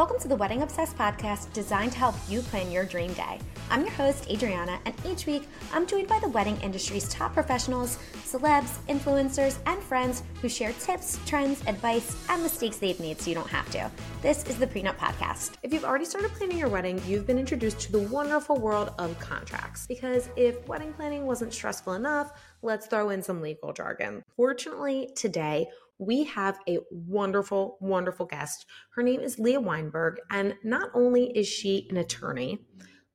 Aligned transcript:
Welcome 0.00 0.18
to 0.20 0.28
the 0.28 0.36
Wedding 0.36 0.62
Obsessed 0.62 0.96
podcast 0.96 1.52
designed 1.52 1.92
to 1.92 1.98
help 1.98 2.14
you 2.26 2.40
plan 2.40 2.72
your 2.72 2.86
dream 2.86 3.12
day. 3.12 3.38
I'm 3.68 3.82
your 3.82 3.90
host, 3.90 4.30
Adriana, 4.30 4.80
and 4.86 4.94
each 5.04 5.26
week 5.26 5.46
I'm 5.74 5.86
joined 5.86 6.08
by 6.08 6.18
the 6.20 6.28
wedding 6.30 6.58
industry's 6.62 7.06
top 7.10 7.34
professionals, 7.34 7.98
celebs, 8.24 8.78
influencers, 8.88 9.58
and 9.66 9.78
friends 9.82 10.22
who 10.40 10.48
share 10.48 10.72
tips, 10.72 11.18
trends, 11.26 11.62
advice, 11.66 12.16
and 12.30 12.42
mistakes 12.42 12.78
they've 12.78 12.98
made 12.98 13.20
so 13.20 13.28
you 13.28 13.34
don't 13.34 13.50
have 13.50 13.70
to. 13.72 13.90
This 14.22 14.42
is 14.46 14.56
the 14.56 14.66
Prenup 14.66 14.96
Podcast. 14.96 15.56
If 15.62 15.70
you've 15.70 15.84
already 15.84 16.06
started 16.06 16.30
planning 16.30 16.56
your 16.56 16.70
wedding, 16.70 17.02
you've 17.06 17.26
been 17.26 17.38
introduced 17.38 17.80
to 17.80 17.92
the 17.92 18.00
wonderful 18.00 18.56
world 18.56 18.94
of 18.98 19.18
contracts. 19.18 19.86
Because 19.86 20.30
if 20.34 20.66
wedding 20.66 20.94
planning 20.94 21.26
wasn't 21.26 21.52
stressful 21.52 21.92
enough, 21.92 22.32
let's 22.62 22.86
throw 22.86 23.10
in 23.10 23.22
some 23.22 23.42
legal 23.42 23.74
jargon. 23.74 24.22
Fortunately, 24.34 25.10
today, 25.14 25.68
we 26.00 26.24
have 26.24 26.58
a 26.66 26.78
wonderful, 26.90 27.76
wonderful 27.80 28.24
guest. 28.24 28.64
Her 28.94 29.02
name 29.02 29.20
is 29.20 29.38
Leah 29.38 29.60
Weinberg, 29.60 30.16
and 30.30 30.54
not 30.64 30.88
only 30.94 31.30
is 31.36 31.46
she 31.46 31.86
an 31.90 31.98
attorney, 31.98 32.58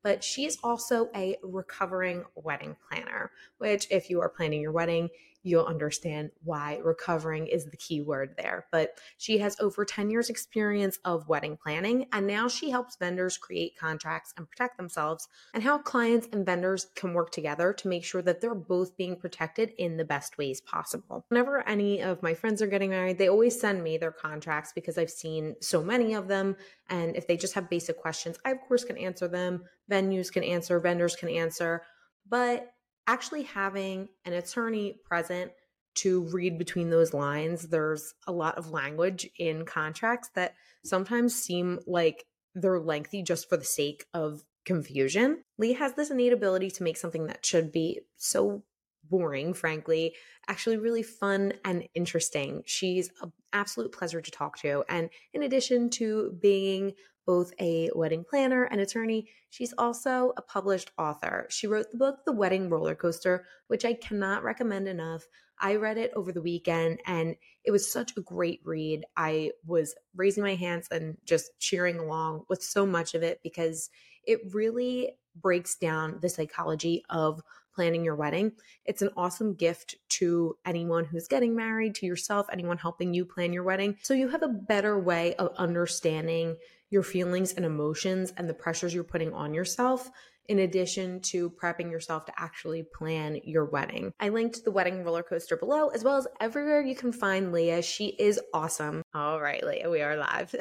but 0.03 0.23
she 0.23 0.45
is 0.45 0.59
also 0.63 1.09
a 1.16 1.35
recovering 1.41 2.26
wedding 2.35 2.76
planner, 2.88 3.31
which, 3.57 3.88
if 3.90 4.12
you 4.12 4.21
are 4.21 4.29
planning 4.29 4.62
your 4.62 4.71
wedding, 4.71 5.09
you'll 5.45 5.66
understand 5.66 6.31
why 6.44 6.80
recovering 6.84 7.45
is 7.45 7.66
the 7.66 7.77
key 7.77 8.02
word 8.02 8.34
there. 8.35 8.66
But 8.72 8.99
she 9.17 9.38
has 9.38 9.55
over 9.59 9.85
10 9.85 10.09
years 10.09 10.30
experience 10.30 10.98
of 11.05 11.30
wedding 11.30 11.55
planning 11.55 12.08
and 12.12 12.26
now 12.26 12.48
she 12.48 12.71
helps 12.71 12.95
vendors 12.95 13.38
create 13.38 13.77
contracts 13.77 14.34
and 14.38 14.49
protect 14.49 14.76
themselves 14.77 15.27
and 15.54 15.62
how 15.62 15.77
clients 15.77 16.27
and 16.34 16.45
vendors 16.45 16.88
can 16.95 17.13
work 17.13 17.31
together 17.31 17.71
to 17.73 17.88
make 17.88 18.04
sure 18.04 18.23
that 18.23 18.41
they're 18.41 18.55
both 18.55 18.98
being 18.98 19.16
protected 19.16 19.71
in 19.77 19.98
the 19.98 20.04
best 20.04 20.38
ways 20.40 20.62
possible. 20.62 21.26
Whenever 21.30 21.68
any 21.68 22.02
of 22.02 22.23
my 22.23 22.34
friends 22.34 22.62
are 22.62 22.68
getting 22.68 22.90
married, 22.90 23.20
they 23.20 23.30
always 23.30 23.59
send 23.59 23.84
me 23.84 23.98
their 23.98 24.12
contracts 24.12 24.73
because 24.73 24.98
I've 24.98 25.12
seen 25.12 25.55
so 25.62 25.84
many 25.84 26.16
of 26.16 26.27
them 26.27 26.55
and 26.90 27.16
if 27.16 27.27
they 27.27 27.38
just 27.38 27.54
have 27.54 27.70
basic 27.70 27.99
questions, 27.99 28.40
I 28.43 28.52
of 28.52 28.62
course 28.68 28.84
can 28.84 28.98
answer 28.98 29.27
them, 29.27 29.63
venues 29.91 30.32
can 30.32 30.43
answer, 30.43 30.80
vendors 30.80 31.15
can 31.15 31.30
answer, 31.30 31.84
but 32.27 32.74
actually 33.07 33.43
having 33.43 34.09
an 34.25 34.34
attorney 34.34 34.99
present 35.05 35.51
to 35.95 36.23
read 36.31 36.57
between 36.57 36.89
those 36.89 37.13
lines, 37.13 37.70
there's 37.70 38.13
a 38.27 38.31
lot 38.31 38.57
of 38.57 38.71
language 38.71 39.29
in 39.39 39.65
contracts 39.65 40.29
that 40.35 40.53
sometimes 40.84 41.34
seem 41.34 41.79
like 41.87 42.25
they're 42.53 42.79
lengthy 42.79 43.23
just 43.23 43.47
for 43.49 43.57
the 43.57 43.65
sake 43.65 44.05
of 44.13 44.43
confusion. 44.65 45.43
Leah 45.57 45.77
has 45.77 45.93
this 45.93 46.12
innate 46.12 46.34
ability 46.34 46.71
to 46.71 46.84
make 46.84 46.97
something 46.97 47.27
that 47.27 47.45
should 47.45 47.71
be 47.71 48.01
so 48.17 48.63
boring, 49.09 49.53
frankly, 49.53 50.13
actually 50.47 50.77
really 50.77 51.03
fun 51.03 51.53
and 51.63 51.87
interesting. 51.93 52.63
She's 52.65 53.09
an 53.21 53.31
absolute 53.53 53.91
pleasure 53.91 54.21
to 54.21 54.31
talk 54.31 54.57
to. 54.59 54.84
And 54.90 55.09
in 55.34 55.43
addition 55.43 55.90
to 55.91 56.35
being 56.41 56.93
both 57.26 57.51
a 57.59 57.90
wedding 57.95 58.23
planner 58.23 58.65
and 58.65 58.81
attorney, 58.81 59.27
she's 59.49 59.73
also 59.77 60.34
a 60.37 60.41
published 60.41 60.91
author. 60.98 61.48
She 61.49 61.68
wrote 61.68 61.91
the 61.91 61.98
book 61.98 62.20
The 62.26 62.31
Wedding 62.31 62.70
Roller 62.70 62.95
Coaster, 62.95 63.45
which 63.68 63.85
I 63.85 63.93
cannot 63.93 64.44
recommend 64.44 64.88
enough. 64.88 65.28
I 65.59 65.75
read 65.75 65.97
it 65.97 66.12
over 66.16 66.31
the 66.31 66.41
weekend 66.41 67.00
and 67.06 67.35
it 67.63 67.72
was 67.72 67.91
such 67.91 68.16
a 68.18 68.22
great 68.22 68.62
read. 68.63 69.06
I 69.16 69.51
was 69.66 69.96
raising 70.16 70.44
my 70.44 70.56
hands 70.56 70.88
and 70.91 71.18
just 71.25 71.51
cheering 71.59 71.97
along 71.97 72.44
with 72.50 72.62
so 72.62 72.85
much 72.85 73.13
of 73.16 73.23
it 73.23 73.40
because 73.44 73.90
it 74.25 74.53
really 74.53 75.18
breaks 75.41 75.75
down 75.75 76.19
the 76.22 76.29
psychology 76.29 77.03
of 77.09 77.41
planning 77.73 78.06
your 78.06 78.16
wedding. 78.16 78.53
It's 78.85 79.01
an 79.01 79.09
awesome 79.18 79.53
gift 79.53 79.96
to 80.09 80.57
anyone 80.66 81.03
who's 81.03 81.28
getting 81.28 81.56
married, 81.56 81.96
to 81.96 82.06
yourself, 82.06 82.47
anyone 82.51 82.78
helping 82.78 83.13
you 83.13 83.25
plan 83.25 83.51
your 83.51 83.63
wedding. 83.63 83.97
So 84.01 84.13
you 84.13 84.29
have 84.29 84.44
a 84.44 84.47
better 84.47 84.97
way 84.97 85.35
of 85.35 85.53
understanding 85.57 86.56
your 86.96 87.03
feelings 87.03 87.51
and 87.51 87.66
emotions 87.66 88.34
and 88.38 88.50
the 88.50 88.53
pressures 88.53 88.94
you're 88.94 89.03
putting 89.03 89.34
on 89.34 89.53
yourself 89.53 90.09
in 90.47 90.59
addition 90.59 91.19
to 91.19 91.50
prepping 91.50 91.91
yourself 91.91 92.25
to 92.25 92.31
actually 92.38 92.84
plan 92.97 93.38
your 93.44 93.66
wedding. 93.66 94.13
I 94.18 94.29
linked 94.29 94.63
the 94.63 94.72
wedding 94.72 95.03
roller 95.03 95.22
coaster 95.22 95.58
below, 95.58 95.90
as 95.90 96.06
well 96.06 96.16
as 96.16 96.25
everywhere 96.40 96.81
you 96.81 96.96
can 96.96 97.12
find 97.12 97.52
Leah. 97.52 97.81
She 97.81 98.16
is 98.18 98.40
awesome. 98.53 99.02
All 99.14 99.42
right, 99.42 99.62
Leah, 99.62 99.90
we 99.90 100.02
are 100.02 100.16
live. 100.16 100.56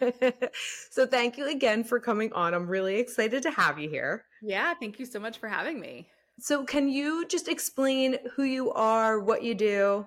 so 0.90 1.06
thank 1.06 1.38
you 1.38 1.48
again 1.48 1.84
for 1.84 2.00
coming 2.00 2.34
on. 2.34 2.52
I'm 2.52 2.68
really 2.68 2.98
excited 2.98 3.42
to 3.44 3.50
have 3.50 3.78
you 3.78 3.88
here. 3.88 4.24
Yeah, 4.42 4.74
thank 4.74 4.98
you 4.98 5.06
so 5.06 5.18
much 5.18 5.38
for 5.38 5.48
having 5.48 5.80
me. 5.80 6.06
So, 6.38 6.64
can 6.64 6.90
you 6.90 7.26
just 7.26 7.48
explain 7.48 8.18
who 8.34 8.42
you 8.42 8.70
are, 8.72 9.18
what 9.20 9.42
you 9.42 9.54
do? 9.54 10.04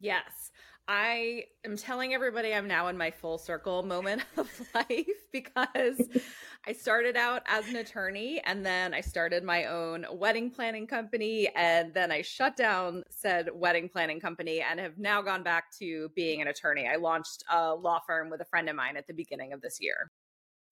Yes. 0.00 0.50
I 0.90 1.44
am 1.66 1.76
telling 1.76 2.14
everybody 2.14 2.54
I'm 2.54 2.66
now 2.66 2.88
in 2.88 2.96
my 2.96 3.10
full 3.10 3.36
circle 3.36 3.82
moment 3.82 4.22
of 4.38 4.48
life 4.74 5.06
because 5.32 6.00
I 6.66 6.72
started 6.72 7.14
out 7.14 7.42
as 7.46 7.68
an 7.68 7.76
attorney 7.76 8.40
and 8.46 8.64
then 8.64 8.94
I 8.94 9.02
started 9.02 9.44
my 9.44 9.66
own 9.66 10.06
wedding 10.10 10.50
planning 10.50 10.86
company 10.86 11.50
and 11.54 11.92
then 11.92 12.10
I 12.10 12.22
shut 12.22 12.56
down 12.56 13.04
said 13.10 13.50
wedding 13.52 13.90
planning 13.90 14.18
company 14.18 14.62
and 14.62 14.80
have 14.80 14.96
now 14.96 15.20
gone 15.20 15.42
back 15.42 15.64
to 15.78 16.08
being 16.16 16.40
an 16.40 16.48
attorney. 16.48 16.88
I 16.88 16.96
launched 16.96 17.44
a 17.52 17.74
law 17.74 18.00
firm 18.06 18.30
with 18.30 18.40
a 18.40 18.46
friend 18.46 18.70
of 18.70 18.74
mine 18.74 18.96
at 18.96 19.06
the 19.06 19.12
beginning 19.12 19.52
of 19.52 19.60
this 19.60 19.78
year. 19.82 20.10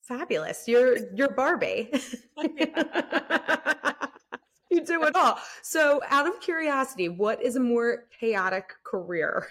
Fabulous. 0.00 0.66
You're 0.66 0.97
you're 1.15 1.34
Barbie. 1.34 1.91
you 4.71 4.83
do 4.83 5.03
it 5.03 5.15
all. 5.15 5.38
So, 5.62 6.00
out 6.09 6.27
of 6.27 6.41
curiosity, 6.41 7.09
what 7.09 7.43
is 7.43 7.56
a 7.56 7.60
more 7.60 8.04
chaotic 8.19 8.72
career? 8.84 9.48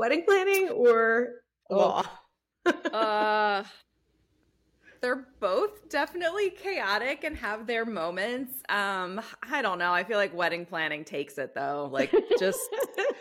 Wedding 0.00 0.24
planning 0.26 0.70
or 0.70 1.42
law? 1.70 2.02
uh, 2.92 3.62
they're 5.02 5.26
both 5.40 5.90
definitely 5.90 6.50
chaotic 6.50 7.24
and 7.24 7.36
have 7.36 7.66
their 7.66 7.84
moments. 7.84 8.62
Um, 8.70 9.20
I 9.42 9.60
don't 9.60 9.78
know. 9.78 9.92
I 9.92 10.04
feel 10.04 10.16
like 10.16 10.34
wedding 10.34 10.64
planning 10.64 11.04
takes 11.04 11.36
it 11.36 11.54
though. 11.54 11.90
Like 11.92 12.14
just 12.38 12.60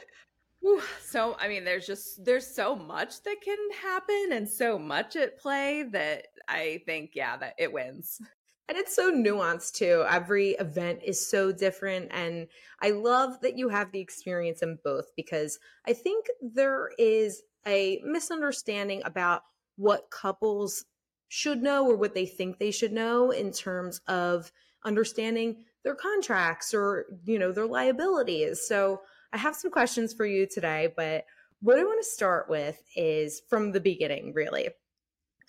whew, 0.61 0.81
so 1.03 1.35
I 1.37 1.49
mean 1.49 1.65
there's 1.65 1.85
just 1.85 2.23
there's 2.23 2.47
so 2.47 2.77
much 2.77 3.23
that 3.23 3.41
can 3.43 3.57
happen 3.81 4.29
and 4.31 4.47
so 4.47 4.79
much 4.79 5.17
at 5.17 5.37
play 5.37 5.83
that 5.91 6.27
I 6.47 6.81
think 6.85 7.11
yeah 7.13 7.35
that 7.37 7.55
it 7.57 7.73
wins. 7.73 8.21
And 8.69 8.77
it's 8.77 8.95
so 8.95 9.11
nuanced 9.11 9.73
too. 9.73 10.05
Every 10.07 10.51
event 10.51 10.99
is 11.03 11.27
so 11.27 11.51
different. 11.51 12.09
And 12.11 12.47
I 12.83 12.91
love 12.91 13.41
that 13.41 13.57
you 13.57 13.69
have 13.69 13.91
the 13.91 13.99
experience 13.99 14.61
in 14.61 14.77
both 14.83 15.07
because 15.15 15.57
I 15.87 15.93
think 15.93 16.27
there 16.39 16.91
is 16.99 17.41
a 17.67 17.99
misunderstanding 18.05 19.01
about 19.05 19.41
what 19.75 20.11
couples 20.11 20.85
should 21.29 21.63
know 21.63 21.89
or 21.89 21.95
what 21.95 22.13
they 22.13 22.27
think 22.27 22.59
they 22.59 22.69
should 22.69 22.91
know 22.93 23.31
in 23.31 23.51
terms 23.51 24.01
of 24.07 24.51
understanding 24.85 25.63
their 25.83 25.95
contracts 25.95 26.71
or, 26.71 27.05
you 27.25 27.39
know, 27.39 27.51
their 27.51 27.67
liabilities. 27.67 28.67
So 28.67 29.01
I 29.33 29.39
have 29.39 29.55
some 29.55 29.71
questions 29.71 30.13
for 30.13 30.27
you 30.27 30.45
today, 30.45 30.93
but 30.95 31.25
what 31.61 31.79
I 31.79 31.83
want 31.83 32.03
to 32.03 32.09
start 32.09 32.49
with 32.49 32.81
is 32.95 33.41
from 33.49 33.71
the 33.71 33.79
beginning, 33.79 34.33
really. 34.33 34.69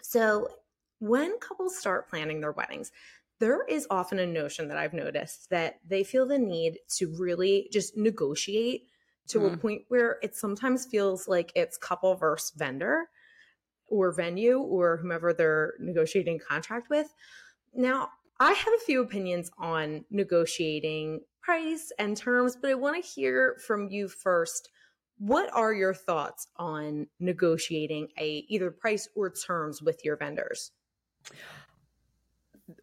So, 0.02 0.48
when 1.00 1.38
couples 1.38 1.76
start 1.76 2.08
planning 2.08 2.40
their 2.40 2.52
weddings, 2.52 2.92
there 3.40 3.64
is 3.66 3.86
often 3.90 4.18
a 4.18 4.26
notion 4.26 4.68
that 4.68 4.76
I've 4.76 4.92
noticed 4.92 5.48
that 5.50 5.80
they 5.88 6.04
feel 6.04 6.26
the 6.26 6.38
need 6.38 6.78
to 6.98 7.12
really 7.18 7.68
just 7.72 7.96
negotiate 7.96 8.82
to 9.28 9.40
mm. 9.40 9.54
a 9.54 9.56
point 9.56 9.82
where 9.88 10.18
it 10.22 10.36
sometimes 10.36 10.86
feels 10.86 11.26
like 11.26 11.50
it's 11.56 11.78
couple 11.78 12.14
versus 12.14 12.52
vendor 12.56 13.08
or 13.88 14.12
venue 14.12 14.58
or 14.58 14.98
whomever 14.98 15.32
they're 15.32 15.72
negotiating 15.80 16.38
contract 16.46 16.90
with. 16.90 17.12
Now, 17.74 18.10
I 18.38 18.52
have 18.52 18.74
a 18.74 18.84
few 18.84 19.00
opinions 19.00 19.50
on 19.58 20.04
negotiating 20.10 21.20
price 21.42 21.90
and 21.98 22.16
terms, 22.16 22.56
but 22.60 22.70
I 22.70 22.74
want 22.74 23.02
to 23.02 23.10
hear 23.10 23.56
from 23.66 23.88
you 23.88 24.08
first 24.08 24.68
what 25.18 25.50
are 25.54 25.74
your 25.74 25.92
thoughts 25.92 26.46
on 26.56 27.06
negotiating 27.18 28.08
a 28.18 28.44
either 28.48 28.70
price 28.70 29.08
or 29.14 29.30
terms 29.30 29.82
with 29.82 30.02
your 30.04 30.16
vendors 30.16 30.72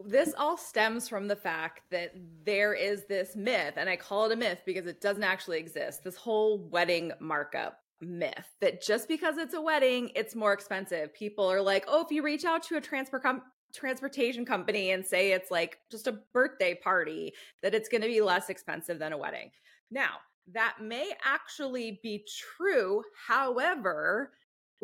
this 0.03 0.33
all 0.37 0.57
stems 0.57 1.07
from 1.07 1.27
the 1.27 1.35
fact 1.35 1.81
that 1.91 2.13
there 2.45 2.73
is 2.73 3.05
this 3.05 3.35
myth 3.35 3.73
and 3.77 3.89
i 3.89 3.95
call 3.95 4.25
it 4.25 4.31
a 4.31 4.35
myth 4.35 4.61
because 4.65 4.85
it 4.85 5.01
doesn't 5.01 5.23
actually 5.23 5.59
exist 5.59 6.03
this 6.03 6.15
whole 6.15 6.59
wedding 6.69 7.11
markup 7.19 7.79
myth 8.01 8.55
that 8.59 8.81
just 8.81 9.07
because 9.07 9.37
it's 9.37 9.53
a 9.53 9.61
wedding 9.61 10.11
it's 10.15 10.35
more 10.35 10.53
expensive 10.53 11.13
people 11.13 11.49
are 11.49 11.61
like 11.61 11.85
oh 11.87 12.03
if 12.03 12.11
you 12.11 12.21
reach 12.21 12.45
out 12.45 12.61
to 12.61 12.77
a 12.77 12.81
transfer 12.81 13.21
transportation 13.73 14.45
company 14.45 14.91
and 14.91 15.05
say 15.05 15.31
it's 15.31 15.51
like 15.51 15.79
just 15.89 16.07
a 16.07 16.19
birthday 16.33 16.75
party 16.75 17.33
that 17.61 17.73
it's 17.73 17.89
going 17.89 18.01
to 18.01 18.07
be 18.07 18.21
less 18.21 18.49
expensive 18.49 18.99
than 18.99 19.13
a 19.13 19.17
wedding 19.17 19.49
now 19.89 20.17
that 20.53 20.77
may 20.81 21.11
actually 21.23 21.99
be 22.01 22.25
true. 22.57 23.03
However, 23.27 24.31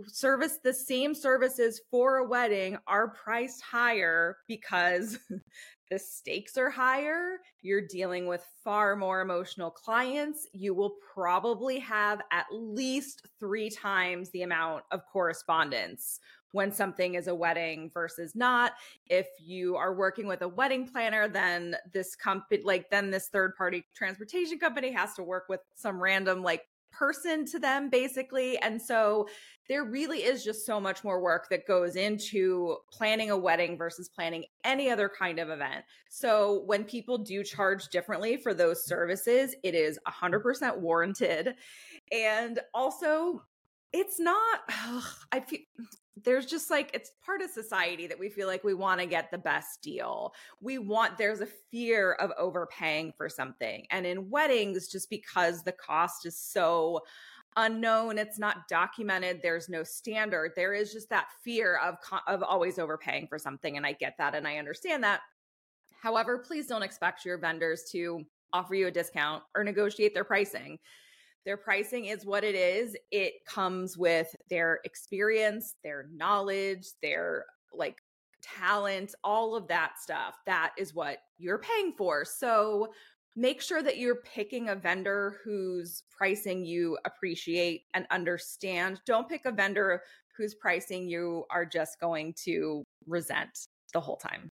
service 0.08 0.60
the 0.64 0.74
same 0.74 1.14
services 1.14 1.82
for 1.92 2.18
a 2.18 2.28
wedding 2.28 2.78
are 2.88 3.10
priced 3.10 3.62
higher 3.62 4.38
because 4.48 5.20
the 5.92 6.00
stakes 6.00 6.58
are 6.58 6.70
higher. 6.70 7.38
You're 7.62 7.88
dealing 7.88 8.26
with 8.26 8.44
far 8.64 8.96
more 8.96 9.22
emotional 9.22 9.70
clients. 9.70 10.48
You 10.54 10.74
will 10.74 10.96
probably 11.14 11.80
have 11.80 12.22
at 12.32 12.48
least 12.52 13.28
three 13.40 13.70
times 13.70 14.30
the 14.32 14.42
amount 14.42 14.84
of 14.92 15.02
correspondence 15.12 16.20
when 16.54 16.72
something 16.72 17.16
is 17.16 17.28
a 17.28 17.36
wedding 17.36 17.92
versus 17.94 18.36
not. 18.36 18.74
If 19.08 19.28
you 19.40 19.76
are 19.76 19.94
working 19.94 20.28
with 20.28 20.42
a 20.42 20.48
wedding 20.48 20.88
planner, 20.88 21.28
then 21.28 21.76
this 21.92 22.16
company, 22.16 22.62
like, 22.64 22.90
then 22.90 23.12
this 23.12 23.28
third 23.28 23.56
party 23.56 23.84
transportation 23.96 24.60
company 24.60 24.92
has 24.92 25.14
to 25.16 25.24
work 25.24 25.46
with 25.50 25.62
some 25.76 26.02
random, 26.02 26.42
like, 26.44 26.62
person 26.98 27.46
to 27.46 27.60
them 27.60 27.90
basically 27.90 28.58
and 28.60 28.82
so 28.82 29.28
there 29.70 29.86
really 29.86 30.20
is 30.20 30.44
just 30.44 30.66
so 30.66 30.80
much 30.80 31.04
more 31.04 31.22
work 31.22 31.48
that 31.50 31.66
goes 31.66 31.96
into 31.96 32.78
planning 32.92 33.32
a 33.32 33.38
wedding 33.38 33.78
versus 33.78 34.10
planning 34.10 34.44
any 34.66 34.90
other 34.90 35.10
kind 35.10 35.40
of 35.40 35.50
event. 35.50 35.86
So 36.10 36.64
when 36.66 36.84
people 36.84 37.18
do 37.18 37.44
charge 37.44 37.88
differently 37.88 38.38
for 38.38 38.54
those 38.54 38.86
services 38.86 39.56
it 39.64 39.74
is 39.74 39.98
100% 40.08 40.80
warranted. 40.80 41.56
And 42.12 42.60
also 42.74 43.44
it's 43.94 44.20
not 44.20 44.60
ugh, 44.88 45.04
i 45.32 45.40
feel 45.40 45.60
there's 46.24 46.46
just 46.46 46.70
like 46.70 46.92
it's 46.94 47.12
part 47.26 47.42
of 47.42 47.50
society 47.50 48.08
that 48.08 48.20
we 48.20 48.30
feel 48.30 48.48
like 48.48 48.64
we 48.64 48.74
want 48.74 49.00
to 49.00 49.06
get 49.08 49.32
the 49.32 49.38
best 49.38 49.82
deal. 49.82 50.34
We 50.62 50.78
want 50.78 51.18
there's 51.18 51.42
a 51.42 51.48
fear 51.72 52.14
of 52.14 52.32
overpaying 52.38 53.14
for 53.18 53.30
something. 53.30 53.86
And 53.90 54.06
in 54.06 54.30
weddings 54.30 54.88
just 54.88 55.10
because 55.10 55.64
the 55.64 55.72
cost 55.72 56.26
is 56.26 56.38
so 56.38 57.02
unknown, 57.56 58.18
it's 58.18 58.40
not 58.40 58.68
documented, 58.68 59.40
there's 59.42 59.70
no 59.70 59.84
standard. 59.84 60.52
There 60.56 60.74
is 60.74 60.94
just 60.94 61.10
that 61.10 61.30
fear 61.44 61.78
of 61.78 61.96
of 62.28 62.44
always 62.44 62.78
overpaying 62.78 63.28
for 63.28 63.40
something 63.40 63.78
and 63.78 63.86
I 63.86 63.94
get 63.94 64.16
that 64.20 64.36
and 64.36 64.48
I 64.48 64.58
understand 64.58 65.04
that. 65.04 65.22
However, 66.00 66.38
please 66.38 66.68
don't 66.68 66.84
expect 66.84 67.26
your 67.26 67.38
vendors 67.38 67.86
to 67.92 68.24
offer 68.52 68.76
you 68.76 68.88
a 68.88 68.92
discount 68.92 69.42
or 69.56 69.64
negotiate 69.64 70.14
their 70.14 70.24
pricing 70.24 70.78
their 71.46 71.58
pricing 71.58 72.06
is 72.06 72.26
what 72.26 72.44
it 72.44 72.56
is. 72.56 72.96
It 73.12 73.46
comes 73.46 73.98
with 73.98 74.36
their 74.50 74.80
experience, 74.86 75.76
their 75.84 76.08
knowledge, 76.14 76.88
their 77.02 77.46
like 77.74 77.98
talent, 78.42 79.16
all 79.24 79.56
of 79.56 79.68
that 79.68 80.00
stuff. 80.00 80.36
That 80.46 80.72
is 80.78 80.94
what 80.94 81.20
you're 81.38 81.60
paying 81.60 81.94
for. 81.98 82.26
So 82.26 82.94
make 83.36 83.62
sure 83.62 83.82
that 83.82 83.98
you're 83.98 84.22
picking 84.22 84.70
a 84.70 84.76
vendor 84.76 85.38
whose 85.44 86.04
pricing 86.16 86.66
you 86.66 86.98
appreciate 87.06 87.84
and 87.94 88.06
understand. 88.12 89.02
Don't 89.06 89.28
pick 89.28 89.46
a 89.46 89.52
vendor 89.52 90.04
whose 90.38 90.56
pricing 90.56 91.08
you 91.08 91.46
are 91.50 91.66
just 91.66 92.00
going 92.00 92.34
to 92.44 92.84
resent 93.08 93.68
the 93.94 94.02
whole 94.02 94.18
time. 94.18 94.50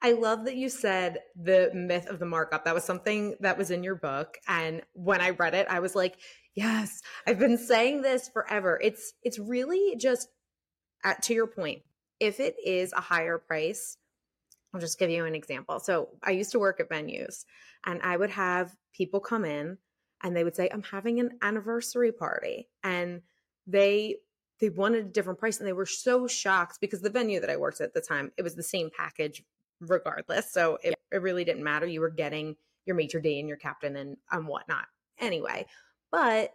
I 0.00 0.12
love 0.12 0.44
that 0.44 0.56
you 0.56 0.68
said 0.68 1.18
the 1.34 1.70
myth 1.74 2.06
of 2.06 2.18
the 2.18 2.26
markup. 2.26 2.64
That 2.64 2.74
was 2.74 2.84
something 2.84 3.34
that 3.40 3.58
was 3.58 3.70
in 3.70 3.82
your 3.82 3.96
book 3.96 4.38
and 4.46 4.82
when 4.92 5.20
I 5.20 5.30
read 5.30 5.54
it 5.54 5.66
I 5.68 5.80
was 5.80 5.94
like, 5.94 6.18
yes, 6.54 7.02
I've 7.26 7.38
been 7.38 7.58
saying 7.58 8.02
this 8.02 8.28
forever. 8.28 8.78
It's 8.82 9.14
it's 9.22 9.38
really 9.38 9.96
just 9.96 10.28
at 11.04 11.22
to 11.24 11.34
your 11.34 11.46
point. 11.46 11.82
If 12.20 12.40
it 12.40 12.56
is 12.64 12.92
a 12.92 13.00
higher 13.00 13.38
price, 13.38 13.96
I'll 14.74 14.80
just 14.80 14.98
give 14.98 15.10
you 15.10 15.24
an 15.24 15.34
example. 15.34 15.80
So, 15.80 16.10
I 16.22 16.32
used 16.32 16.52
to 16.52 16.58
work 16.58 16.80
at 16.80 16.90
venues 16.90 17.44
and 17.86 18.00
I 18.02 18.16
would 18.16 18.30
have 18.30 18.76
people 18.92 19.20
come 19.20 19.44
in 19.44 19.78
and 20.22 20.36
they 20.36 20.44
would 20.44 20.56
say, 20.56 20.68
"I'm 20.72 20.82
having 20.82 21.20
an 21.20 21.38
anniversary 21.42 22.12
party." 22.12 22.68
And 22.82 23.22
they 23.66 24.16
they 24.60 24.70
wanted 24.70 25.06
a 25.06 25.08
different 25.08 25.38
price 25.38 25.58
and 25.58 25.68
they 25.68 25.72
were 25.72 25.86
so 25.86 26.26
shocked 26.26 26.80
because 26.80 27.00
the 27.00 27.10
venue 27.10 27.40
that 27.40 27.50
I 27.50 27.56
worked 27.56 27.80
at 27.80 27.94
the 27.94 28.00
time, 28.00 28.32
it 28.36 28.42
was 28.42 28.56
the 28.56 28.62
same 28.62 28.90
package 28.96 29.44
regardless. 29.80 30.52
So 30.52 30.78
it, 30.82 30.94
it 31.12 31.22
really 31.22 31.44
didn't 31.44 31.64
matter. 31.64 31.86
You 31.86 32.00
were 32.00 32.10
getting 32.10 32.56
your 32.86 32.96
maître 32.96 33.22
d' 33.22 33.38
and 33.38 33.48
your 33.48 33.58
captain 33.58 33.96
and 33.96 34.16
and 34.30 34.46
whatnot 34.46 34.86
anyway. 35.20 35.66
But 36.10 36.54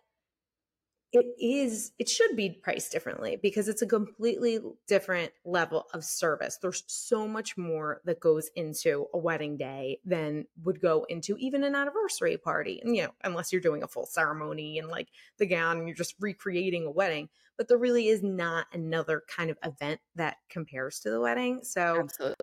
it 1.13 1.27
is 1.39 1.91
it 1.99 2.09
should 2.09 2.35
be 2.35 2.49
priced 2.49 2.91
differently 2.91 3.37
because 3.41 3.67
it's 3.69 3.83
a 3.83 3.87
completely 3.87 4.59
different 4.87 5.31
level 5.45 5.85
of 5.93 6.03
service 6.03 6.57
there's 6.61 6.83
so 6.87 7.27
much 7.27 7.55
more 7.55 8.01
that 8.03 8.19
goes 8.19 8.49
into 8.55 9.05
a 9.13 9.17
wedding 9.17 9.55
day 9.55 9.99
than 10.03 10.45
would 10.63 10.81
go 10.81 11.05
into 11.09 11.37
even 11.37 11.63
an 11.63 11.75
anniversary 11.75 12.35
party 12.35 12.81
and 12.83 12.95
you 12.95 13.03
know 13.03 13.13
unless 13.23 13.53
you're 13.53 13.61
doing 13.61 13.83
a 13.83 13.87
full 13.87 14.07
ceremony 14.07 14.79
and 14.79 14.89
like 14.89 15.09
the 15.37 15.45
gown 15.45 15.77
and 15.77 15.87
you're 15.87 15.95
just 15.95 16.15
recreating 16.19 16.85
a 16.87 16.91
wedding 16.91 17.29
but 17.57 17.67
there 17.67 17.77
really 17.77 18.07
is 18.07 18.23
not 18.23 18.65
another 18.73 19.21
kind 19.27 19.51
of 19.51 19.57
event 19.63 20.01
that 20.15 20.37
compares 20.49 20.99
to 20.99 21.11
the 21.11 21.21
wedding 21.21 21.59
so 21.63 21.99
Absolutely 21.99 22.35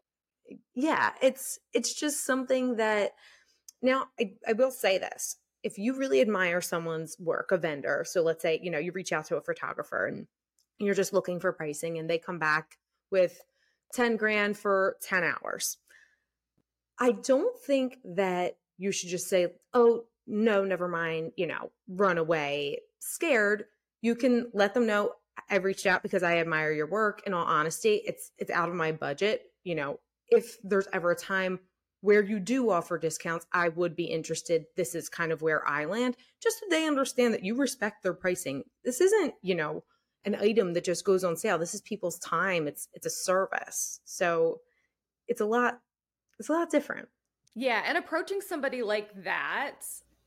yeah, 0.74 1.12
it's 1.22 1.58
it's 1.72 1.94
just 1.94 2.24
something 2.24 2.76
that 2.76 3.12
now 3.82 4.06
I, 4.18 4.32
I 4.46 4.52
will 4.52 4.70
say 4.70 4.98
this. 4.98 5.36
If 5.62 5.78
you 5.78 5.96
really 5.96 6.20
admire 6.20 6.60
someone's 6.60 7.16
work, 7.18 7.52
a 7.52 7.58
vendor, 7.58 8.04
so 8.06 8.22
let's 8.22 8.42
say, 8.42 8.58
you 8.62 8.70
know, 8.70 8.78
you 8.78 8.92
reach 8.92 9.12
out 9.12 9.26
to 9.26 9.36
a 9.36 9.42
photographer 9.42 10.06
and 10.06 10.26
you're 10.78 10.94
just 10.94 11.12
looking 11.12 11.38
for 11.38 11.52
pricing 11.52 11.98
and 11.98 12.08
they 12.08 12.18
come 12.18 12.38
back 12.38 12.78
with 13.10 13.42
10 13.92 14.16
grand 14.16 14.56
for 14.56 14.96
10 15.02 15.22
hours. 15.22 15.76
I 16.98 17.12
don't 17.12 17.58
think 17.58 17.98
that 18.04 18.56
you 18.78 18.90
should 18.92 19.10
just 19.10 19.28
say, 19.28 19.48
oh, 19.74 20.04
no, 20.26 20.64
never 20.64 20.88
mind, 20.88 21.32
you 21.36 21.46
know, 21.46 21.70
run 21.88 22.16
away 22.16 22.78
scared. 23.00 23.64
You 24.00 24.14
can 24.14 24.50
let 24.54 24.72
them 24.72 24.86
know 24.86 25.12
I've 25.48 25.64
reached 25.64 25.86
out 25.86 26.02
because 26.02 26.22
I 26.22 26.38
admire 26.38 26.72
your 26.72 26.86
work. 26.86 27.22
In 27.26 27.34
all 27.34 27.44
honesty, 27.44 28.02
it's 28.06 28.30
it's 28.38 28.50
out 28.50 28.68
of 28.68 28.74
my 28.74 28.92
budget. 28.92 29.42
You 29.64 29.74
know, 29.74 30.00
if 30.30 30.58
there's 30.62 30.88
ever 30.92 31.10
a 31.10 31.16
time 31.16 31.60
where 32.02 32.22
you 32.22 32.40
do 32.40 32.70
offer 32.70 32.98
discounts, 32.98 33.46
I 33.52 33.68
would 33.70 33.94
be 33.94 34.04
interested. 34.04 34.64
This 34.76 34.94
is 34.94 35.08
kind 35.08 35.32
of 35.32 35.42
where 35.42 35.66
I 35.68 35.84
land, 35.84 36.16
just 36.42 36.58
so 36.60 36.66
they 36.70 36.86
understand 36.86 37.34
that 37.34 37.44
you 37.44 37.56
respect 37.56 38.02
their 38.02 38.14
pricing. 38.14 38.64
This 38.84 39.00
isn't, 39.00 39.34
you 39.42 39.54
know, 39.54 39.84
an 40.24 40.34
item 40.34 40.72
that 40.74 40.84
just 40.84 41.04
goes 41.04 41.24
on 41.24 41.36
sale. 41.36 41.58
This 41.58 41.74
is 41.74 41.80
people's 41.82 42.18
time. 42.18 42.66
It's 42.66 42.88
it's 42.94 43.06
a 43.06 43.10
service. 43.10 44.00
So 44.04 44.60
it's 45.28 45.40
a 45.40 45.46
lot 45.46 45.80
it's 46.38 46.48
a 46.48 46.52
lot 46.52 46.70
different. 46.70 47.08
Yeah, 47.54 47.82
and 47.86 47.98
approaching 47.98 48.40
somebody 48.40 48.82
like 48.82 49.24
that, 49.24 49.80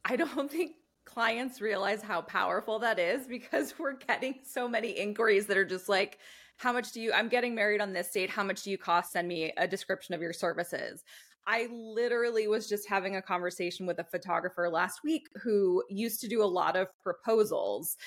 I 0.06 0.16
don't 0.16 0.52
think 0.52 0.74
clients 1.06 1.62
realize 1.62 2.02
how 2.02 2.22
powerful 2.22 2.80
that 2.80 3.00
is 3.00 3.28
because 3.28 3.74
we're 3.80 3.94
getting 3.94 4.40
so 4.44 4.68
many 4.68 4.92
inquiries 4.92 5.48
that 5.48 5.58
are 5.58 5.66
just 5.66 5.90
like 5.90 6.20
how 6.58 6.72
much 6.74 6.92
do 6.92 7.02
you 7.02 7.12
i'm 7.14 7.30
getting 7.30 7.56
married 7.56 7.82
on 7.82 7.94
this 7.94 8.10
date 8.12 8.30
how 8.30 8.44
much 8.44 8.64
do 8.64 8.72
you 8.72 8.78
cost 8.78 9.12
send 9.12 9.28
me 9.28 9.52
a 9.58 9.68
description 9.68 10.14
of 10.14 10.22
your 10.22 10.34
services 10.34 11.04
I 11.46 11.68
literally 11.72 12.48
was 12.48 12.70
just 12.70 12.88
having 12.88 13.18
a 13.18 13.22
conversation 13.22 13.86
with 13.86 14.00
a 14.00 14.04
photographer 14.04 14.70
last 14.70 15.02
week 15.04 15.28
who 15.42 15.84
used 15.90 16.22
to 16.22 16.28
do 16.28 16.42
a 16.42 16.46
lot 16.46 16.76
of 16.76 16.88
proposals. 17.02 17.98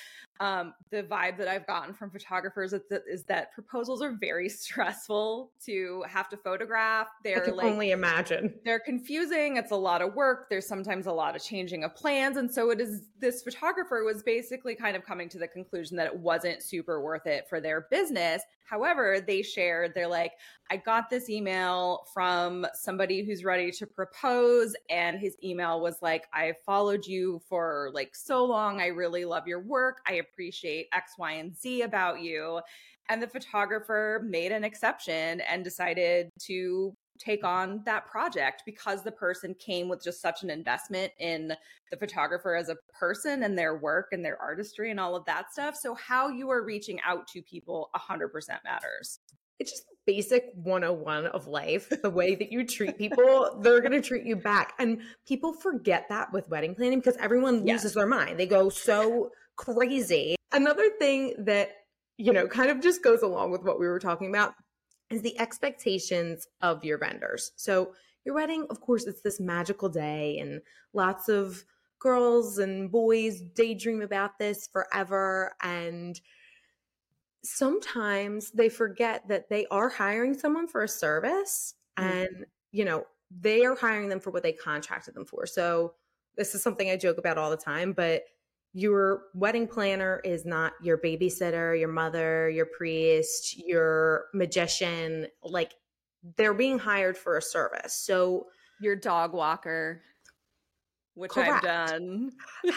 Um, 0.41 0.75
the 0.91 1.03
vibe 1.03 1.39
that 1.39 1.49
I've 1.49 1.67
gotten 1.67 1.95
from 1.95 2.11
photographers 2.11 2.73
is 2.73 2.83
that, 2.91 3.03
is 3.09 3.25
that 3.25 3.53
proposals 3.53 4.03
are 4.03 4.13
very 4.13 4.49
stressful 4.49 5.51
to 5.65 6.05
have 6.09 6.29
to 6.31 6.37
photograph. 6.37 7.09
They're 7.25 7.47
like, 7.55 7.67
only 7.67 7.91
imagine. 7.91 8.55
They're 8.65 8.81
confusing. 8.81 9.57
It's 9.57 9.71
a 9.71 9.77
lot 9.77 10.03
of 10.03 10.15
work. 10.15 10.49
There's 10.51 10.67
sometimes 10.67 11.07
a 11.07 11.13
lot 11.13 11.37
of 11.37 11.43
changing 11.43 11.85
of 11.85 11.95
plans. 11.95 12.37
And 12.37 12.53
so 12.53 12.71
it 12.71 12.81
is 12.81 13.03
this 13.19 13.43
photographer 13.43 14.05
was 14.05 14.23
basically 14.23 14.75
kind 14.75 14.97
of 14.97 15.05
coming 15.05 15.29
to 15.31 15.39
the 15.39 15.49
conclusion 15.49 15.97
that 15.97 16.07
it 16.07 16.17
wasn't 16.17 16.63
super 16.63 17.01
worth 17.01 17.27
it 17.27 17.49
for 17.49 17.61
their 17.61 17.87
business. 17.91 18.43
However, 18.67 19.21
they 19.25 19.43
shared, 19.43 19.95
they're 19.95 20.09
like, 20.09 20.33
I 20.71 20.77
got 20.77 21.09
this 21.09 21.31
email 21.31 22.07
from 22.13 22.67
somebody 22.75 23.25
who's 23.25 23.45
ready 23.45 23.71
to 23.71 23.87
propose. 23.87 24.75
And 24.91 25.19
his 25.19 25.37
email 25.43 25.81
was 25.81 26.03
like, 26.03 26.27
I 26.33 26.55
followed 26.65 27.07
you 27.07 27.41
for 27.49 27.91
like 27.95 28.17
so 28.17 28.45
long. 28.45 28.81
I 28.81 28.87
really 28.87 29.25
love 29.25 29.47
your 29.47 29.61
work. 29.61 30.01
I 30.07 30.23
appreciate 30.33 30.89
X, 30.93 31.13
Y, 31.19 31.33
and 31.33 31.57
Z 31.57 31.83
about 31.83 32.21
you. 32.21 32.61
And 33.09 33.23
the 33.23 33.29
photographer 33.29 34.23
made 34.25 34.53
an 34.53 34.65
exception 34.65 35.41
and 35.41 35.63
decided 35.63 36.31
to 36.47 36.95
take 37.19 37.45
on 37.45 37.83
that 37.85 38.07
project 38.07 38.63
because 38.67 39.03
the 39.03 39.13
person 39.13 39.55
came 39.55 39.89
with 39.89 40.03
just 40.03 40.21
such 40.21 40.43
an 40.43 40.51
investment 40.51 41.13
in 41.19 41.53
the 41.91 41.97
photographer 41.97 42.55
as 42.55 42.69
a 42.69 42.77
person 42.99 43.43
and 43.43 43.59
their 43.59 43.77
work 43.77 44.09
and 44.13 44.25
their 44.25 44.41
artistry 44.41 44.91
and 44.91 45.01
all 45.01 45.17
of 45.17 45.25
that 45.25 45.53
stuff. 45.53 45.77
So, 45.77 45.95
how 45.95 46.29
you 46.29 46.51
are 46.51 46.63
reaching 46.63 47.01
out 47.07 47.27
to 47.29 47.43
people 47.43 47.91
100% 47.95 48.31
matters. 48.65 49.21
It's 49.59 49.71
just 49.71 49.85
basic 50.07 50.51
101 50.55 51.27
of 51.27 51.47
life. 51.47 51.91
The 52.03 52.11
way 52.11 52.35
that 52.35 52.53
you 52.53 52.65
treat 52.67 52.99
people, 52.99 53.59
they're 53.63 53.81
going 53.81 53.93
to 53.93 54.03
treat 54.03 54.25
you 54.25 54.37
back. 54.37 54.75
And 54.79 55.01
people 55.27 55.55
forget 55.55 56.07
that 56.11 56.33
with 56.33 56.49
wedding 56.49 56.75
planning 56.75 57.01
because 57.01 57.17
everyone 57.17 57.65
loses 57.65 57.85
yes. 57.85 57.95
their 57.95 58.07
mind. 58.07 58.39
They 58.39 58.47
go 58.47 58.69
so 58.69 59.31
crazy. 59.57 60.37
Another 60.53 60.91
thing 60.99 61.35
that, 61.39 61.71
you 62.19 62.33
know, 62.33 62.47
kind 62.47 62.71
of 62.71 62.81
just 62.81 63.03
goes 63.03 63.23
along 63.23 63.51
with 63.51 63.63
what 63.63 63.81
we 63.81 63.87
were 63.87 63.99
talking 63.99 64.29
about 64.29 64.55
is 65.11 65.23
the 65.23 65.39
expectations 65.39 66.47
of 66.63 66.85
your 66.85 66.99
vendors. 66.99 67.53
So, 67.57 67.93
your 68.25 68.35
wedding, 68.35 68.67
of 68.71 68.81
course, 68.81 69.07
it's 69.07 69.21
this 69.21 69.39
magical 69.39 69.89
day, 69.89 70.39
and 70.39 70.61
lots 70.93 71.29
of 71.29 71.65
girls 72.01 72.59
and 72.59 72.91
boys 72.91 73.41
daydream 73.55 74.03
about 74.03 74.39
this 74.39 74.69
forever. 74.73 75.55
And 75.63 76.21
sometimes 77.45 78.51
they 78.51 78.69
forget 78.69 79.29
that 79.29 79.49
they 79.49 79.67
are 79.71 79.89
hiring 79.89 80.35
someone 80.35 80.67
for 80.67 80.83
a 80.83 80.89
service 80.89 81.75
mm-hmm. 81.99 82.09
and, 82.09 82.47
you 82.73 82.85
know, 82.85 83.05
they 83.31 83.65
are 83.65 83.77
hiring 83.77 84.09
them 84.09 84.21
for 84.21 84.31
what 84.31 84.43
they 84.43 84.53
contracted 84.53 85.15
them 85.15 85.25
for. 85.25 85.47
So, 85.47 85.95
this 86.37 86.55
is 86.55 86.63
something 86.63 86.91
I 86.91 86.97
joke 86.97 87.19
about 87.19 87.39
all 87.39 87.51
the 87.51 87.57
time, 87.57 87.93
but 87.93 88.25
your 88.77 89.23
wedding 89.33 89.67
planner 89.67 90.21
is 90.23 90.45
not 90.45 90.75
your 90.83 90.99
babysitter, 90.99 91.81
your 91.81 91.89
mother, 91.89 92.51
your 92.51 92.67
priest, 92.67 93.57
your 93.67 94.27
magician. 94.35 95.29
Like 95.43 95.73
they're 96.37 96.53
being 96.53 96.79
hired 96.79 97.17
for 97.17 97.39
a 97.39 97.43
service. 97.43 97.95
So 97.95 98.49
your 98.79 98.95
dog 98.95 99.33
walker, 99.33 100.03
which 101.15 101.31
correct. 101.31 101.65
I've 101.65 101.89
done. 101.89 102.33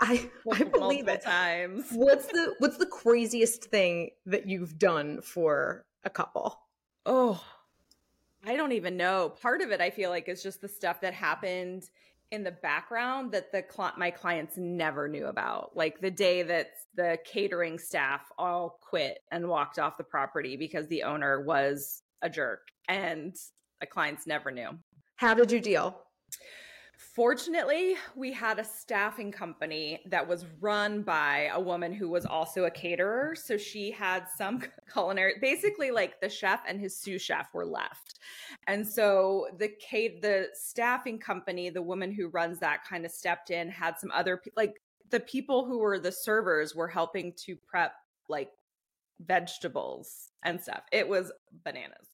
I, 0.00 0.30
I 0.50 0.62
believe 0.72 1.08
it 1.08 1.22
times. 1.22 1.84
What's 1.92 2.28
the 2.28 2.54
what's 2.60 2.78
the 2.78 2.86
craziest 2.86 3.66
thing 3.66 4.08
that 4.24 4.48
you've 4.48 4.78
done 4.78 5.20
for 5.20 5.84
a 6.04 6.10
couple? 6.10 6.58
Oh, 7.04 7.44
I 8.46 8.56
don't 8.56 8.72
even 8.72 8.96
know. 8.96 9.28
Part 9.28 9.60
of 9.60 9.72
it 9.72 9.82
I 9.82 9.90
feel 9.90 10.08
like 10.08 10.26
is 10.26 10.42
just 10.42 10.62
the 10.62 10.68
stuff 10.68 11.02
that 11.02 11.12
happened 11.12 11.90
in 12.30 12.44
the 12.44 12.50
background 12.50 13.32
that 13.32 13.52
the 13.52 13.64
cl- 13.70 13.94
my 13.96 14.10
clients 14.10 14.56
never 14.56 15.08
knew 15.08 15.26
about. 15.26 15.76
Like 15.76 16.00
the 16.00 16.10
day 16.10 16.42
that 16.42 16.70
the 16.94 17.18
catering 17.24 17.78
staff 17.78 18.22
all 18.38 18.78
quit 18.82 19.18
and 19.30 19.48
walked 19.48 19.78
off 19.78 19.96
the 19.96 20.04
property 20.04 20.56
because 20.56 20.86
the 20.88 21.04
owner 21.04 21.42
was 21.42 22.02
a 22.22 22.28
jerk 22.28 22.68
and 22.88 23.34
the 23.80 23.86
clients 23.86 24.26
never 24.26 24.50
knew. 24.50 24.70
How 25.16 25.34
did 25.34 25.50
you 25.50 25.60
deal 25.60 26.02
Fortunately, 26.98 27.94
we 28.16 28.32
had 28.32 28.58
a 28.58 28.64
staffing 28.64 29.30
company 29.30 30.00
that 30.06 30.26
was 30.26 30.44
run 30.60 31.02
by 31.02 31.48
a 31.54 31.60
woman 31.60 31.92
who 31.92 32.08
was 32.08 32.26
also 32.26 32.64
a 32.64 32.70
caterer. 32.72 33.36
So 33.36 33.56
she 33.56 33.92
had 33.92 34.26
some 34.36 34.64
culinary, 34.92 35.34
basically 35.40 35.92
like 35.92 36.20
the 36.20 36.28
chef 36.28 36.60
and 36.66 36.80
his 36.80 36.98
sous 36.98 37.22
chef 37.22 37.54
were 37.54 37.64
left. 37.64 38.18
And 38.66 38.84
so 38.84 39.46
the 39.58 39.68
Kate, 39.80 40.20
the 40.22 40.48
staffing 40.54 41.20
company, 41.20 41.70
the 41.70 41.82
woman 41.82 42.10
who 42.12 42.30
runs 42.30 42.58
that 42.58 42.84
kind 42.84 43.06
of 43.06 43.12
stepped 43.12 43.50
in, 43.50 43.68
had 43.68 44.00
some 44.00 44.10
other, 44.12 44.42
like 44.56 44.74
the 45.10 45.20
people 45.20 45.66
who 45.66 45.78
were 45.78 46.00
the 46.00 46.10
servers 46.10 46.74
were 46.74 46.88
helping 46.88 47.32
to 47.44 47.54
prep 47.68 47.92
like 48.28 48.50
vegetables 49.20 50.30
and 50.44 50.60
stuff. 50.60 50.82
It 50.90 51.08
was 51.08 51.30
bananas. 51.64 52.08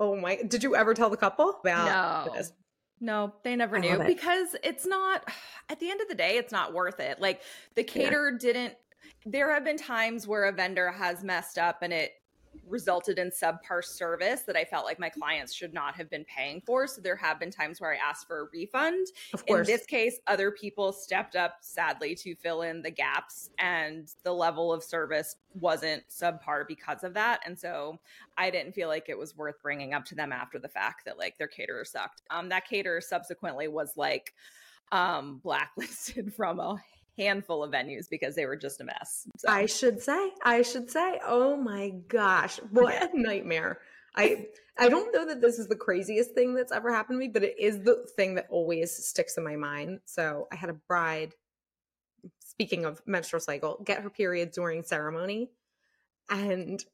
Oh 0.00 0.16
my, 0.16 0.42
did 0.42 0.64
you 0.64 0.74
ever 0.74 0.92
tell 0.92 1.08
the 1.08 1.16
couple 1.16 1.60
about 1.60 2.26
no. 2.26 2.34
this? 2.34 2.52
No, 3.00 3.34
they 3.42 3.56
never 3.56 3.78
knew 3.78 4.00
it. 4.00 4.06
because 4.06 4.56
it's 4.62 4.86
not 4.86 5.28
at 5.68 5.80
the 5.80 5.90
end 5.90 6.00
of 6.00 6.08
the 6.08 6.14
day, 6.14 6.36
it's 6.36 6.52
not 6.52 6.72
worth 6.72 7.00
it. 7.00 7.20
Like 7.20 7.42
the 7.74 7.84
caterer 7.84 8.32
yeah. 8.32 8.38
didn't 8.38 8.74
there 9.24 9.52
have 9.52 9.64
been 9.64 9.76
times 9.76 10.26
where 10.26 10.44
a 10.44 10.52
vendor 10.52 10.90
has 10.90 11.22
messed 11.24 11.58
up 11.58 11.78
and 11.82 11.92
it 11.92 12.12
resulted 12.66 13.18
in 13.18 13.30
subpar 13.30 13.84
service 13.84 14.42
that 14.42 14.56
I 14.56 14.64
felt 14.64 14.84
like 14.84 14.98
my 14.98 15.08
clients 15.08 15.52
should 15.52 15.74
not 15.74 15.94
have 15.96 16.10
been 16.10 16.24
paying 16.24 16.62
for. 16.66 16.86
So 16.86 17.00
there 17.00 17.16
have 17.16 17.40
been 17.40 17.50
times 17.50 17.80
where 17.80 17.92
I 17.92 17.96
asked 17.96 18.26
for 18.26 18.40
a 18.40 18.44
refund. 18.52 19.08
Of 19.32 19.46
course. 19.46 19.68
In 19.68 19.74
this 19.74 19.86
case, 19.86 20.18
other 20.26 20.50
people 20.50 20.92
stepped 20.92 21.36
up 21.36 21.58
sadly 21.60 22.14
to 22.16 22.34
fill 22.34 22.62
in 22.62 22.82
the 22.82 22.90
gaps 22.90 23.50
and 23.58 24.12
the 24.24 24.32
level 24.32 24.72
of 24.72 24.82
service 24.82 25.36
wasn't 25.54 26.02
subpar 26.08 26.66
because 26.66 27.04
of 27.04 27.14
that. 27.14 27.40
And 27.46 27.58
so 27.58 27.98
I 28.36 28.50
didn't 28.50 28.72
feel 28.72 28.88
like 28.88 29.08
it 29.08 29.18
was 29.18 29.36
worth 29.36 29.60
bringing 29.62 29.94
up 29.94 30.04
to 30.06 30.14
them 30.14 30.32
after 30.32 30.58
the 30.58 30.68
fact 30.68 31.04
that 31.06 31.18
like 31.18 31.38
their 31.38 31.48
caterer 31.48 31.84
sucked. 31.84 32.22
Um 32.30 32.48
that 32.50 32.68
caterer 32.68 33.00
subsequently 33.00 33.68
was 33.68 33.92
like 33.96 34.34
um 34.92 35.40
blacklisted 35.42 36.32
from 36.36 36.60
a 36.60 36.76
handful 37.18 37.64
of 37.64 37.70
venues 37.70 38.08
because 38.10 38.34
they 38.34 38.46
were 38.46 38.56
just 38.56 38.80
a 38.80 38.84
mess. 38.84 39.26
So. 39.38 39.48
I 39.48 39.66
should 39.66 40.02
say, 40.02 40.30
I 40.44 40.62
should 40.62 40.90
say, 40.90 41.20
oh 41.26 41.56
my 41.56 41.90
gosh, 42.08 42.58
what 42.70 42.94
yeah. 42.94 43.08
a 43.12 43.16
nightmare. 43.16 43.80
I 44.14 44.46
I 44.78 44.88
don't 44.88 45.12
know 45.12 45.26
that 45.26 45.40
this 45.40 45.58
is 45.58 45.68
the 45.68 45.76
craziest 45.76 46.32
thing 46.32 46.54
that's 46.54 46.72
ever 46.72 46.92
happened 46.92 47.16
to 47.16 47.20
me, 47.20 47.28
but 47.28 47.42
it 47.42 47.58
is 47.58 47.80
the 47.80 48.06
thing 48.16 48.34
that 48.34 48.46
always 48.50 48.92
sticks 49.06 49.36
in 49.38 49.44
my 49.44 49.56
mind. 49.56 50.00
So 50.04 50.48
I 50.52 50.56
had 50.56 50.70
a 50.70 50.74
bride, 50.74 51.34
speaking 52.40 52.84
of 52.84 53.00
menstrual 53.06 53.40
cycle, 53.40 53.80
get 53.84 54.02
her 54.02 54.10
period 54.10 54.52
during 54.52 54.82
ceremony. 54.82 55.50
And 56.28 56.84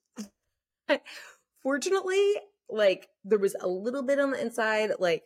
fortunately, 1.62 2.34
like 2.68 3.08
there 3.24 3.38
was 3.38 3.56
a 3.60 3.68
little 3.68 4.02
bit 4.02 4.20
on 4.20 4.30
the 4.30 4.40
inside, 4.40 4.92
like 5.00 5.24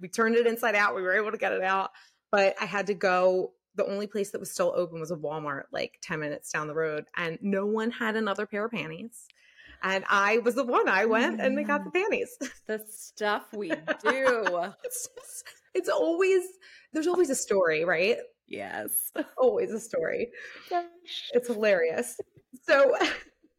we 0.00 0.08
turned 0.08 0.36
it 0.36 0.46
inside 0.46 0.74
out, 0.74 0.94
we 0.94 1.02
were 1.02 1.14
able 1.14 1.32
to 1.32 1.38
get 1.38 1.52
it 1.52 1.62
out, 1.62 1.90
but 2.30 2.54
I 2.60 2.66
had 2.66 2.88
to 2.88 2.94
go 2.94 3.52
the 3.76 3.86
only 3.86 4.06
place 4.06 4.30
that 4.30 4.40
was 4.40 4.50
still 4.50 4.72
open 4.76 5.00
was 5.00 5.10
a 5.10 5.16
Walmart 5.16 5.64
like 5.72 5.98
10 6.02 6.20
minutes 6.20 6.52
down 6.52 6.68
the 6.68 6.74
road 6.74 7.06
and 7.16 7.38
no 7.42 7.66
one 7.66 7.90
had 7.90 8.16
another 8.16 8.46
pair 8.46 8.64
of 8.64 8.72
panties. 8.72 9.26
And 9.82 10.04
I 10.08 10.38
was 10.38 10.54
the 10.54 10.64
one. 10.64 10.88
I 10.88 11.04
went 11.04 11.40
and 11.40 11.58
they 11.58 11.64
got 11.64 11.84
the 11.84 11.90
mm. 11.90 12.02
panties. 12.02 12.38
The 12.66 12.82
stuff 12.88 13.44
we 13.52 13.68
do. 13.68 13.76
it's, 14.84 15.08
it's 15.74 15.88
always 15.90 16.42
there's 16.92 17.06
always 17.06 17.28
a 17.28 17.34
story, 17.34 17.84
right? 17.84 18.16
Yes. 18.46 19.12
Always 19.36 19.70
a 19.72 19.80
story. 19.80 20.30
It's 21.34 21.48
hilarious. 21.48 22.18
So 22.66 22.96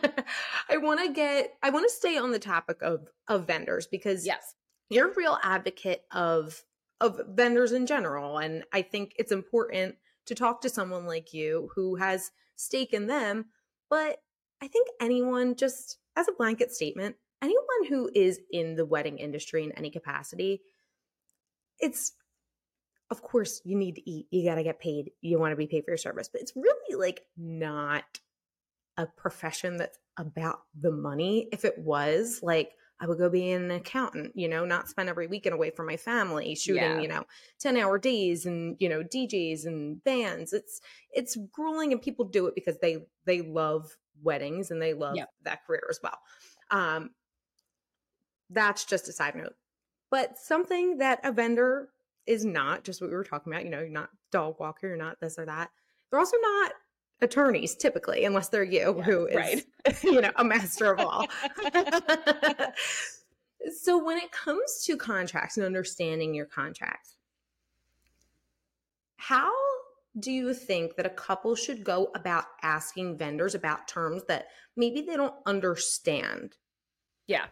I 0.70 0.78
want 0.78 1.02
to 1.06 1.14
get 1.14 1.54
I 1.62 1.70
want 1.70 1.88
to 1.88 1.96
stay 1.96 2.18
on 2.18 2.32
the 2.32 2.40
topic 2.40 2.82
of 2.82 3.08
of 3.28 3.46
vendors 3.46 3.88
because 3.88 4.26
yes, 4.26 4.56
you're 4.90 5.12
a 5.12 5.16
real 5.16 5.38
advocate 5.44 6.04
of 6.12 6.64
of 7.02 7.20
vendors 7.30 7.72
in 7.72 7.86
general. 7.86 8.38
And 8.38 8.64
I 8.74 8.82
think 8.82 9.14
it's 9.18 9.32
important 9.32 9.96
to 10.26 10.36
talk 10.36 10.62
to 10.62 10.70
someone 10.70 11.06
like 11.06 11.34
you 11.34 11.70
who 11.76 11.96
has 11.96 12.32
stake 12.56 12.94
in 12.94 13.08
them. 13.08 13.46
But 13.90 14.22
I 14.62 14.68
think 14.68 14.88
anyone, 15.02 15.56
just 15.56 15.98
as 16.16 16.28
a 16.28 16.34
blanket 16.34 16.72
statement, 16.72 17.16
anyone 17.42 17.86
who 17.88 18.10
is 18.14 18.40
in 18.52 18.76
the 18.76 18.86
wedding 18.86 19.18
industry 19.18 19.64
in 19.64 19.72
any 19.74 19.90
capacity, 19.90 20.62
it's 21.80 22.14
of 23.12 23.22
course 23.22 23.62
you 23.64 23.76
need 23.76 23.96
to 23.96 24.10
eat, 24.10 24.28
you 24.30 24.48
got 24.48 24.56
to 24.56 24.64
get 24.64 24.80
paid, 24.80 25.12
you 25.22 25.40
want 25.40 25.52
to 25.52 25.56
be 25.56 25.68
paid 25.68 25.84
for 25.84 25.92
your 25.92 25.98
service, 25.98 26.30
but 26.32 26.42
it's 26.42 26.54
really 26.56 26.96
like 26.96 27.22
not 27.38 28.20
a 28.98 29.08
profession 29.08 29.78
that's 29.78 29.98
about 30.18 30.60
the 30.80 30.92
money. 30.92 31.48
If 31.52 31.66
it 31.66 31.78
was 31.78 32.42
like, 32.44 32.74
I 33.02 33.08
would 33.08 33.18
go 33.18 33.30
be 33.30 33.52
an 33.52 33.72
accountant, 33.72 34.34
you 34.36 34.50
know, 34.50 34.66
not 34.66 34.90
spend 34.90 35.08
every 35.08 35.28
weekend 35.28 35.54
away 35.54 35.70
from 35.70 35.86
my 35.86 35.96
family 35.96 36.54
shooting, 36.56 36.84
yeah. 36.84 37.00
you 37.00 37.08
know, 37.08 37.24
10 37.60 37.78
hour 37.78 37.98
days 37.98 38.46
and, 38.46 38.76
you 38.80 38.90
know, 38.90 39.04
DJs 39.04 39.66
and 39.66 40.04
bands. 40.04 40.52
It's, 40.52 40.82
it's 41.12 41.38
grueling 41.52 41.94
and 41.94 42.02
people 42.02 42.26
do 42.26 42.48
it 42.48 42.56
because 42.56 42.78
they, 42.80 43.06
they 43.26 43.42
love 43.42 43.96
weddings 44.22 44.72
and 44.72 44.82
they 44.82 44.94
love 44.94 45.16
yep. 45.16 45.30
that 45.44 45.66
career 45.66 45.84
as 45.90 46.00
well. 46.04 46.20
Um, 46.72 47.12
that's 48.50 48.84
just 48.84 49.08
a 49.08 49.14
side 49.14 49.36
note. 49.36 49.56
But 50.12 50.38
something 50.38 50.98
that 50.98 51.20
a 51.24 51.32
vendor 51.32 51.90
is 52.26 52.44
not, 52.44 52.84
just 52.84 53.02
what 53.02 53.10
we 53.10 53.16
were 53.16 53.24
talking 53.24 53.54
about, 53.54 53.64
you 53.64 53.72
know, 53.72 53.80
you're 53.80 53.90
not 53.90 54.10
dog 54.32 54.60
walker, 54.60 54.88
you're 54.88 54.98
not 54.98 55.20
this 55.22 55.40
or 55.40 55.46
that. 55.46 55.70
They're 56.10 56.20
also 56.20 56.38
not 56.42 56.74
attorneys 57.22 57.76
typically 57.76 58.26
unless 58.26 58.50
they're 58.50 58.64
you 58.64 58.96
yeah, 58.98 59.04
who 59.04 59.26
is 59.28 59.36
right. 59.36 60.04
you 60.04 60.22
know 60.22 60.32
a 60.38 60.44
master 60.44 60.92
of 60.94 61.00
all. 61.00 61.26
So 63.82 64.02
when 64.02 64.18
it 64.18 64.32
comes 64.32 64.86
to 64.86 64.96
contracts 64.96 65.58
and 65.58 65.66
understanding 65.66 66.34
your 66.34 66.46
contracts 66.46 67.18
how 69.18 69.52
do 70.18 70.32
you 70.32 70.54
think 70.54 70.96
that 70.96 71.06
a 71.06 71.12
couple 71.12 71.54
should 71.56 71.84
go 71.84 72.10
about 72.16 72.46
asking 72.64 73.18
vendors 73.18 73.54
about 73.54 73.88
terms 73.88 74.24
that 74.28 74.48
maybe 74.76 75.02
they 75.02 75.16
don't 75.16 75.36
understand? 75.46 76.56
Yeah. 77.28 77.46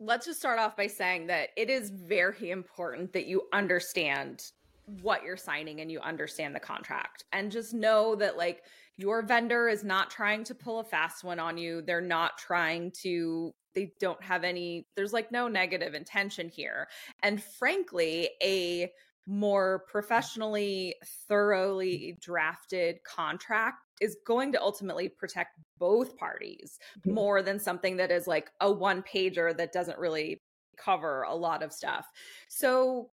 Let's 0.00 0.26
just 0.26 0.40
start 0.40 0.58
off 0.58 0.76
by 0.76 0.86
saying 0.86 1.28
that 1.28 1.50
it 1.56 1.70
is 1.70 1.90
very 1.90 2.50
important 2.50 3.12
that 3.12 3.26
you 3.26 3.42
understand 3.52 4.42
what 4.86 5.24
you're 5.24 5.36
signing 5.36 5.80
and 5.80 5.90
you 5.90 6.00
understand 6.00 6.54
the 6.54 6.60
contract. 6.60 7.24
And 7.32 7.50
just 7.50 7.74
know 7.74 8.14
that 8.16 8.36
like 8.36 8.62
your 8.96 9.22
vendor 9.22 9.68
is 9.68 9.84
not 9.84 10.10
trying 10.10 10.44
to 10.44 10.54
pull 10.54 10.78
a 10.78 10.84
fast 10.84 11.24
one 11.24 11.40
on 11.40 11.58
you. 11.58 11.82
They're 11.82 12.00
not 12.00 12.38
trying 12.38 12.92
to 13.02 13.52
they 13.74 13.92
don't 14.00 14.22
have 14.22 14.42
any 14.42 14.86
there's 14.96 15.12
like 15.12 15.30
no 15.30 15.48
negative 15.48 15.94
intention 15.94 16.48
here. 16.48 16.88
And 17.22 17.42
frankly 17.42 18.30
a 18.42 18.90
more 19.26 19.84
professionally 19.88 20.94
thoroughly 21.28 22.16
drafted 22.20 23.02
contract 23.02 23.78
is 24.00 24.16
going 24.24 24.52
to 24.52 24.62
ultimately 24.62 25.08
protect 25.08 25.58
both 25.78 26.16
parties 26.16 26.78
mm-hmm. 27.00 27.14
more 27.14 27.42
than 27.42 27.58
something 27.58 27.96
that 27.96 28.12
is 28.12 28.26
like 28.26 28.50
a 28.60 28.70
one 28.70 29.02
pager 29.02 29.56
that 29.56 29.72
doesn't 29.72 29.98
really 29.98 30.40
cover 30.76 31.22
a 31.22 31.34
lot 31.34 31.62
of 31.62 31.72
stuff. 31.72 32.06
So 32.48 33.10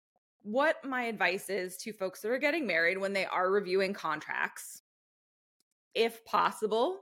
what 0.46 0.76
my 0.84 1.02
advice 1.02 1.50
is 1.50 1.76
to 1.76 1.92
folks 1.92 2.20
that 2.20 2.30
are 2.30 2.38
getting 2.38 2.68
married 2.68 2.98
when 2.98 3.12
they 3.12 3.26
are 3.26 3.50
reviewing 3.50 3.92
contracts. 3.92 4.82
If 5.92 6.24
possible, 6.24 7.00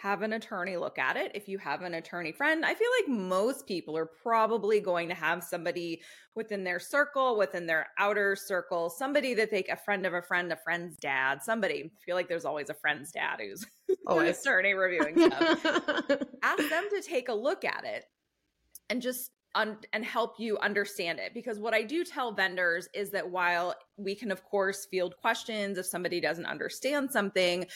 have 0.00 0.22
an 0.22 0.32
attorney 0.32 0.76
look 0.76 0.96
at 0.96 1.16
it. 1.16 1.32
If 1.34 1.48
you 1.48 1.58
have 1.58 1.82
an 1.82 1.94
attorney 1.94 2.30
friend, 2.30 2.64
I 2.64 2.74
feel 2.74 2.86
like 3.00 3.08
most 3.08 3.66
people 3.66 3.96
are 3.96 4.08
probably 4.22 4.78
going 4.78 5.08
to 5.08 5.14
have 5.16 5.42
somebody 5.42 6.02
within 6.36 6.62
their 6.62 6.78
circle, 6.78 7.36
within 7.36 7.66
their 7.66 7.88
outer 7.98 8.36
circle, 8.36 8.90
somebody 8.90 9.34
that 9.34 9.50
they 9.50 9.64
a 9.64 9.76
friend 9.76 10.06
of 10.06 10.14
a 10.14 10.22
friend, 10.22 10.52
a 10.52 10.56
friend's 10.56 10.96
dad, 10.98 11.42
somebody. 11.42 11.82
I 11.86 12.04
feel 12.06 12.14
like 12.14 12.28
there's 12.28 12.44
always 12.44 12.70
a 12.70 12.74
friend's 12.74 13.10
dad 13.10 13.40
who's 13.40 13.66
an 14.06 14.26
attorney 14.26 14.74
reviewing 14.74 15.18
stuff. 15.18 15.64
Ask 16.44 16.68
them 16.68 16.84
to 16.94 17.02
take 17.04 17.28
a 17.28 17.34
look 17.34 17.64
at 17.64 17.84
it 17.84 18.04
and 18.88 19.02
just 19.02 19.32
un- 19.54 19.78
and 19.92 20.04
help 20.04 20.38
you 20.38 20.58
understand 20.58 21.18
it 21.18 21.32
because 21.34 21.58
what 21.58 21.74
I 21.74 21.82
do 21.82 22.04
tell 22.04 22.32
vendors 22.32 22.88
is 22.94 23.10
that 23.10 23.28
while 23.28 23.74
we 23.96 24.14
can 24.14 24.30
of 24.30 24.44
course 24.44 24.86
field 24.86 25.16
questions 25.16 25.78
if 25.78 25.86
somebody 25.86 26.20
doesn't 26.20 26.46
understand 26.46 27.10
something 27.10 27.66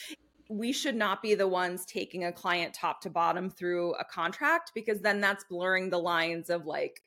we 0.49 0.71
should 0.71 0.95
not 0.95 1.21
be 1.21 1.35
the 1.35 1.47
ones 1.47 1.85
taking 1.85 2.25
a 2.25 2.31
client 2.31 2.73
top 2.73 3.01
to 3.01 3.09
bottom 3.09 3.49
through 3.49 3.93
a 3.95 4.05
contract 4.05 4.71
because 4.75 4.99
then 5.01 5.21
that's 5.21 5.43
blurring 5.45 5.89
the 5.89 5.97
lines 5.97 6.49
of 6.49 6.65
like 6.65 7.01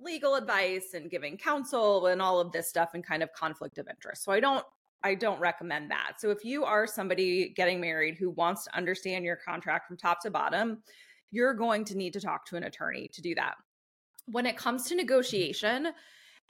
legal 0.00 0.34
advice 0.34 0.94
and 0.94 1.10
giving 1.10 1.36
counsel 1.36 2.06
and 2.06 2.22
all 2.22 2.40
of 2.40 2.52
this 2.52 2.68
stuff 2.68 2.90
and 2.94 3.04
kind 3.04 3.22
of 3.22 3.32
conflict 3.32 3.78
of 3.78 3.88
interest. 3.88 4.24
So 4.24 4.32
I 4.32 4.40
don't 4.40 4.64
I 5.04 5.14
don't 5.14 5.38
recommend 5.38 5.92
that. 5.92 6.14
So 6.18 6.30
if 6.30 6.44
you 6.44 6.64
are 6.64 6.86
somebody 6.86 7.50
getting 7.50 7.80
married 7.80 8.16
who 8.16 8.30
wants 8.30 8.64
to 8.64 8.76
understand 8.76 9.24
your 9.24 9.36
contract 9.36 9.86
from 9.86 9.96
top 9.96 10.20
to 10.22 10.30
bottom, 10.30 10.82
you're 11.30 11.54
going 11.54 11.84
to 11.84 11.96
need 11.96 12.14
to 12.14 12.20
talk 12.20 12.46
to 12.46 12.56
an 12.56 12.64
attorney 12.64 13.08
to 13.12 13.22
do 13.22 13.34
that. 13.36 13.54
When 14.30 14.46
it 14.46 14.56
comes 14.56 14.84
to 14.86 14.94
negotiation, 14.94 15.88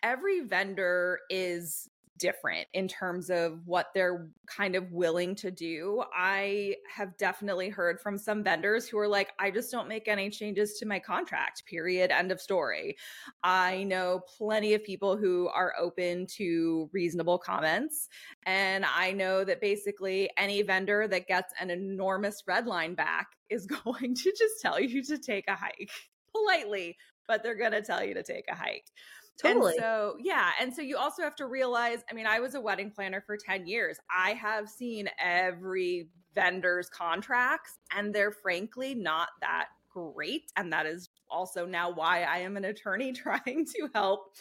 every 0.03 0.41
vendor 0.41 1.21
is 1.31 1.89
different 2.19 2.69
in 2.75 2.89
terms 2.89 3.31
of 3.31 3.67
what 3.67 3.89
they're 3.95 4.29
kind 4.47 4.75
of 4.75 4.91
willing 4.93 5.35
to 5.37 5.51
do. 5.51 6.03
I 6.15 6.77
have 6.95 7.17
definitely 7.17 7.69
heard 7.69 8.01
from 8.01 8.19
some 8.19 8.43
vendors 8.43 8.89
who 8.89 8.99
are 8.99 9.09
like, 9.09 9.33
I 9.39 9.51
just 9.51 9.71
don't 9.71 9.89
make 9.89 10.09
any 10.09 10.29
changes 10.31 10.75
to 10.79 10.87
my 10.87 10.99
contract, 10.99 11.65
period, 11.67 12.11
end 12.11 12.33
of 12.33 12.41
story. 12.41 12.97
I 13.43 13.85
know 13.85 14.21
plenty 14.37 14.75
of 14.75 14.85
people 14.85 15.17
who 15.17 15.49
are 15.49 15.75
open 15.79 16.27
to 16.37 16.91
reasonable 16.93 17.39
comments. 17.39 18.09
And 18.45 18.85
I 18.85 19.13
know 19.13 19.45
that 19.45 19.61
basically 19.61 20.31
any 20.37 20.63
vendor 20.63 21.09
that 21.09 21.29
gets 21.29 21.55
an 21.61 21.71
enormous 21.71 22.43
red 22.47 22.67
line 22.67 22.95
back 22.95 23.29
is 23.49 23.67
going 23.85 24.15
to 24.15 24.33
just 24.37 24.61
tell 24.61 24.81
you 24.81 25.03
to 25.05 25.19
take 25.19 25.45
a 25.49 25.55
hike 25.55 25.91
politely, 26.33 26.97
but 27.29 27.43
they're 27.43 27.55
going 27.55 27.73
to 27.73 27.83
tell 27.83 28.03
you 28.03 28.15
to 28.15 28.23
take 28.23 28.47
a 28.49 28.55
hike. 28.55 28.91
Totally. 29.41 29.75
And 29.75 29.81
so, 29.81 30.17
yeah. 30.21 30.51
And 30.61 30.75
so 30.75 30.83
you 30.83 30.97
also 30.97 31.23
have 31.23 31.37
to 31.37 31.47
realize 31.47 32.01
I 32.11 32.15
mean, 32.15 32.27
I 32.27 32.41
was 32.41 32.55
a 32.57 32.61
wedding 32.61 32.91
planner 32.91 33.23
for 33.25 33.37
10 33.37 33.67
years. 33.67 33.99
I 34.11 34.33
have 34.33 34.69
seen 34.69 35.09
every 35.21 36.09
vendor's 36.35 36.89
contracts, 36.89 37.79
and 37.97 38.13
they're 38.15 38.33
frankly 38.33 38.95
not 38.95 39.29
that 39.41 39.69
great. 39.93 40.51
And 40.57 40.73
that 40.73 40.87
is 40.87 41.09
also 41.31 41.67
now 41.67 41.91
why 41.91 42.23
I 42.23 42.39
am 42.39 42.57
an 42.57 42.65
attorney 42.65 43.13
trying 43.13 43.67
to 43.77 43.89
help 43.95 44.33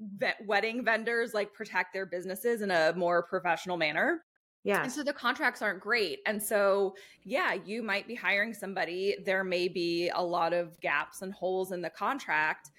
vet- 0.00 0.38
wedding 0.44 0.84
vendors 0.84 1.34
like 1.34 1.54
protect 1.54 1.92
their 1.92 2.06
businesses 2.06 2.62
in 2.62 2.70
a 2.70 2.92
more 2.96 3.22
professional 3.22 3.76
manner. 3.76 4.24
Yeah. 4.64 4.84
And 4.84 4.92
so 4.92 5.02
the 5.02 5.12
contracts 5.12 5.60
aren't 5.60 5.80
great. 5.80 6.20
And 6.26 6.40
so, 6.40 6.94
yeah, 7.24 7.54
you 7.54 7.82
might 7.82 8.06
be 8.06 8.14
hiring 8.14 8.54
somebody. 8.54 9.16
There 9.24 9.42
may 9.42 9.66
be 9.66 10.08
a 10.14 10.22
lot 10.22 10.52
of 10.52 10.78
gaps 10.80 11.22
and 11.22 11.32
holes 11.32 11.72
in 11.72 11.82
the 11.82 11.90
contract 11.90 12.70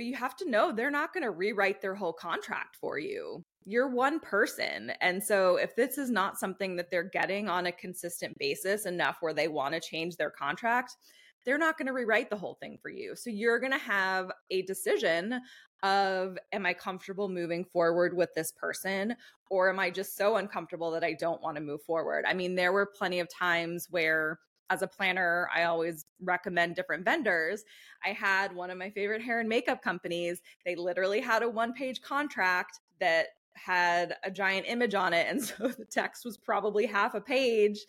but 0.00 0.06
you 0.06 0.14
have 0.14 0.34
to 0.34 0.48
know 0.48 0.72
they're 0.72 0.90
not 0.90 1.12
going 1.12 1.24
to 1.24 1.30
rewrite 1.30 1.82
their 1.82 1.94
whole 1.94 2.14
contract 2.14 2.74
for 2.80 2.98
you. 2.98 3.44
You're 3.66 3.88
one 3.88 4.18
person. 4.18 4.92
And 5.02 5.22
so 5.22 5.56
if 5.56 5.76
this 5.76 5.98
is 5.98 6.10
not 6.10 6.38
something 6.38 6.74
that 6.76 6.90
they're 6.90 7.10
getting 7.10 7.50
on 7.50 7.66
a 7.66 7.72
consistent 7.72 8.38
basis 8.38 8.86
enough 8.86 9.18
where 9.20 9.34
they 9.34 9.46
want 9.46 9.74
to 9.74 9.80
change 9.80 10.16
their 10.16 10.30
contract, 10.30 10.96
they're 11.44 11.58
not 11.58 11.76
going 11.76 11.86
to 11.86 11.92
rewrite 11.92 12.30
the 12.30 12.36
whole 12.36 12.54
thing 12.54 12.78
for 12.80 12.88
you. 12.88 13.14
So 13.14 13.28
you're 13.28 13.60
going 13.60 13.72
to 13.72 13.78
have 13.78 14.30
a 14.50 14.62
decision 14.62 15.38
of 15.82 16.38
am 16.52 16.66
I 16.66 16.74
comfortable 16.74 17.28
moving 17.28 17.64
forward 17.64 18.16
with 18.16 18.34
this 18.34 18.52
person 18.52 19.16
or 19.50 19.68
am 19.68 19.78
I 19.80 19.90
just 19.90 20.16
so 20.16 20.36
uncomfortable 20.36 20.90
that 20.92 21.04
I 21.04 21.12
don't 21.12 21.42
want 21.42 21.56
to 21.56 21.62
move 21.62 21.82
forward? 21.82 22.24
I 22.26 22.34
mean, 22.34 22.54
there 22.54 22.72
were 22.72 22.86
plenty 22.86 23.20
of 23.20 23.28
times 23.28 23.88
where 23.90 24.38
as 24.70 24.82
a 24.82 24.86
planner, 24.86 25.48
I 25.52 25.64
always 25.64 26.06
recommend 26.22 26.76
different 26.76 27.04
vendors. 27.04 27.64
I 28.04 28.10
had 28.10 28.54
one 28.54 28.70
of 28.70 28.78
my 28.78 28.88
favorite 28.90 29.20
hair 29.20 29.40
and 29.40 29.48
makeup 29.48 29.82
companies. 29.82 30.40
They 30.64 30.76
literally 30.76 31.20
had 31.20 31.42
a 31.42 31.48
one 31.48 31.72
page 31.72 32.00
contract 32.00 32.78
that 33.00 33.26
had 33.56 34.14
a 34.22 34.30
giant 34.30 34.66
image 34.68 34.94
on 34.94 35.12
it. 35.12 35.26
And 35.30 35.42
so 35.42 35.68
the 35.68 35.84
text 35.84 36.24
was 36.24 36.36
probably 36.36 36.86
half 36.86 37.14
a 37.14 37.20
page. 37.20 37.80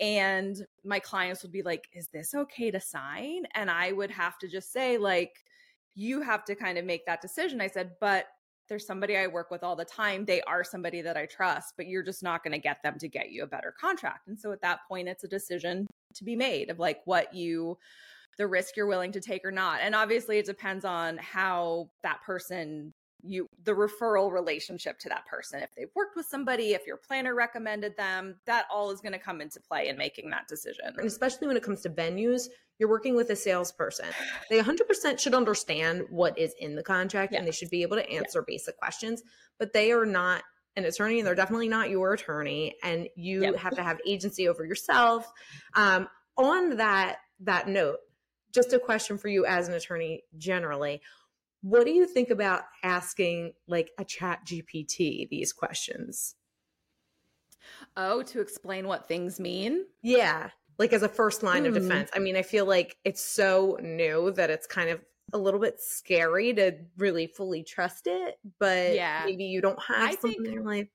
And 0.00 0.56
my 0.84 1.00
clients 1.00 1.42
would 1.42 1.52
be 1.52 1.62
like, 1.62 1.88
Is 1.92 2.08
this 2.08 2.32
okay 2.32 2.70
to 2.70 2.80
sign? 2.80 3.42
And 3.54 3.70
I 3.70 3.90
would 3.90 4.12
have 4.12 4.38
to 4.38 4.48
just 4.48 4.72
say, 4.72 4.98
like, 4.98 5.32
you 5.94 6.22
have 6.22 6.44
to 6.44 6.54
kind 6.54 6.78
of 6.78 6.84
make 6.84 7.06
that 7.06 7.20
decision. 7.20 7.60
I 7.60 7.66
said, 7.66 7.92
but 8.00 8.26
there's 8.68 8.86
somebody 8.86 9.16
I 9.16 9.26
work 9.26 9.50
with 9.50 9.64
all 9.64 9.74
the 9.74 9.84
time. 9.84 10.24
They 10.24 10.40
are 10.42 10.62
somebody 10.62 11.02
that 11.02 11.16
I 11.16 11.26
trust, 11.26 11.74
but 11.76 11.88
you're 11.88 12.04
just 12.04 12.22
not 12.22 12.44
going 12.44 12.52
to 12.52 12.58
get 12.58 12.82
them 12.82 12.98
to 13.00 13.08
get 13.08 13.30
you 13.30 13.42
a 13.42 13.46
better 13.46 13.74
contract. 13.78 14.28
And 14.28 14.38
so 14.38 14.52
at 14.52 14.62
that 14.62 14.80
point, 14.88 15.08
it's 15.08 15.24
a 15.24 15.28
decision 15.28 15.86
to 16.14 16.24
be 16.24 16.36
made 16.36 16.70
of 16.70 16.78
like 16.78 17.00
what 17.04 17.34
you 17.34 17.76
the 18.38 18.46
risk 18.46 18.76
you're 18.76 18.86
willing 18.86 19.12
to 19.12 19.20
take 19.20 19.44
or 19.44 19.50
not 19.50 19.80
and 19.82 19.94
obviously 19.94 20.38
it 20.38 20.46
depends 20.46 20.84
on 20.84 21.18
how 21.18 21.90
that 22.02 22.22
person 22.22 22.92
you 23.22 23.48
the 23.64 23.72
referral 23.72 24.30
relationship 24.30 24.98
to 24.98 25.08
that 25.08 25.26
person 25.26 25.60
if 25.60 25.70
they've 25.76 25.90
worked 25.94 26.16
with 26.16 26.26
somebody 26.26 26.72
if 26.72 26.86
your 26.86 26.96
planner 26.96 27.34
recommended 27.34 27.96
them 27.96 28.36
that 28.46 28.66
all 28.72 28.90
is 28.90 29.00
going 29.00 29.12
to 29.12 29.18
come 29.18 29.40
into 29.40 29.60
play 29.60 29.88
in 29.88 29.96
making 29.96 30.30
that 30.30 30.46
decision 30.48 30.86
and 30.96 31.06
especially 31.06 31.46
when 31.46 31.56
it 31.56 31.62
comes 31.62 31.80
to 31.80 31.90
venues 31.90 32.48
you're 32.78 32.88
working 32.88 33.14
with 33.14 33.30
a 33.30 33.36
salesperson 33.36 34.06
they 34.48 34.60
100% 34.60 35.18
should 35.18 35.34
understand 35.34 36.02
what 36.10 36.38
is 36.38 36.54
in 36.60 36.74
the 36.74 36.82
contract 36.82 37.32
yeah. 37.32 37.38
and 37.38 37.46
they 37.46 37.52
should 37.52 37.70
be 37.70 37.82
able 37.82 37.96
to 37.96 38.10
answer 38.10 38.40
yeah. 38.40 38.54
basic 38.54 38.76
questions 38.78 39.22
but 39.58 39.72
they 39.72 39.92
are 39.92 40.06
not 40.06 40.42
an 40.76 40.84
attorney 40.84 41.18
and 41.18 41.26
they're 41.26 41.34
definitely 41.34 41.68
not 41.68 41.90
your 41.90 42.12
attorney 42.12 42.74
and 42.82 43.08
you 43.16 43.42
yep. 43.42 43.56
have 43.56 43.74
to 43.74 43.82
have 43.82 43.98
agency 44.06 44.48
over 44.48 44.64
yourself 44.64 45.30
um, 45.74 46.08
on 46.36 46.76
that 46.76 47.18
that 47.40 47.68
note 47.68 47.98
just 48.52 48.72
a 48.72 48.78
question 48.78 49.16
for 49.18 49.28
you 49.28 49.44
as 49.46 49.68
an 49.68 49.74
attorney 49.74 50.22
generally 50.36 51.00
what 51.62 51.84
do 51.84 51.90
you 51.90 52.06
think 52.06 52.30
about 52.30 52.62
asking 52.82 53.52
like 53.68 53.90
a 53.98 54.04
chat 54.04 54.40
gpt 54.46 55.28
these 55.28 55.52
questions 55.52 56.34
oh 57.96 58.22
to 58.22 58.40
explain 58.40 58.86
what 58.86 59.06
things 59.08 59.38
mean 59.38 59.84
yeah 60.02 60.50
like 60.78 60.92
as 60.92 61.02
a 61.02 61.08
first 61.08 61.42
line 61.42 61.64
mm. 61.64 61.68
of 61.68 61.74
defense 61.74 62.10
i 62.14 62.18
mean 62.18 62.36
i 62.36 62.42
feel 62.42 62.64
like 62.64 62.96
it's 63.04 63.20
so 63.20 63.78
new 63.82 64.30
that 64.32 64.50
it's 64.50 64.66
kind 64.66 64.90
of 64.90 65.00
a 65.32 65.38
little 65.38 65.60
bit 65.60 65.80
scary 65.80 66.52
to 66.54 66.72
really 66.96 67.26
fully 67.26 67.62
trust 67.62 68.06
it, 68.06 68.38
but 68.58 68.94
yeah. 68.94 69.22
maybe 69.24 69.44
you 69.44 69.60
don't 69.60 69.80
have 69.82 70.08
I 70.08 70.10
something 70.12 70.32
think, 70.32 70.46
in 70.46 70.52
your 70.52 70.64
life. 70.64 70.88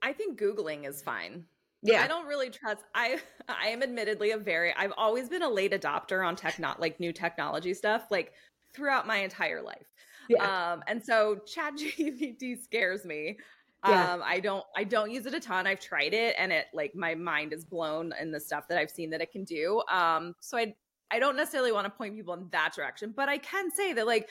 I 0.00 0.12
think 0.12 0.38
Googling 0.38 0.86
is 0.86 1.02
fine. 1.02 1.44
Yeah. 1.82 2.02
I 2.02 2.06
don't 2.06 2.26
really 2.26 2.50
trust 2.50 2.84
I 2.94 3.18
I 3.48 3.68
am 3.68 3.82
admittedly 3.82 4.30
a 4.30 4.38
very 4.38 4.72
I've 4.74 4.92
always 4.96 5.28
been 5.28 5.42
a 5.42 5.48
late 5.48 5.72
adopter 5.72 6.24
on 6.24 6.36
tech 6.36 6.58
not 6.58 6.80
like 6.80 7.00
new 7.00 7.12
technology 7.12 7.74
stuff, 7.74 8.06
like 8.10 8.32
throughout 8.74 9.06
my 9.06 9.18
entire 9.18 9.62
life. 9.62 9.86
Yeah. 10.28 10.72
Um 10.72 10.82
and 10.86 11.02
so 11.02 11.40
chat 11.46 11.74
GPT 11.74 12.62
scares 12.62 13.04
me. 13.04 13.38
Yeah. 13.86 14.14
Um 14.14 14.22
I 14.24 14.40
don't 14.40 14.64
I 14.76 14.84
don't 14.84 15.10
use 15.10 15.26
it 15.26 15.34
a 15.34 15.40
ton. 15.40 15.66
I've 15.66 15.80
tried 15.80 16.14
it 16.14 16.34
and 16.38 16.52
it 16.52 16.66
like 16.72 16.94
my 16.94 17.14
mind 17.14 17.52
is 17.52 17.64
blown 17.64 18.12
in 18.20 18.30
the 18.30 18.40
stuff 18.40 18.68
that 18.68 18.78
I've 18.78 18.90
seen 18.90 19.10
that 19.10 19.20
it 19.20 19.32
can 19.32 19.44
do. 19.44 19.82
Um 19.90 20.34
so 20.40 20.56
I 20.56 20.74
I 21.10 21.18
don't 21.18 21.36
necessarily 21.36 21.72
want 21.72 21.84
to 21.84 21.90
point 21.90 22.16
people 22.16 22.34
in 22.34 22.48
that 22.52 22.72
direction, 22.74 23.12
but 23.14 23.28
I 23.28 23.36
can 23.38 23.70
say 23.70 23.92
that 23.92 24.06
like 24.06 24.30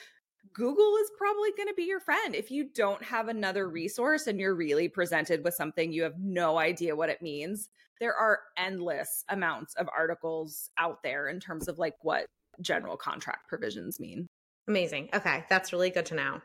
Google 0.52 0.96
is 0.96 1.10
probably 1.16 1.50
going 1.56 1.68
to 1.68 1.74
be 1.74 1.84
your 1.84 2.00
friend. 2.00 2.34
If 2.34 2.50
you 2.50 2.68
don't 2.74 3.02
have 3.04 3.28
another 3.28 3.68
resource 3.68 4.26
and 4.26 4.40
you're 4.40 4.56
really 4.56 4.88
presented 4.88 5.44
with 5.44 5.54
something 5.54 5.92
you 5.92 6.02
have 6.02 6.18
no 6.18 6.58
idea 6.58 6.96
what 6.96 7.08
it 7.08 7.22
means, 7.22 7.68
there 8.00 8.14
are 8.14 8.40
endless 8.56 9.24
amounts 9.28 9.74
of 9.74 9.88
articles 9.96 10.70
out 10.76 11.02
there 11.04 11.28
in 11.28 11.38
terms 11.38 11.68
of 11.68 11.78
like 11.78 11.94
what 12.02 12.26
general 12.60 12.96
contract 12.96 13.48
provisions 13.48 14.00
mean. 14.00 14.26
Amazing. 14.68 15.08
Okay, 15.14 15.44
that's 15.48 15.72
really 15.72 15.90
good 15.90 16.06
to 16.06 16.14
know. 16.14 16.40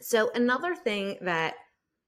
So, 0.00 0.30
another 0.34 0.74
thing 0.74 1.18
that 1.22 1.54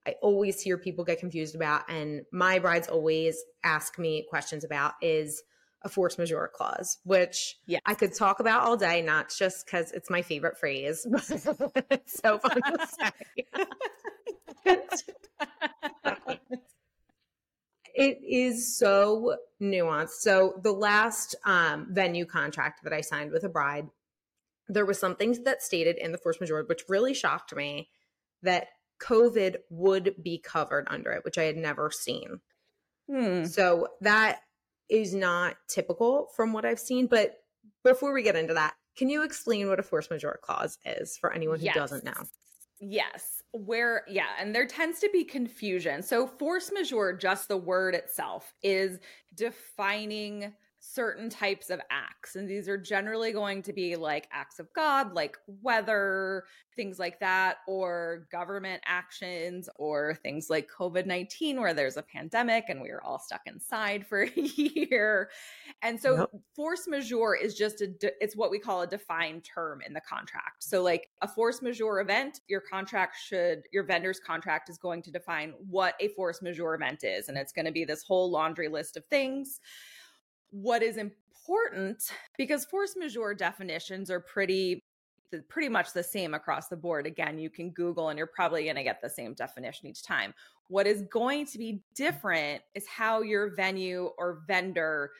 I 0.06 0.14
always 0.22 0.60
hear 0.60 0.78
people 0.78 1.04
get 1.04 1.20
confused 1.20 1.54
about, 1.54 1.90
and 1.90 2.22
my 2.32 2.58
brides 2.58 2.88
always 2.88 3.42
ask 3.64 3.98
me 3.98 4.26
questions 4.28 4.64
about, 4.64 4.94
is 5.00 5.42
a 5.84 5.88
force 5.88 6.18
majeure 6.18 6.50
clause, 6.52 6.98
which 7.04 7.58
yes. 7.66 7.80
I 7.86 7.94
could 7.94 8.14
talk 8.14 8.40
about 8.40 8.62
all 8.62 8.76
day, 8.76 9.02
not 9.02 9.34
just 9.36 9.66
because 9.66 9.92
it's 9.92 10.10
my 10.10 10.22
favorite 10.22 10.58
phrase. 10.58 11.06
it's 11.10 12.20
so 12.20 12.38
fun 12.38 12.60
to 12.62 12.86
say. 13.00 13.10
it 17.94 18.18
is 18.22 18.76
so 18.76 19.36
nuanced. 19.60 20.20
So 20.20 20.60
the 20.62 20.72
last 20.72 21.34
um, 21.44 21.88
venue 21.90 22.26
contract 22.26 22.84
that 22.84 22.92
I 22.92 23.00
signed 23.00 23.32
with 23.32 23.44
a 23.44 23.48
bride, 23.48 23.88
there 24.72 24.86
was 24.86 24.98
something 24.98 25.42
that 25.44 25.62
stated 25.62 25.98
in 25.98 26.12
the 26.12 26.18
force 26.18 26.40
majeure, 26.40 26.64
which 26.64 26.84
really 26.88 27.14
shocked 27.14 27.54
me, 27.54 27.90
that 28.42 28.68
COVID 29.00 29.56
would 29.70 30.14
be 30.22 30.38
covered 30.38 30.86
under 30.88 31.12
it, 31.12 31.24
which 31.24 31.38
I 31.38 31.44
had 31.44 31.56
never 31.56 31.90
seen. 31.90 32.40
Hmm. 33.10 33.44
So 33.44 33.88
that 34.00 34.40
is 34.88 35.14
not 35.14 35.56
typical 35.68 36.28
from 36.34 36.52
what 36.52 36.64
I've 36.64 36.78
seen. 36.78 37.06
But 37.06 37.34
before 37.84 38.12
we 38.12 38.22
get 38.22 38.36
into 38.36 38.54
that, 38.54 38.74
can 38.96 39.08
you 39.08 39.24
explain 39.24 39.68
what 39.68 39.80
a 39.80 39.82
force 39.82 40.10
majeure 40.10 40.38
clause 40.42 40.78
is 40.84 41.16
for 41.16 41.32
anyone 41.32 41.58
who 41.58 41.66
yes. 41.66 41.74
doesn't 41.74 42.04
know? 42.04 42.26
Yes. 42.80 43.42
Where, 43.52 44.04
yeah, 44.08 44.28
and 44.38 44.54
there 44.54 44.66
tends 44.66 45.00
to 45.00 45.10
be 45.12 45.24
confusion. 45.24 46.02
So, 46.02 46.26
force 46.26 46.70
majeure, 46.72 47.12
just 47.12 47.48
the 47.48 47.56
word 47.56 47.94
itself, 47.94 48.54
is 48.62 48.98
defining 49.34 50.54
certain 50.84 51.30
types 51.30 51.70
of 51.70 51.80
acts. 51.90 52.34
And 52.34 52.48
these 52.48 52.68
are 52.68 52.76
generally 52.76 53.30
going 53.30 53.62
to 53.62 53.72
be 53.72 53.94
like 53.94 54.28
acts 54.32 54.58
of 54.58 54.66
God, 54.74 55.14
like 55.14 55.38
weather, 55.46 56.42
things 56.74 56.98
like 56.98 57.20
that, 57.20 57.58
or 57.68 58.26
government 58.32 58.82
actions, 58.84 59.68
or 59.76 60.16
things 60.24 60.50
like 60.50 60.68
COVID 60.76 61.06
19, 61.06 61.60
where 61.60 61.72
there's 61.72 61.96
a 61.96 62.02
pandemic 62.02 62.64
and 62.68 62.82
we 62.82 62.90
are 62.90 63.00
all 63.04 63.20
stuck 63.20 63.42
inside 63.46 64.04
for 64.04 64.22
a 64.36 64.40
year. 64.40 65.30
And 65.82 66.00
so 66.00 66.18
yep. 66.18 66.30
force 66.56 66.88
majeure 66.88 67.36
is 67.36 67.54
just 67.54 67.80
a, 67.80 67.92
it's 68.20 68.34
what 68.34 68.50
we 68.50 68.58
call 68.58 68.82
a 68.82 68.86
defined 68.86 69.44
term 69.44 69.82
in 69.86 69.92
the 69.92 70.00
contract. 70.00 70.64
So, 70.64 70.82
like 70.82 71.10
a 71.20 71.28
force 71.28 71.62
majeure 71.62 72.00
event, 72.00 72.40
your 72.48 72.60
contract 72.60 73.16
should, 73.22 73.62
your 73.72 73.84
vendor's 73.84 74.18
contract 74.18 74.68
is 74.68 74.78
going 74.78 75.02
to 75.02 75.12
define 75.12 75.54
what 75.70 75.94
a 76.00 76.08
force 76.08 76.42
majeure 76.42 76.74
event 76.74 77.04
is. 77.04 77.28
And 77.28 77.38
it's 77.38 77.52
going 77.52 77.66
to 77.66 77.72
be 77.72 77.84
this 77.84 78.02
whole 78.02 78.32
laundry 78.32 78.66
list 78.66 78.96
of 78.96 79.04
things 79.04 79.60
what 80.52 80.82
is 80.82 80.96
important 80.96 82.12
because 82.38 82.64
force 82.64 82.94
majeure 82.96 83.34
definitions 83.34 84.10
are 84.10 84.20
pretty 84.20 84.84
pretty 85.48 85.68
much 85.68 85.94
the 85.94 86.02
same 86.02 86.34
across 86.34 86.68
the 86.68 86.76
board 86.76 87.06
again 87.06 87.38
you 87.38 87.48
can 87.48 87.70
google 87.70 88.10
and 88.10 88.18
you're 88.18 88.26
probably 88.26 88.64
going 88.64 88.76
to 88.76 88.82
get 88.82 89.00
the 89.00 89.08
same 89.08 89.32
definition 89.32 89.88
each 89.88 90.02
time 90.02 90.34
what 90.68 90.86
is 90.86 91.02
going 91.10 91.46
to 91.46 91.58
be 91.58 91.82
different 91.94 92.62
is 92.74 92.86
how 92.86 93.22
your 93.22 93.54
venue 93.54 94.10
or 94.18 94.42
vendor 94.46 95.10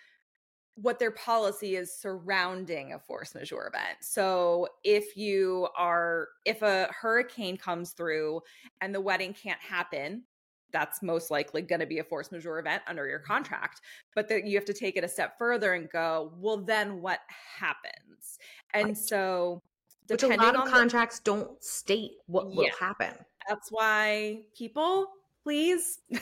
what 0.76 0.98
their 0.98 1.10
policy 1.10 1.76
is 1.76 1.94
surrounding 1.94 2.94
a 2.94 2.98
force 2.98 3.34
majeure 3.34 3.70
event. 3.72 3.98
So 4.00 4.68
if 4.84 5.16
you 5.16 5.68
are 5.76 6.28
if 6.44 6.62
a 6.62 6.88
hurricane 6.90 7.56
comes 7.56 7.90
through 7.92 8.40
and 8.80 8.94
the 8.94 9.00
wedding 9.00 9.34
can't 9.34 9.60
happen 9.60 10.24
that's 10.72 11.02
most 11.02 11.30
likely 11.30 11.62
going 11.62 11.80
to 11.80 11.86
be 11.86 11.98
a 11.98 12.04
force 12.04 12.32
majeure 12.32 12.58
event 12.58 12.82
under 12.86 13.06
your 13.06 13.18
contract. 13.18 13.80
But 14.14 14.28
that 14.28 14.44
you 14.44 14.56
have 14.56 14.64
to 14.66 14.74
take 14.74 14.96
it 14.96 15.04
a 15.04 15.08
step 15.08 15.38
further 15.38 15.74
and 15.74 15.88
go, 15.90 16.32
well, 16.38 16.58
then 16.58 17.00
what 17.00 17.20
happens? 17.28 18.38
And 18.74 18.88
right. 18.88 18.96
so, 18.96 19.62
which 20.08 20.22
a 20.22 20.28
lot 20.28 20.56
of 20.56 20.68
contracts 20.68 21.18
the, 21.18 21.24
don't 21.24 21.62
state 21.62 22.12
what 22.26 22.48
yeah, 22.50 22.56
will 22.56 22.70
happen. 22.78 23.14
That's 23.48 23.70
why 23.70 24.40
people, 24.56 25.08
please. 25.42 26.00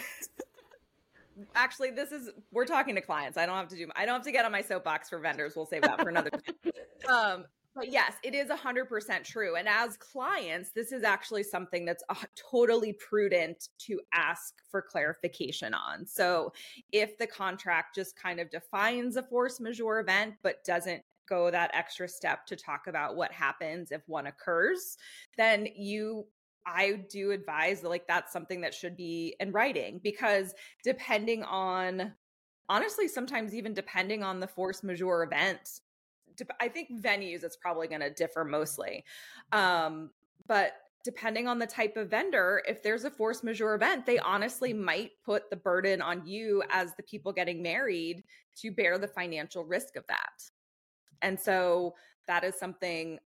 Actually, 1.54 1.90
this 1.90 2.12
is 2.12 2.30
we're 2.52 2.66
talking 2.66 2.94
to 2.94 3.00
clients. 3.00 3.38
I 3.38 3.46
don't 3.46 3.56
have 3.56 3.68
to 3.68 3.76
do. 3.76 3.86
I 3.96 4.04
don't 4.04 4.16
have 4.16 4.24
to 4.24 4.32
get 4.32 4.44
on 4.44 4.52
my 4.52 4.60
soapbox 4.60 5.08
for 5.08 5.18
vendors. 5.18 5.54
We'll 5.56 5.66
save 5.66 5.82
that 5.82 6.00
for 6.00 6.10
another 6.10 6.30
time. 6.30 6.72
Um, 7.08 7.44
but 7.74 7.90
yes, 7.90 8.14
it 8.24 8.35
is 8.35 8.48
100% 8.48 9.24
true. 9.24 9.56
And 9.56 9.68
as 9.68 9.96
clients, 9.96 10.70
this 10.74 10.92
is 10.92 11.04
actually 11.04 11.44
something 11.44 11.85
that's 11.85 12.02
totally 12.50 12.94
prudent 12.94 13.68
to 13.87 14.00
ask 14.12 14.54
for 14.70 14.83
clarification 14.83 15.72
on. 15.72 16.04
So 16.06 16.52
if 16.92 17.16
the 17.18 17.26
contract 17.26 17.94
just 17.94 18.16
kind 18.16 18.40
of 18.40 18.50
defines 18.50 19.16
a 19.16 19.22
force 19.22 19.61
majeure 19.61 20.00
event, 20.00 20.35
but 20.42 20.64
doesn't 20.64 21.02
go 21.28 21.50
that 21.50 21.70
extra 21.72 22.09
step 22.09 22.44
to 22.46 22.56
talk 22.56 22.88
about 22.88 23.14
what 23.16 23.30
happens 23.30 23.92
if 23.92 24.02
one 24.06 24.26
occurs, 24.26 24.96
then 25.37 25.68
you 25.76 26.26
I 26.66 27.04
do 27.09 27.30
advise 27.30 27.83
like 27.83 28.06
that's 28.06 28.33
something 28.33 28.61
that 28.61 28.74
should 28.74 28.96
be 28.96 29.35
in 29.40 29.50
writing 29.50 29.98
because 30.02 30.54
depending 30.85 31.42
on 31.44 32.12
honestly 32.68 33.09
sometimes 33.09 33.54
even 33.54 33.72
depending 33.72 34.22
on 34.22 34.40
the 34.40 34.46
force 34.46 34.83
majeure 34.83 35.22
event 35.22 35.80
I 36.61 36.68
think 36.68 37.03
venues 37.03 37.44
it's 37.44 37.57
probably 37.57 37.88
going 37.88 38.00
to 38.00 38.11
differ 38.11 38.44
mostly. 38.44 39.05
Um, 39.53 40.11
but 40.46 40.72
depending 41.05 41.48
on 41.48 41.59
the 41.59 41.66
type 41.66 41.96
of 41.96 42.11
vendor, 42.11 42.62
if 42.68 42.83
there's 42.83 43.05
a 43.05 43.11
force 43.11 43.42
majeure 43.42 43.74
event, 43.74 44.05
they 44.05 44.18
honestly 44.18 44.72
might 44.72 45.12
put 45.24 45.48
the 45.48 45.57
burden 45.57 46.03
on 46.03 46.26
you 46.26 46.62
as 46.70 46.94
the 46.96 47.03
people 47.05 47.33
getting 47.33 47.62
married 47.62 48.22
to 48.57 48.70
bear 48.70 48.98
the 48.98 49.09
financial 49.09 49.64
risk 49.64 49.96
of 49.96 50.07
that. 50.09 50.42
And 51.22 51.38
so 51.38 51.94
that 52.26 52.44
is 52.44 52.55
something 52.59 53.18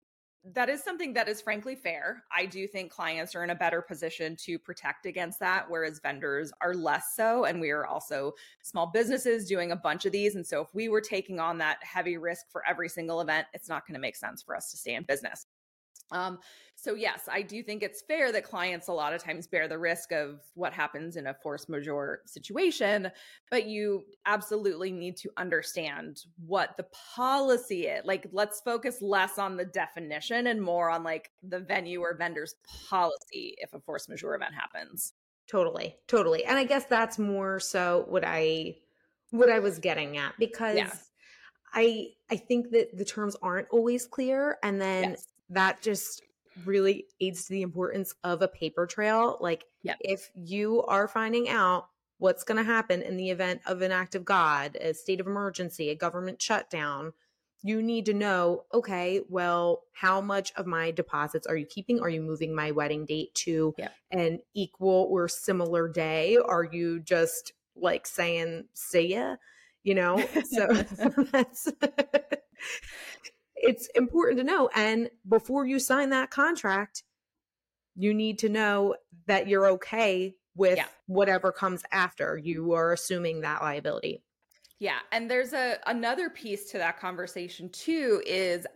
that 0.52 0.68
is 0.68 0.84
something 0.84 1.14
that 1.14 1.30
is 1.30 1.42
frankly 1.42 1.76
fair. 1.76 2.24
I 2.30 2.46
do 2.46 2.68
think 2.68 2.92
clients 2.92 3.34
are 3.34 3.46
in 3.46 3.52
a 3.52 3.56
better 3.56 3.82
position 3.82 4.36
to 4.38 4.60
protect 4.60 5.06
against 5.06 5.40
that, 5.40 5.66
whereas 5.70 6.00
vendors 6.00 6.52
are 6.60 6.74
less 6.74 7.16
so. 7.16 7.46
And 7.46 7.62
we 7.62 7.70
are 7.70 7.86
also 7.86 8.34
small 8.62 8.88
businesses 8.88 9.48
doing 9.48 9.72
a 9.72 9.76
bunch 9.76 10.06
of 10.06 10.12
these. 10.12 10.36
And 10.36 10.46
so 10.46 10.62
if 10.62 10.68
we 10.74 10.90
were 10.90 11.00
taking 11.00 11.40
on 11.40 11.58
that 11.60 11.78
heavy 11.82 12.18
risk 12.18 12.52
for 12.52 12.66
every 12.68 12.90
single 12.90 13.22
event, 13.22 13.48
it's 13.54 13.70
not 13.70 13.88
going 13.88 13.96
to 13.96 14.02
make 14.02 14.18
sense 14.18 14.42
for 14.42 14.56
us 14.56 14.70
to 14.72 14.78
stay 14.78 14.96
in 14.96 15.04
business. 15.04 15.46
Um, 16.12 16.40
so 16.84 16.96
yes, 16.96 17.30
I 17.32 17.44
do 17.44 17.64
think 17.64 17.82
it's 17.82 18.02
fair 18.02 18.34
that 18.34 18.44
clients 18.44 18.90
a 18.90 18.92
lot 18.92 19.14
of 19.14 19.24
times 19.24 19.48
bear 19.48 19.70
the 19.70 19.80
risk 19.80 20.12
of 20.12 20.42
what 20.54 20.74
happens 20.74 21.16
in 21.16 21.28
a 21.28 21.34
force 21.34 21.70
majeure 21.70 22.20
situation, 22.26 23.10
but 23.50 23.68
you 23.68 24.04
absolutely 24.26 24.92
need 24.92 25.16
to 25.18 25.30
understand 25.38 26.26
what 26.46 26.76
the 26.76 26.86
policy 27.16 27.88
is. 27.88 28.04
Like, 28.04 28.28
let's 28.34 28.60
focus 28.60 29.02
less 29.02 29.38
on 29.38 29.56
the 29.56 29.64
definition 29.64 30.48
and 30.48 30.62
more 30.62 30.90
on 30.90 31.06
like 31.06 31.32
the 31.42 31.62
venue 31.62 32.02
or 32.02 32.18
vendor's 32.18 32.56
policy 32.90 33.56
if 33.60 33.74
a 33.74 33.80
force 33.80 34.10
majeure 34.10 34.36
event 34.36 34.54
happens. 34.54 35.14
Totally, 35.50 35.96
totally. 36.10 36.44
And 36.44 36.58
I 36.58 36.66
guess 36.66 36.84
that's 36.84 37.18
more 37.18 37.62
so 37.62 38.04
what 38.10 38.26
I 38.26 38.76
what 39.32 39.50
I 39.50 39.60
was 39.60 39.80
getting 39.80 40.18
at 40.18 40.34
because 40.38 40.76
yeah. 40.76 40.92
I 41.74 42.08
I 42.30 42.36
think 42.36 42.72
that 42.72 42.98
the 42.98 43.06
terms 43.06 43.38
aren't 43.42 43.70
always 43.72 44.06
clear 44.06 44.58
and 44.64 44.82
then 44.82 45.12
yes 45.12 45.28
that 45.50 45.82
just 45.82 46.22
really 46.66 47.06
aids 47.20 47.46
to 47.46 47.54
the 47.54 47.62
importance 47.62 48.14
of 48.24 48.42
a 48.42 48.48
paper 48.48 48.86
trail. 48.86 49.38
Like, 49.40 49.66
yep. 49.84 49.98
if 50.00 50.32
you 50.36 50.84
are 50.84 51.08
finding 51.08 51.50
out 51.50 51.88
what's 52.18 52.44
going 52.44 52.58
to 52.58 52.64
happen 52.64 53.02
in 53.02 53.18
the 53.18 53.30
event 53.30 53.62
of 53.66 53.82
an 53.82 53.92
act 53.92 54.16
of 54.16 54.26
God, 54.26 54.78
a 54.80 54.94
state 54.94 55.20
of 55.20 55.28
emergency, 55.28 55.90
a 55.90 55.96
government 55.96 56.42
shutdown, 56.42 57.14
you 57.64 57.82
need 57.82 58.06
to 58.06 58.14
know 58.14 58.66
okay, 58.74 59.22
well, 59.30 59.84
how 59.94 60.20
much 60.20 60.52
of 60.58 60.68
my 60.68 60.92
deposits 60.92 61.48
are 61.48 61.56
you 61.56 61.66
keeping? 61.66 62.02
Are 62.02 62.10
you 62.10 62.22
moving 62.22 62.54
my 62.54 62.72
wedding 62.72 63.06
date 63.06 63.34
to 63.36 63.74
yep. 63.78 63.94
an 64.12 64.40
equal 64.54 65.08
or 65.10 65.28
similar 65.28 65.88
day? 65.88 66.38
Are 66.38 66.66
you 66.66 67.00
just 67.00 67.54
like 67.76 68.06
saying, 68.06 68.66
see 68.74 69.14
ya? 69.14 69.38
You 69.84 69.96
know, 69.96 70.26
so 70.46 70.68
that's 71.32 71.72
it's 73.64 73.88
important 73.96 74.38
to 74.40 74.44
know. 74.44 74.70
And 74.76 75.10
before 75.28 75.66
you 75.66 75.80
sign 75.80 76.10
that 76.10 76.30
contract, 76.30 77.04
you 77.96 78.14
need 78.14 78.40
to 78.40 78.50
know 78.50 78.96
that 79.28 79.48
you're 79.48 79.68
okay 79.72 80.36
with 80.56 80.78
yeah. 80.78 80.86
whatever 81.08 81.52
comes 81.52 81.84
after. 81.92 82.38
You 82.38 82.74
are 82.74 82.94
assuming 82.94 83.42
that 83.42 83.62
liability. 83.62 84.22
Yeah, 84.80 85.00
and 85.12 85.32
there's 85.32 85.54
a 85.54 85.78
another 85.88 86.30
piece 86.30 86.72
to 86.72 86.78
that 86.80 87.00
conversation 87.00 87.70
too 87.70 88.22
is 88.26 88.68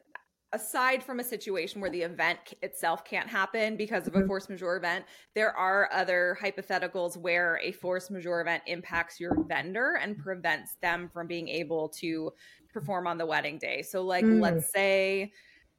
aside 0.54 1.04
from 1.04 1.20
a 1.20 1.24
situation 1.24 1.82
where 1.82 1.90
the 1.90 2.02
event 2.02 2.40
itself 2.62 3.04
can't 3.04 3.28
happen 3.28 3.76
because 3.76 4.08
of 4.08 4.16
a 4.16 4.20
mm-hmm. 4.20 4.28
force 4.28 4.48
majeure 4.48 4.78
event, 4.78 5.04
there 5.36 5.52
are 5.52 5.90
other 5.92 6.38
hypotheticals 6.42 7.18
where 7.18 7.60
a 7.62 7.74
force 7.74 8.10
majeure 8.10 8.40
event 8.40 8.64
impacts 8.66 9.20
your 9.20 9.44
vendor 9.44 10.00
and 10.02 10.18
prevents 10.18 10.76
them 10.82 11.10
from 11.14 11.28
being 11.28 11.50
able 11.50 11.90
to 11.90 12.32
perform 12.80 13.08
on 13.08 13.18
the 13.18 13.26
wedding 13.26 13.58
day. 13.58 13.82
So 13.82 14.04
like 14.04 14.24
mm. 14.24 14.40
let's 14.40 14.72
say 14.72 15.32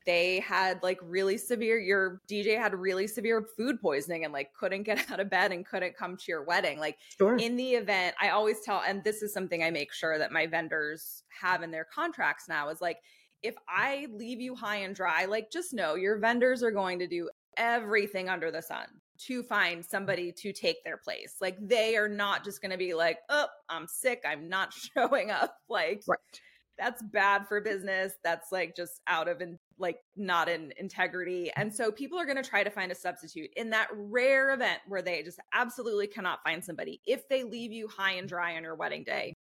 they 0.05 0.41
had 0.41 0.83
like 0.83 0.99
really 1.03 1.37
severe 1.37 1.79
your 1.79 2.23
DJ 2.29 2.59
had 2.59 2.75
really 2.75 3.07
severe 3.07 3.47
food 3.57 3.81
poisoning 3.81 4.25
and 4.25 4.33
like 4.33 4.53
couldn't 4.55 4.83
get 4.83 4.99
out 5.11 5.21
of 5.21 5.31
bed 5.31 5.53
and 5.53 5.65
couldn't 5.67 5.97
come 5.97 6.17
to 6.17 6.25
your 6.27 6.43
wedding. 6.45 6.81
Like 6.81 6.99
sure. 7.17 7.37
in 7.37 7.57
the 7.57 7.71
event, 7.71 8.17
I 8.21 8.31
always 8.31 8.61
tell 8.63 8.83
and 8.87 9.05
this 9.05 9.23
is 9.23 9.33
something 9.33 9.63
I 9.63 9.71
make 9.71 9.93
sure 9.93 10.19
that 10.19 10.33
my 10.33 10.47
vendors 10.47 11.23
have 11.41 11.63
in 11.63 11.71
their 11.71 11.87
contracts 11.95 12.49
now 12.49 12.69
is 12.69 12.81
like 12.81 12.99
if 13.43 13.55
I 13.69 14.09
leave 14.13 14.41
you 14.41 14.57
high 14.57 14.79
and 14.79 14.95
dry, 14.95 15.27
like 15.27 15.53
just 15.53 15.73
know 15.73 15.95
your 15.95 16.19
vendors 16.19 16.63
are 16.65 16.73
going 16.73 16.99
to 16.99 17.07
do 17.07 17.31
everything 17.57 18.29
under 18.29 18.51
the 18.51 18.63
sun 18.63 18.87
to 19.27 19.43
find 19.43 19.85
somebody 19.85 20.33
to 20.33 20.53
take 20.53 20.83
their 20.85 20.97
place. 20.97 21.37
Like 21.41 21.57
they 21.61 21.97
are 21.97 22.09
not 22.09 22.45
just 22.45 22.61
going 22.61 22.73
to 22.73 22.79
be 22.79 22.95
like, 22.95 23.19
"Oh, 23.29 23.47
I'm 23.69 23.87
sick, 23.87 24.23
I'm 24.27 24.49
not 24.49 24.73
showing 24.97 25.31
up." 25.31 25.55
Like 25.69 26.03
right 26.09 26.19
that's 26.79 27.03
bad 27.03 27.47
for 27.49 27.61
business 27.61 28.15
that's 28.23 28.53
like 28.53 28.77
just 28.77 29.01
out 29.07 29.29
of 29.29 29.41
in, 29.41 29.59
like 29.79 29.99
not 30.17 30.49
in 30.49 30.73
integrity 30.79 31.51
and 31.57 31.75
so 31.75 31.91
people 31.91 32.19
are 32.19 32.25
going 32.25 32.43
to 32.43 32.49
try 32.49 32.63
to 32.63 32.71
find 32.71 32.93
a 32.93 32.95
substitute 32.95 33.51
in 33.57 33.71
that 33.71 33.89
rare 33.95 34.53
event 34.53 34.81
where 34.87 35.03
they 35.03 35.23
just 35.23 35.41
absolutely 35.53 36.07
cannot 36.07 36.43
find 36.45 36.65
somebody. 36.65 37.01
If 37.07 37.29
they 37.29 37.43
leave 37.43 37.73
you 37.73 37.89
high 37.89 38.13
and 38.13 38.29
dry 38.29 38.57
on 38.57 38.63
your 38.63 38.75
wedding 38.75 39.05
day 39.05 39.35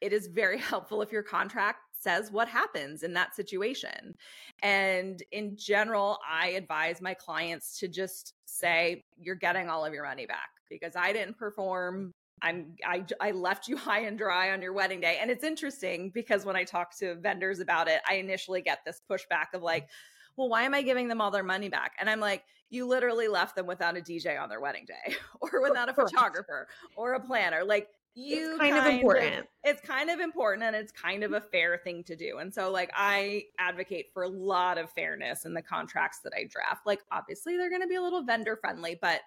it 0.00 0.12
is 0.12 0.26
very 0.26 0.58
helpful 0.72 1.02
if 1.02 1.12
your 1.12 1.22
contract 1.22 1.78
says 1.98 2.30
what 2.30 2.46
happens 2.46 3.02
in 3.02 3.14
that 3.14 3.34
situation. 3.34 4.14
And 4.62 5.22
in 5.32 5.56
general 5.56 6.18
i 6.28 6.48
advise 6.48 7.00
my 7.00 7.14
clients 7.14 7.78
to 7.80 7.88
just 7.88 8.34
say 8.46 9.02
you're 9.18 9.34
getting 9.34 9.68
all 9.68 9.84
of 9.84 9.92
your 9.92 10.04
money 10.04 10.26
back 10.26 10.48
because 10.70 10.96
i 10.96 11.12
didn't 11.12 11.38
perform 11.38 12.12
I'm 12.42 12.74
I 12.84 13.04
I 13.20 13.30
left 13.30 13.68
you 13.68 13.76
high 13.76 14.00
and 14.00 14.18
dry 14.18 14.52
on 14.52 14.62
your 14.62 14.72
wedding 14.72 15.00
day. 15.00 15.18
And 15.20 15.30
it's 15.30 15.44
interesting 15.44 16.10
because 16.10 16.44
when 16.44 16.56
I 16.56 16.64
talk 16.64 16.96
to 16.98 17.14
vendors 17.16 17.60
about 17.60 17.88
it, 17.88 18.00
I 18.08 18.14
initially 18.14 18.62
get 18.62 18.80
this 18.84 19.00
pushback 19.10 19.54
of 19.54 19.62
like, 19.62 19.88
well, 20.36 20.48
why 20.48 20.62
am 20.62 20.74
I 20.74 20.82
giving 20.82 21.08
them 21.08 21.20
all 21.20 21.30
their 21.30 21.42
money 21.42 21.68
back? 21.68 21.92
And 21.98 22.10
I'm 22.10 22.20
like, 22.20 22.44
you 22.68 22.86
literally 22.86 23.28
left 23.28 23.56
them 23.56 23.66
without 23.66 23.96
a 23.96 24.00
DJ 24.00 24.40
on 24.40 24.48
their 24.48 24.60
wedding 24.60 24.86
day 24.86 25.14
or 25.40 25.62
without 25.62 25.88
a 25.88 25.94
photographer 25.94 26.68
or 26.96 27.14
a 27.14 27.20
planner. 27.20 27.64
Like 27.64 27.88
you 28.14 28.50
it's 28.50 28.58
kind, 28.58 28.74
kind 28.74 28.86
of 28.86 28.94
important. 28.94 29.38
Of, 29.40 29.46
it's 29.64 29.80
kind 29.82 30.10
of 30.10 30.20
important 30.20 30.64
and 30.64 30.74
it's 30.74 30.90
kind 30.90 31.22
of 31.22 31.32
a 31.32 31.40
fair 31.40 31.78
thing 31.78 32.02
to 32.04 32.16
do. 32.16 32.38
And 32.38 32.52
so 32.52 32.70
like 32.70 32.90
I 32.94 33.44
advocate 33.58 34.06
for 34.12 34.24
a 34.24 34.28
lot 34.28 34.78
of 34.78 34.90
fairness 34.90 35.44
in 35.44 35.54
the 35.54 35.62
contracts 35.62 36.20
that 36.24 36.32
I 36.36 36.44
draft. 36.50 36.86
Like 36.86 37.00
obviously 37.12 37.56
they're 37.56 37.70
going 37.70 37.82
to 37.82 37.88
be 37.88 37.96
a 37.96 38.02
little 38.02 38.22
vendor 38.24 38.56
friendly, 38.56 38.98
but 39.00 39.20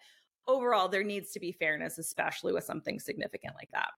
overall 0.49 0.89
there 0.89 1.03
needs 1.03 1.31
to 1.31 1.39
be 1.39 1.51
fairness 1.51 1.97
especially 1.97 2.51
with 2.51 2.63
something 2.63 2.99
significant 2.99 3.53
like 3.55 3.69
that. 3.71 3.91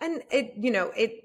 And 0.00 0.22
it 0.30 0.54
you 0.56 0.70
know, 0.70 0.92
it 0.96 1.24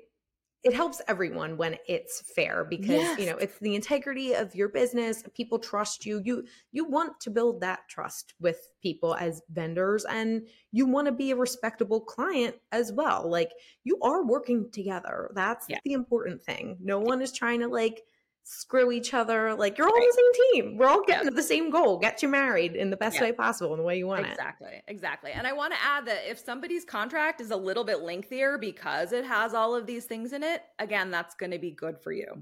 it 0.63 0.73
helps 0.73 1.01
everyone 1.07 1.55
when 1.55 1.77
it's 1.87 2.21
fair 2.35 2.65
because 2.65 2.89
yes. 2.89 3.19
you 3.19 3.25
know 3.25 3.37
it's 3.37 3.57
the 3.59 3.75
integrity 3.75 4.33
of 4.33 4.53
your 4.55 4.69
business 4.69 5.23
people 5.35 5.59
trust 5.59 6.05
you 6.05 6.21
you 6.25 6.43
you 6.71 6.83
want 6.83 7.17
to 7.21 7.29
build 7.29 7.61
that 7.61 7.79
trust 7.87 8.33
with 8.41 8.69
people 8.81 9.15
as 9.15 9.41
vendors 9.51 10.03
and 10.05 10.47
you 10.71 10.85
want 10.85 11.05
to 11.05 11.11
be 11.11 11.31
a 11.31 11.35
respectable 11.35 12.01
client 12.01 12.55
as 12.71 12.91
well 12.91 13.29
like 13.29 13.51
you 13.83 13.97
are 14.01 14.25
working 14.25 14.69
together 14.71 15.31
that's 15.35 15.67
yeah. 15.69 15.79
the 15.85 15.93
important 15.93 16.41
thing 16.41 16.75
no 16.81 16.99
one 16.99 17.21
is 17.21 17.31
trying 17.31 17.59
to 17.59 17.67
like 17.67 18.01
screw 18.49 18.91
each 18.91 19.13
other. 19.13 19.53
Like 19.53 19.77
you're 19.77 19.87
all 19.87 19.93
right. 19.93 20.01
on 20.01 20.07
the 20.07 20.13
same 20.13 20.63
team. 20.63 20.77
We're 20.77 20.87
all 20.87 21.03
getting 21.05 21.27
to 21.27 21.35
the 21.35 21.43
same 21.43 21.69
goal. 21.69 21.97
Get 21.99 22.23
you 22.23 22.29
married 22.29 22.75
in 22.75 22.89
the 22.89 22.95
best 22.95 23.19
way 23.19 23.33
possible 23.33 23.73
in 23.73 23.79
the 23.79 23.83
way 23.83 23.97
you 23.97 24.07
want 24.07 24.25
exactly. 24.25 24.67
it. 24.67 24.83
Exactly. 24.87 24.97
Exactly. 25.07 25.31
And 25.31 25.45
I 25.45 25.53
want 25.53 25.73
to 25.73 25.79
add 25.83 26.05
that 26.07 26.29
if 26.29 26.39
somebody's 26.39 26.85
contract 26.85 27.41
is 27.41 27.51
a 27.51 27.55
little 27.55 27.83
bit 27.83 28.01
lengthier 28.01 28.57
because 28.57 29.11
it 29.11 29.25
has 29.25 29.53
all 29.53 29.75
of 29.75 29.85
these 29.85 30.05
things 30.05 30.33
in 30.33 30.43
it, 30.43 30.63
again, 30.79 31.11
that's 31.11 31.35
going 31.35 31.51
to 31.51 31.59
be 31.59 31.71
good 31.71 31.99
for 31.99 32.11
you. 32.11 32.41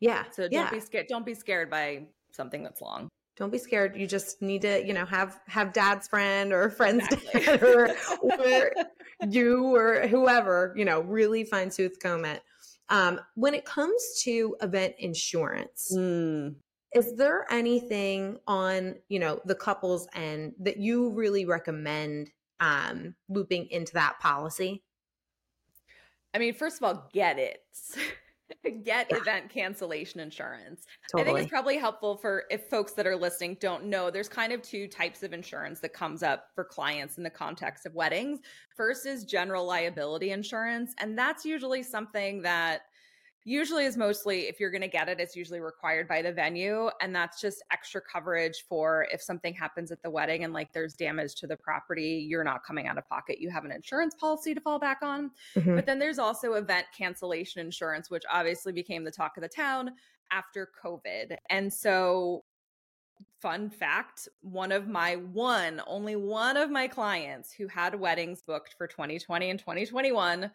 Yeah. 0.00 0.24
So 0.30 0.42
don't 0.42 0.52
yeah. 0.52 0.70
be 0.70 0.80
scared. 0.80 1.06
Don't 1.08 1.24
be 1.24 1.34
scared 1.34 1.70
by 1.70 2.06
something 2.32 2.62
that's 2.62 2.82
long. 2.82 3.08
Don't 3.36 3.50
be 3.50 3.58
scared. 3.58 3.96
You 3.96 4.06
just 4.06 4.40
need 4.42 4.62
to, 4.62 4.86
you 4.86 4.92
know, 4.92 5.04
have 5.06 5.40
have 5.46 5.72
dad's 5.72 6.08
friend 6.08 6.52
or 6.52 6.70
friend's 6.70 7.06
exactly. 7.10 7.40
dad 7.40 7.62
or, 7.62 7.96
or 8.22 8.70
you 9.28 9.74
or 9.74 10.06
whoever, 10.06 10.74
you 10.76 10.84
know, 10.84 11.00
really 11.00 11.44
fine 11.44 11.70
tooth 11.70 11.98
comb 11.98 12.24
it 12.24 12.42
um, 12.88 13.20
when 13.34 13.54
it 13.54 13.64
comes 13.64 14.20
to 14.22 14.56
event 14.60 14.94
insurance, 14.98 15.92
mm. 15.94 16.54
is 16.94 17.16
there 17.16 17.46
anything 17.50 18.38
on 18.46 18.96
you 19.08 19.18
know 19.18 19.40
the 19.44 19.54
couple's 19.54 20.06
end 20.14 20.54
that 20.60 20.76
you 20.76 21.10
really 21.10 21.44
recommend 21.44 22.30
um, 22.60 23.14
looping 23.28 23.68
into 23.70 23.92
that 23.94 24.18
policy? 24.20 24.82
I 26.34 26.38
mean, 26.38 26.54
first 26.54 26.76
of 26.76 26.82
all, 26.84 27.08
get 27.12 27.38
it. 27.38 27.60
get 28.84 29.06
yeah. 29.10 29.16
event 29.18 29.50
cancellation 29.50 30.20
insurance. 30.20 30.86
Totally. 31.10 31.22
I 31.22 31.34
think 31.34 31.44
it's 31.44 31.50
probably 31.50 31.76
helpful 31.76 32.16
for 32.16 32.44
if 32.50 32.68
folks 32.68 32.92
that 32.92 33.06
are 33.06 33.16
listening 33.16 33.56
don't 33.60 33.84
know, 33.84 34.10
there's 34.10 34.28
kind 34.28 34.52
of 34.52 34.62
two 34.62 34.88
types 34.88 35.22
of 35.22 35.32
insurance 35.32 35.80
that 35.80 35.92
comes 35.92 36.22
up 36.22 36.48
for 36.54 36.64
clients 36.64 37.18
in 37.18 37.24
the 37.24 37.30
context 37.30 37.86
of 37.86 37.94
weddings. 37.94 38.40
First 38.76 39.06
is 39.06 39.24
general 39.24 39.66
liability 39.66 40.30
insurance, 40.30 40.94
and 40.98 41.18
that's 41.18 41.44
usually 41.44 41.82
something 41.82 42.42
that 42.42 42.82
usually 43.46 43.84
is 43.84 43.96
mostly 43.96 44.48
if 44.48 44.58
you're 44.58 44.72
going 44.72 44.82
to 44.82 44.88
get 44.88 45.08
it 45.08 45.20
it's 45.20 45.36
usually 45.36 45.60
required 45.60 46.08
by 46.08 46.20
the 46.20 46.32
venue 46.32 46.90
and 47.00 47.14
that's 47.14 47.40
just 47.40 47.62
extra 47.70 48.00
coverage 48.00 48.64
for 48.68 49.06
if 49.12 49.22
something 49.22 49.54
happens 49.54 49.92
at 49.92 50.02
the 50.02 50.10
wedding 50.10 50.42
and 50.42 50.52
like 50.52 50.72
there's 50.72 50.94
damage 50.94 51.36
to 51.36 51.46
the 51.46 51.56
property 51.56 52.26
you're 52.28 52.44
not 52.44 52.64
coming 52.66 52.88
out 52.88 52.98
of 52.98 53.08
pocket 53.08 53.38
you 53.40 53.48
have 53.48 53.64
an 53.64 53.70
insurance 53.70 54.14
policy 54.16 54.52
to 54.52 54.60
fall 54.60 54.80
back 54.80 54.98
on 55.00 55.30
mm-hmm. 55.56 55.76
but 55.76 55.86
then 55.86 55.98
there's 55.98 56.18
also 56.18 56.54
event 56.54 56.86
cancellation 56.96 57.60
insurance 57.60 58.10
which 58.10 58.24
obviously 58.30 58.72
became 58.72 59.04
the 59.04 59.10
talk 59.10 59.36
of 59.36 59.42
the 59.42 59.48
town 59.48 59.90
after 60.32 60.68
covid 60.84 61.36
and 61.48 61.72
so 61.72 62.42
fun 63.40 63.70
fact 63.70 64.28
one 64.40 64.72
of 64.72 64.88
my 64.88 65.14
one 65.14 65.80
only 65.86 66.16
one 66.16 66.56
of 66.56 66.68
my 66.68 66.88
clients 66.88 67.52
who 67.52 67.68
had 67.68 67.94
weddings 67.94 68.42
booked 68.42 68.74
for 68.76 68.88
2020 68.88 69.50
and 69.50 69.58
2021 69.60 70.50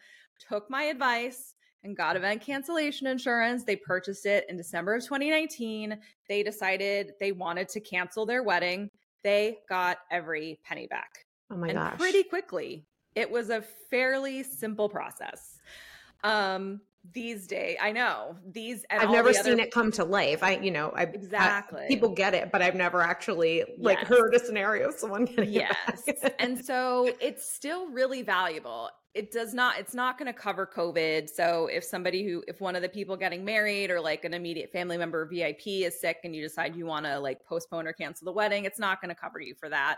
took 0.50 0.70
my 0.70 0.84
advice 0.84 1.54
and 1.84 1.96
got 1.96 2.16
event 2.16 2.42
cancellation 2.42 3.08
insurance. 3.08 3.64
They 3.64 3.76
purchased 3.76 4.26
it 4.26 4.46
in 4.50 4.58
December 4.58 4.96
of 4.96 5.04
2019. 5.04 5.98
They 6.28 6.44
decided 6.44 7.14
they 7.20 7.32
wanted 7.32 7.70
to 7.70 7.80
cancel 7.80 8.26
their 8.26 8.44
wedding. 8.44 8.90
They 9.24 9.60
got 9.70 10.00
every 10.10 10.60
penny 10.64 10.88
back. 10.88 11.26
Oh 11.52 11.58
my 11.58 11.68
and 11.68 11.78
gosh. 11.78 11.98
Pretty 11.98 12.24
quickly. 12.24 12.86
It 13.16 13.30
was 13.30 13.50
a 13.50 13.62
fairly 13.90 14.44
simple 14.44 14.90
process. 14.90 15.60
Um, 16.24 16.82
these 17.14 17.48
days, 17.48 17.78
I 17.82 17.92
know 17.92 18.36
these. 18.52 18.86
I've 18.90 19.10
never 19.10 19.34
seen 19.34 19.60
it 19.60 19.72
come 19.72 19.92
to 19.94 20.04
life. 20.04 20.44
I, 20.44 20.58
you 20.58 20.72
know, 20.72 20.92
I 20.96 21.04
exactly 21.04 21.84
I, 21.84 21.88
people 21.88 22.10
get 22.10 22.34
it, 22.34 22.52
but 22.52 22.62
I've 22.62 22.76
never 22.76 23.02
actually 23.02 23.64
like 23.78 23.98
yes. 24.00 24.08
heard 24.08 24.36
a 24.36 24.40
scenario 24.40 24.90
of 24.90 24.96
someone 24.96 25.26
getting 25.26 25.52
yes. 25.52 26.04
and 26.40 26.64
so 26.64 27.12
it's 27.20 27.52
still 27.52 27.88
really 27.88 28.22
valuable 28.22 28.90
it 29.14 29.32
does 29.32 29.54
not 29.54 29.78
it's 29.78 29.94
not 29.94 30.18
going 30.18 30.32
to 30.32 30.38
cover 30.38 30.66
covid 30.66 31.30
so 31.30 31.68
if 31.68 31.84
somebody 31.84 32.24
who 32.24 32.44
if 32.48 32.62
one 32.62 32.76
of 32.76 32.82
the 32.82 32.90
people 32.90 33.18
getting 33.18 33.44
married 33.44 33.92
or 33.92 34.00
like 34.00 34.24
an 34.24 34.34
immediate 34.34 34.72
family 34.72 34.98
member 34.98 35.26
vip 35.26 35.62
is 35.66 36.00
sick 36.00 36.18
and 36.24 36.36
you 36.36 36.42
decide 36.42 36.76
you 36.76 36.86
want 36.86 37.06
to 37.06 37.20
like 37.20 37.44
postpone 37.46 37.88
or 37.88 37.94
cancel 37.94 38.26
the 38.26 38.32
wedding 38.32 38.66
it's 38.66 38.80
not 38.80 39.02
going 39.02 39.10
to 39.10 39.16
cover 39.16 39.40
you 39.42 39.54
for 39.60 39.70
that 39.70 39.98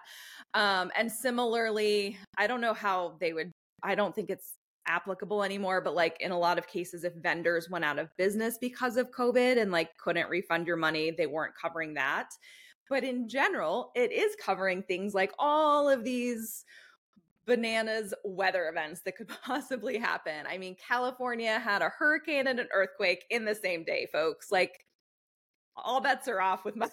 um 0.54 0.92
and 0.98 1.12
similarly 1.12 2.18
i 2.38 2.48
don't 2.48 2.62
know 2.62 2.74
how 2.74 3.16
they 3.20 3.34
would 3.34 3.52
i 3.84 3.94
don't 3.94 4.16
think 4.16 4.30
it's 4.30 4.54
applicable 4.88 5.44
anymore 5.44 5.82
but 5.82 5.96
like 5.96 6.18
in 6.20 6.32
a 6.32 6.38
lot 6.38 6.58
of 6.58 6.68
cases 6.68 7.04
if 7.04 7.14
vendors 7.16 7.70
went 7.70 7.86
out 7.86 8.00
of 8.00 8.16
business 8.18 8.58
because 8.60 8.98
of 8.98 9.12
covid 9.12 9.62
and 9.62 9.72
like 9.72 9.98
couldn't 9.98 10.30
refund 10.30 10.68
your 10.68 10.78
money 10.78 11.12
they 11.12 11.28
weren't 11.28 11.54
covering 11.56 11.94
that 11.94 12.32
but 12.90 13.04
in 13.04 13.28
general 13.28 13.92
it 13.96 14.12
is 14.12 14.36
covering 14.44 14.84
things 14.84 15.14
like 15.14 15.32
all 15.40 15.90
of 15.90 16.04
these 16.04 16.66
bananas 17.46 18.14
weather 18.24 18.70
events 18.70 19.02
that 19.02 19.16
could 19.16 19.28
possibly 19.44 19.98
happen. 19.98 20.46
I 20.48 20.58
mean, 20.58 20.76
California 20.76 21.60
had 21.60 21.82
a 21.82 21.90
hurricane 21.90 22.48
and 22.48 22.60
an 22.60 22.68
earthquake 22.74 23.26
in 23.30 23.46
the 23.46 23.56
same 23.56 23.84
day, 23.84 24.08
folks. 24.12 24.52
Like 24.52 24.86
all 25.76 26.02
bets 26.02 26.28
are 26.28 26.42
off 26.42 26.66
with 26.66 26.76
my 26.78 26.90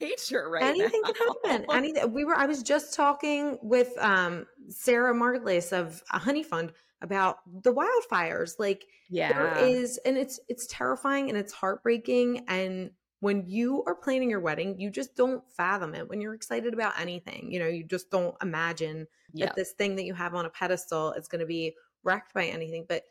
nature 0.00 0.48
right 0.50 0.62
Anything 0.64 1.02
now. 1.04 1.12
can 1.12 1.28
happen. 1.44 1.66
Anything. 1.72 2.12
We 2.12 2.24
were. 2.24 2.36
I 2.36 2.46
was 2.46 2.62
just 2.62 2.94
talking 2.94 3.58
with 3.62 3.92
um, 3.98 4.46
Sara 4.68 5.14
Margulis 5.14 5.72
of 5.72 6.02
a 6.12 6.18
Honeyfund 6.18 6.70
about 7.02 7.38
the 7.62 7.72
wildfires. 7.72 8.58
Like, 8.58 8.86
yeah, 9.08 9.32
there 9.32 9.66
is, 9.66 9.98
and 10.04 10.16
it's 10.16 10.40
it's 10.48 10.66
terrifying 10.66 11.28
and 11.28 11.38
it's 11.38 11.52
heartbreaking 11.52 12.44
and 12.48 12.90
when 13.20 13.44
you 13.46 13.82
are 13.86 13.96
planning 13.96 14.30
your 14.30 14.40
wedding, 14.40 14.78
you 14.78 14.90
just 14.90 15.16
don't 15.16 15.42
fathom 15.56 15.94
it. 15.94 16.08
When 16.08 16.20
you're 16.20 16.34
excited 16.34 16.72
about 16.72 17.00
anything, 17.00 17.50
you 17.50 17.58
know, 17.58 17.66
you 17.66 17.84
just 17.84 18.10
don't 18.10 18.36
imagine 18.42 19.06
that 19.34 19.56
this 19.56 19.72
thing 19.72 19.96
that 19.96 20.04
you 20.04 20.14
have 20.14 20.34
on 20.34 20.46
a 20.46 20.50
pedestal 20.50 21.12
is 21.12 21.28
going 21.28 21.40
to 21.40 21.46
be 21.46 21.74
wrecked 22.04 22.32
by 22.32 22.46
anything. 22.46 22.86
But 22.88 23.02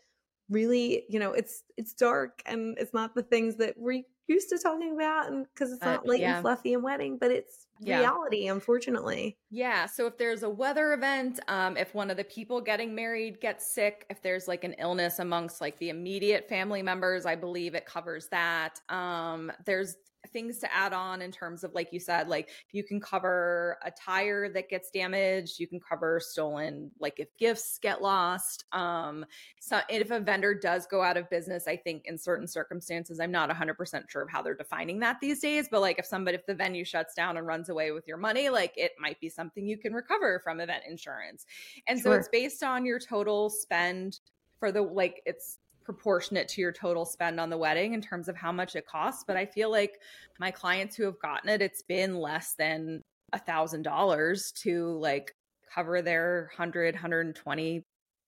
really, 0.49 1.03
you 1.09 1.19
know, 1.19 1.33
it's 1.33 1.63
it's 1.75 1.93
dark 1.93 2.41
and 2.45 2.77
it's 2.77 2.93
not 2.93 3.15
the 3.15 3.23
things 3.23 3.57
that 3.57 3.75
we're 3.77 4.03
used 4.27 4.49
to 4.49 4.57
talking 4.57 4.93
about, 4.95 5.31
and 5.31 5.45
because 5.53 5.71
it's 5.71 5.81
not 5.81 6.07
light 6.07 6.19
yeah. 6.19 6.35
and 6.35 6.41
fluffy 6.41 6.73
and 6.73 6.83
wedding, 6.83 7.17
but 7.17 7.31
it's 7.31 7.67
yeah. 7.79 7.99
reality, 7.99 8.47
unfortunately. 8.47 9.37
Yeah. 9.49 9.85
So 9.85 10.05
if 10.07 10.17
there's 10.17 10.43
a 10.43 10.49
weather 10.49 10.93
event, 10.93 11.39
um, 11.47 11.77
if 11.77 11.93
one 11.93 12.09
of 12.09 12.17
the 12.17 12.23
people 12.23 12.61
getting 12.61 12.93
married 12.93 13.39
gets 13.39 13.73
sick, 13.73 14.05
if 14.09 14.21
there's 14.21 14.47
like 14.47 14.63
an 14.63 14.73
illness 14.79 15.19
amongst 15.19 15.61
like 15.61 15.77
the 15.79 15.89
immediate 15.89 16.49
family 16.49 16.81
members, 16.81 17.25
I 17.25 17.35
believe 17.35 17.75
it 17.75 17.85
covers 17.85 18.27
that. 18.29 18.81
Um, 18.89 19.51
there's 19.65 19.95
things 20.27 20.59
to 20.59 20.73
add 20.73 20.93
on 20.93 21.21
in 21.21 21.31
terms 21.31 21.63
of 21.63 21.73
like 21.73 21.91
you 21.91 21.99
said 21.99 22.27
like 22.27 22.49
you 22.71 22.83
can 22.83 22.99
cover 22.99 23.77
a 23.83 23.91
tire 23.91 24.49
that 24.51 24.69
gets 24.69 24.89
damaged 24.91 25.59
you 25.59 25.67
can 25.67 25.79
cover 25.79 26.19
stolen 26.19 26.91
like 26.99 27.19
if 27.19 27.27
gifts 27.37 27.79
get 27.79 28.01
lost 28.01 28.65
um 28.71 29.25
so 29.59 29.79
if 29.89 30.11
a 30.11 30.19
vendor 30.19 30.53
does 30.53 30.85
go 30.87 31.01
out 31.01 31.17
of 31.17 31.29
business 31.29 31.67
i 31.67 31.75
think 31.75 32.03
in 32.05 32.17
certain 32.17 32.47
circumstances 32.47 33.19
i'm 33.19 33.31
not 33.31 33.49
100% 33.49 34.09
sure 34.09 34.21
of 34.21 34.29
how 34.29 34.41
they're 34.41 34.55
defining 34.55 34.99
that 34.99 35.17
these 35.21 35.39
days 35.39 35.67
but 35.69 35.81
like 35.81 35.99
if 35.99 36.05
somebody 36.05 36.35
if 36.35 36.45
the 36.45 36.55
venue 36.55 36.85
shuts 36.85 37.13
down 37.13 37.37
and 37.37 37.47
runs 37.47 37.69
away 37.69 37.91
with 37.91 38.07
your 38.07 38.17
money 38.17 38.49
like 38.49 38.73
it 38.77 38.91
might 38.99 39.19
be 39.19 39.29
something 39.29 39.65
you 39.65 39.77
can 39.77 39.93
recover 39.93 40.39
from 40.43 40.59
event 40.59 40.83
insurance 40.87 41.45
and 41.87 41.99
sure. 41.99 42.13
so 42.13 42.17
it's 42.17 42.29
based 42.29 42.63
on 42.63 42.85
your 42.85 42.99
total 42.99 43.49
spend 43.49 44.19
for 44.59 44.71
the 44.71 44.81
like 44.81 45.21
it's 45.25 45.59
proportionate 45.87 46.49
to 46.49 46.59
your 46.59 46.73
total 46.73 47.05
spend 47.05 47.39
on 47.39 47.49
the 47.49 47.57
wedding 47.57 47.93
in 47.93 48.01
terms 48.01 48.27
of 48.27 48.35
how 48.35 48.51
much 48.51 48.75
it 48.75 48.85
costs. 48.85 49.23
But 49.25 49.37
I 49.37 49.45
feel 49.45 49.71
like 49.71 50.01
my 50.37 50.51
clients 50.51 50.97
who 50.97 51.05
have 51.05 51.17
gotten 51.21 51.49
it, 51.49 51.61
it's 51.61 51.81
been 51.81 52.17
less 52.17 52.55
than 52.59 53.01
a 53.31 53.39
thousand 53.39 53.83
dollars 53.83 54.51
to 54.63 54.97
like 54.99 55.33
cover 55.73 56.01
their 56.01 56.51
hundred, 56.57 56.93
hundred 56.93 57.25
and 57.25 57.35
twenty, 57.35 57.85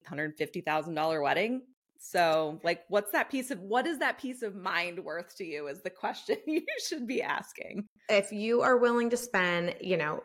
hundred 0.08 0.38
fifty 0.38 0.62
thousand 0.62 0.94
dollar 0.94 1.22
wedding. 1.22 1.64
So, 2.00 2.62
like, 2.64 2.84
what's 2.88 3.12
that 3.12 3.30
peace 3.30 3.52
of 3.52 3.60
what 3.60 3.86
is 3.86 4.00
that 4.00 4.20
peace 4.20 4.42
of 4.42 4.56
mind 4.56 5.04
worth 5.04 5.36
to 5.36 5.44
you? 5.44 5.68
Is 5.68 5.82
the 5.82 5.90
question 5.90 6.38
you 6.48 6.64
should 6.88 7.06
be 7.06 7.22
asking. 7.22 7.90
If 8.08 8.32
you 8.32 8.62
are 8.62 8.78
willing 8.78 9.10
to 9.10 9.18
spend, 9.18 9.76
you 9.82 9.98
know, 9.98 10.24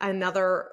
another 0.00 0.68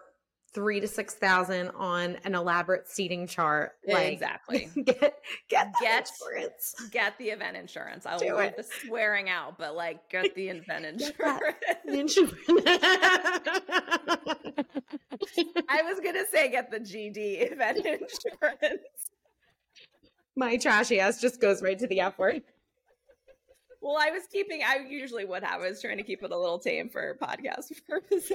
three 0.53 0.79
to 0.79 0.87
six 0.87 1.15
thousand 1.15 1.69
on 1.71 2.17
an 2.23 2.35
elaborate 2.35 2.87
seating 2.87 3.27
chart. 3.27 3.73
Like, 3.87 4.13
exactly. 4.13 4.69
Get 4.83 5.15
get 5.49 5.73
get 5.81 6.09
insurance. 6.09 6.75
Get 6.91 7.17
the 7.17 7.29
event 7.29 7.57
insurance. 7.57 8.05
I'll 8.05 8.19
Do 8.19 8.37
leave 8.37 8.55
the 8.55 8.63
swearing 8.63 9.29
out, 9.29 9.57
but 9.57 9.75
like 9.75 10.09
get 10.09 10.35
the 10.35 10.49
event 10.49 10.85
insurance. 11.01 11.55
Insurance. 11.87 12.33
I 15.69 15.81
was 15.83 15.99
gonna 16.03 16.25
say 16.31 16.49
get 16.51 16.69
the 16.71 16.79
GD 16.79 17.51
event 17.51 17.77
insurance. 17.77 18.81
My 20.35 20.57
trashy 20.57 20.99
ass 20.99 21.21
just 21.21 21.39
goes 21.39 21.61
right 21.61 21.77
to 21.77 21.87
the 21.87 22.01
F 22.01 22.17
word. 22.17 22.41
Well, 23.81 23.97
I 23.99 24.11
was 24.11 24.23
keeping. 24.31 24.61
I 24.63 24.77
usually 24.87 25.25
would 25.25 25.43
have. 25.43 25.61
I 25.61 25.69
was 25.69 25.81
trying 25.81 25.97
to 25.97 26.03
keep 26.03 26.23
it 26.23 26.31
a 26.31 26.37
little 26.37 26.59
tame 26.59 26.89
for 26.89 27.17
podcast 27.21 27.71
purposes. 27.87 28.31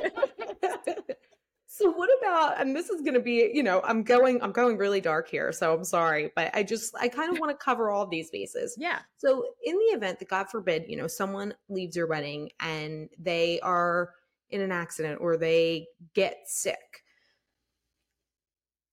So 1.70 1.90
what 1.90 2.08
about 2.18 2.58
and 2.58 2.74
this 2.74 2.88
is 2.88 3.02
going 3.02 3.14
to 3.14 3.20
be 3.20 3.50
you 3.52 3.62
know 3.62 3.82
i'm 3.84 4.02
going 4.02 4.42
i'm 4.42 4.52
going 4.52 4.78
really 4.78 5.02
dark 5.02 5.28
here 5.28 5.52
so 5.52 5.74
i'm 5.74 5.84
sorry 5.84 6.32
but 6.34 6.50
i 6.54 6.62
just 6.62 6.96
i 6.98 7.06
kind 7.06 7.30
of 7.30 7.38
want 7.38 7.50
to 7.50 7.64
cover 7.64 7.90
all 7.90 8.06
these 8.06 8.30
bases 8.30 8.74
yeah. 8.78 9.00
so 9.18 9.44
in 9.62 9.76
the 9.76 9.94
event 9.94 10.18
that 10.18 10.28
god 10.28 10.48
forbid 10.48 10.84
you 10.88 10.96
know 10.96 11.06
someone 11.06 11.52
leaves 11.68 11.94
your 11.94 12.06
wedding 12.06 12.50
and 12.60 13.10
they 13.18 13.60
are 13.60 14.14
in 14.48 14.62
an 14.62 14.72
accident 14.72 15.20
or 15.20 15.36
they 15.36 15.86
get 16.14 16.38
sick 16.46 17.04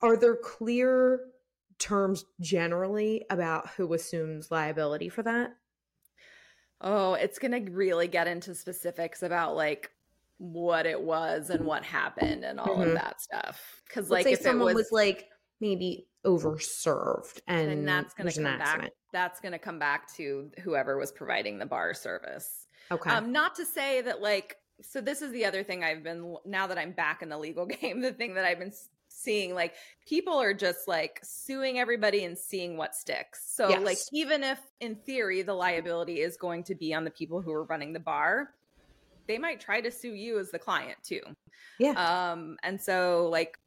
are 0.01 0.17
there 0.17 0.35
clear 0.35 1.21
terms 1.79 2.25
generally 2.41 3.25
about 3.29 3.69
who 3.69 3.93
assumes 3.93 4.51
liability 4.51 5.07
for 5.07 5.23
that 5.23 5.51
Oh, 6.81 7.13
it's 7.13 7.39
gonna 7.39 7.61
really 7.71 8.07
get 8.07 8.27
into 8.27 8.53
specifics 8.53 9.23
about 9.23 9.55
like 9.55 9.91
what 10.37 10.85
it 10.85 10.99
was 11.01 11.49
and 11.49 11.65
what 11.65 11.83
happened 11.83 12.43
and 12.43 12.59
all 12.59 12.77
Mhm. 12.77 12.87
of 12.89 12.93
that 12.95 13.21
stuff. 13.21 13.81
Because 13.87 14.09
like 14.09 14.25
if 14.25 14.39
someone 14.41 14.67
was, 14.67 14.75
was, 14.75 14.91
like 14.91 15.29
maybe 15.61 16.07
overserved 16.25 17.39
and, 17.47 17.69
and 17.71 17.87
that's 17.87 18.13
there's 18.15 18.37
an 18.37 18.43
come 18.45 18.57
back. 18.57 18.67
accident. 18.67 18.93
That's 19.13 19.39
gonna 19.39 19.59
come 19.59 19.79
back 19.79 20.13
to 20.15 20.51
whoever 20.61 20.97
was 20.97 21.11
providing 21.11 21.57
the 21.59 21.65
bar 21.65 21.93
service. 21.93 22.67
okay 22.91 23.09
Um, 23.11 23.31
not 23.31 23.55
to 23.55 23.65
say 23.65 24.01
that 24.01 24.21
like 24.21 24.57
so 24.81 24.99
this 24.99 25.21
is 25.21 25.31
the 25.31 25.45
other 25.45 25.63
thing 25.63 25.83
I've 25.85 26.03
been 26.03 26.35
now 26.45 26.67
that 26.67 26.77
I'm 26.77 26.91
back 26.91 27.21
in 27.21 27.29
the 27.29 27.37
legal 27.37 27.65
game, 27.81 28.01
the 28.01 28.11
thing 28.11 28.33
that 28.35 28.43
I've 28.45 28.59
been 28.59 28.73
seeing 29.07 29.55
like 29.55 29.73
people 30.05 30.33
are 30.33 30.53
just 30.53 30.87
like 30.89 31.21
suing 31.23 31.79
everybody 31.79 32.25
and 32.25 32.37
seeing 32.37 32.75
what 32.75 32.93
sticks. 32.93 33.49
So 33.55 33.69
like 33.69 33.97
even 34.11 34.43
if 34.43 34.59
in 34.81 34.95
theory 34.95 35.41
the 35.43 35.53
liability 35.53 36.19
is 36.19 36.35
going 36.35 36.63
to 36.65 36.75
be 36.75 36.93
on 36.93 37.05
the 37.05 37.11
people 37.11 37.41
who 37.41 37.53
are 37.53 37.63
running 37.63 37.93
the 37.93 37.99
bar, 38.01 38.49
they 39.27 39.37
might 39.37 39.59
try 39.59 39.81
to 39.81 39.91
sue 39.91 40.13
you 40.13 40.39
as 40.39 40.51
the 40.51 40.59
client 40.59 40.97
too. 41.03 41.21
yeah 41.79 42.31
Um 42.31 42.57
and 42.63 42.79
so 42.81 43.27
like 43.31 43.57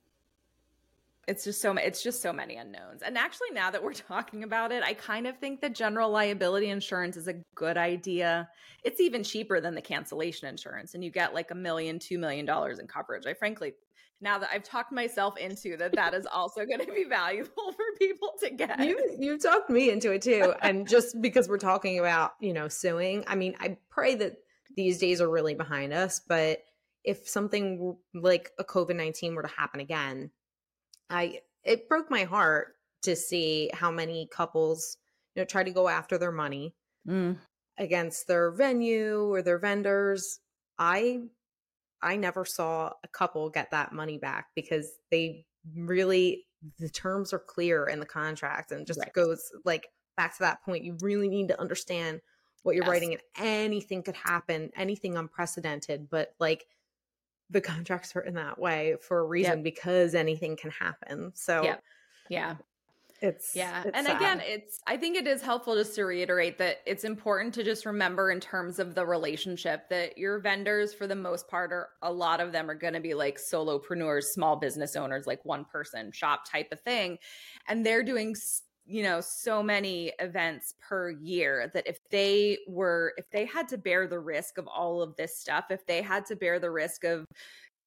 it's 1.28 1.44
just 1.44 1.60
so 1.60 1.72
it's 1.74 2.02
just 2.02 2.22
so 2.22 2.32
many 2.32 2.56
unknowns. 2.56 3.02
And 3.02 3.18
actually 3.18 3.50
now 3.52 3.70
that 3.70 3.82
we're 3.82 3.92
talking 4.08 4.42
about 4.44 4.72
it, 4.72 4.82
I 4.82 4.94
kind 4.94 5.26
of 5.26 5.36
think 5.38 5.60
that 5.60 5.74
general 5.74 6.10
liability 6.10 6.70
insurance 6.70 7.16
is 7.16 7.28
a 7.28 7.34
good 7.54 7.76
idea. 7.76 8.48
It's 8.82 9.00
even 9.00 9.22
cheaper 9.22 9.60
than 9.60 9.74
the 9.74 9.82
cancellation 9.82 10.48
insurance 10.48 10.94
and 10.94 11.04
you 11.04 11.10
get 11.10 11.34
like 11.34 11.50
a 11.50 11.54
million, 11.54 11.98
two 11.98 12.18
million 12.18 12.46
dollars 12.46 12.78
in 12.78 12.86
coverage. 12.86 13.26
I 13.26 13.34
frankly 13.34 13.74
now 14.20 14.38
that 14.38 14.48
I've 14.52 14.64
talked 14.64 14.90
myself 14.90 15.36
into 15.36 15.76
that 15.76 15.92
that 15.94 16.14
is 16.14 16.26
also 16.26 16.64
going 16.64 16.80
to 16.84 16.92
be 16.92 17.04
valuable 17.08 17.72
for 17.72 17.84
people 17.98 18.32
to 18.40 18.50
get. 18.50 18.80
you 18.80 19.16
you 19.18 19.38
talked 19.38 19.70
me 19.70 19.90
into 19.90 20.12
it 20.12 20.22
too 20.22 20.54
and 20.62 20.88
just 20.88 21.20
because 21.20 21.48
we're 21.48 21.58
talking 21.58 21.98
about 21.98 22.32
you 22.40 22.52
know 22.52 22.68
suing 22.68 23.22
i 23.26 23.34
mean 23.34 23.54
i 23.60 23.76
pray 23.90 24.14
that 24.16 24.38
these 24.78 24.98
days 24.98 25.20
are 25.20 25.28
really 25.28 25.54
behind 25.56 25.92
us 25.92 26.20
but 26.20 26.60
if 27.02 27.28
something 27.28 27.96
like 28.14 28.52
a 28.60 28.64
covid-19 28.64 29.34
were 29.34 29.42
to 29.42 29.48
happen 29.48 29.80
again 29.80 30.30
i 31.10 31.40
it 31.64 31.88
broke 31.88 32.08
my 32.12 32.22
heart 32.22 32.68
to 33.02 33.16
see 33.16 33.68
how 33.74 33.90
many 33.90 34.28
couples 34.30 34.96
you 35.34 35.42
know 35.42 35.44
try 35.44 35.64
to 35.64 35.72
go 35.72 35.88
after 35.88 36.16
their 36.16 36.32
money 36.32 36.76
Mm. 37.08 37.38
against 37.78 38.28
their 38.28 38.52
venue 38.52 39.32
or 39.32 39.42
their 39.42 39.58
vendors 39.58 40.38
i 40.78 41.22
i 42.02 42.14
never 42.16 42.44
saw 42.44 42.92
a 43.02 43.08
couple 43.08 43.50
get 43.50 43.72
that 43.72 43.92
money 43.92 44.18
back 44.18 44.46
because 44.54 44.92
they 45.10 45.44
really 45.74 46.46
the 46.78 46.88
terms 46.88 47.32
are 47.32 47.38
clear 47.40 47.86
in 47.86 47.98
the 47.98 48.06
contract 48.06 48.70
and 48.70 48.86
just 48.86 49.00
Right. 49.00 49.12
goes 49.12 49.50
like 49.64 49.88
back 50.16 50.36
to 50.36 50.42
that 50.42 50.62
point 50.62 50.84
you 50.84 50.96
really 51.00 51.28
need 51.28 51.48
to 51.48 51.60
understand 51.60 52.20
what 52.62 52.74
you're 52.74 52.84
Yes. 52.84 52.90
writing 52.90 53.12
and 53.14 53.22
anything 53.36 54.02
could 54.02 54.16
happen 54.16 54.70
anything 54.76 55.16
unprecedented 55.16 56.08
but 56.10 56.34
like 56.38 56.66
the 57.50 57.60
contract's 57.60 58.14
written 58.14 58.34
that 58.34 58.58
way 58.58 58.96
for 59.00 59.20
a 59.20 59.24
reason 59.24 59.62
because 59.62 60.14
anything 60.14 60.56
can 60.56 60.70
happen 60.70 61.32
so 61.34 61.62
Yep. 61.62 61.82
Yeah. 62.28 62.56
it's 63.20 63.56
Yeah. 63.56 63.82
it's 63.86 63.96
and 63.96 64.06
sad. 64.06 64.16
again, 64.16 64.40
it's 64.44 64.80
I 64.86 64.96
think 64.96 65.16
it 65.16 65.26
is 65.26 65.42
helpful 65.42 65.74
just 65.74 65.94
to 65.96 66.04
reiterate 66.04 66.58
that 66.58 66.78
it's 66.86 67.02
important 67.04 67.54
to 67.54 67.64
just 67.64 67.84
remember 67.86 68.30
in 68.30 68.38
terms 68.38 68.78
of 68.78 68.94
the 68.94 69.04
relationship 69.06 69.88
that 69.88 70.18
your 70.18 70.38
vendors 70.38 70.94
for 70.94 71.06
the 71.08 71.16
most 71.16 71.48
part 71.48 71.72
are 71.72 71.88
a 72.02 72.12
lot 72.12 72.40
of 72.40 72.52
them 72.52 72.70
are 72.70 72.76
going 72.76 72.92
to 72.94 73.00
be 73.00 73.14
like 73.14 73.38
solopreneurs, 73.38 74.24
small 74.24 74.54
business 74.56 74.94
owners, 74.94 75.26
like 75.26 75.44
one 75.44 75.64
person 75.64 76.12
shop 76.12 76.44
type 76.48 76.68
of 76.70 76.80
thing, 76.82 77.18
and 77.66 77.84
they're 77.84 78.04
doing 78.04 78.32
s- 78.36 78.62
you 78.88 79.02
know 79.02 79.20
so 79.20 79.62
many 79.62 80.12
events 80.18 80.74
per 80.80 81.10
year 81.10 81.70
that 81.74 81.86
if 81.86 81.98
they 82.10 82.58
were 82.66 83.12
if 83.18 83.28
they 83.30 83.44
had 83.44 83.68
to 83.68 83.76
bear 83.76 84.06
the 84.06 84.18
risk 84.18 84.56
of 84.56 84.66
all 84.66 85.02
of 85.02 85.14
this 85.16 85.36
stuff 85.36 85.66
if 85.70 85.86
they 85.86 86.00
had 86.00 86.24
to 86.24 86.34
bear 86.34 86.58
the 86.58 86.70
risk 86.70 87.04
of 87.04 87.26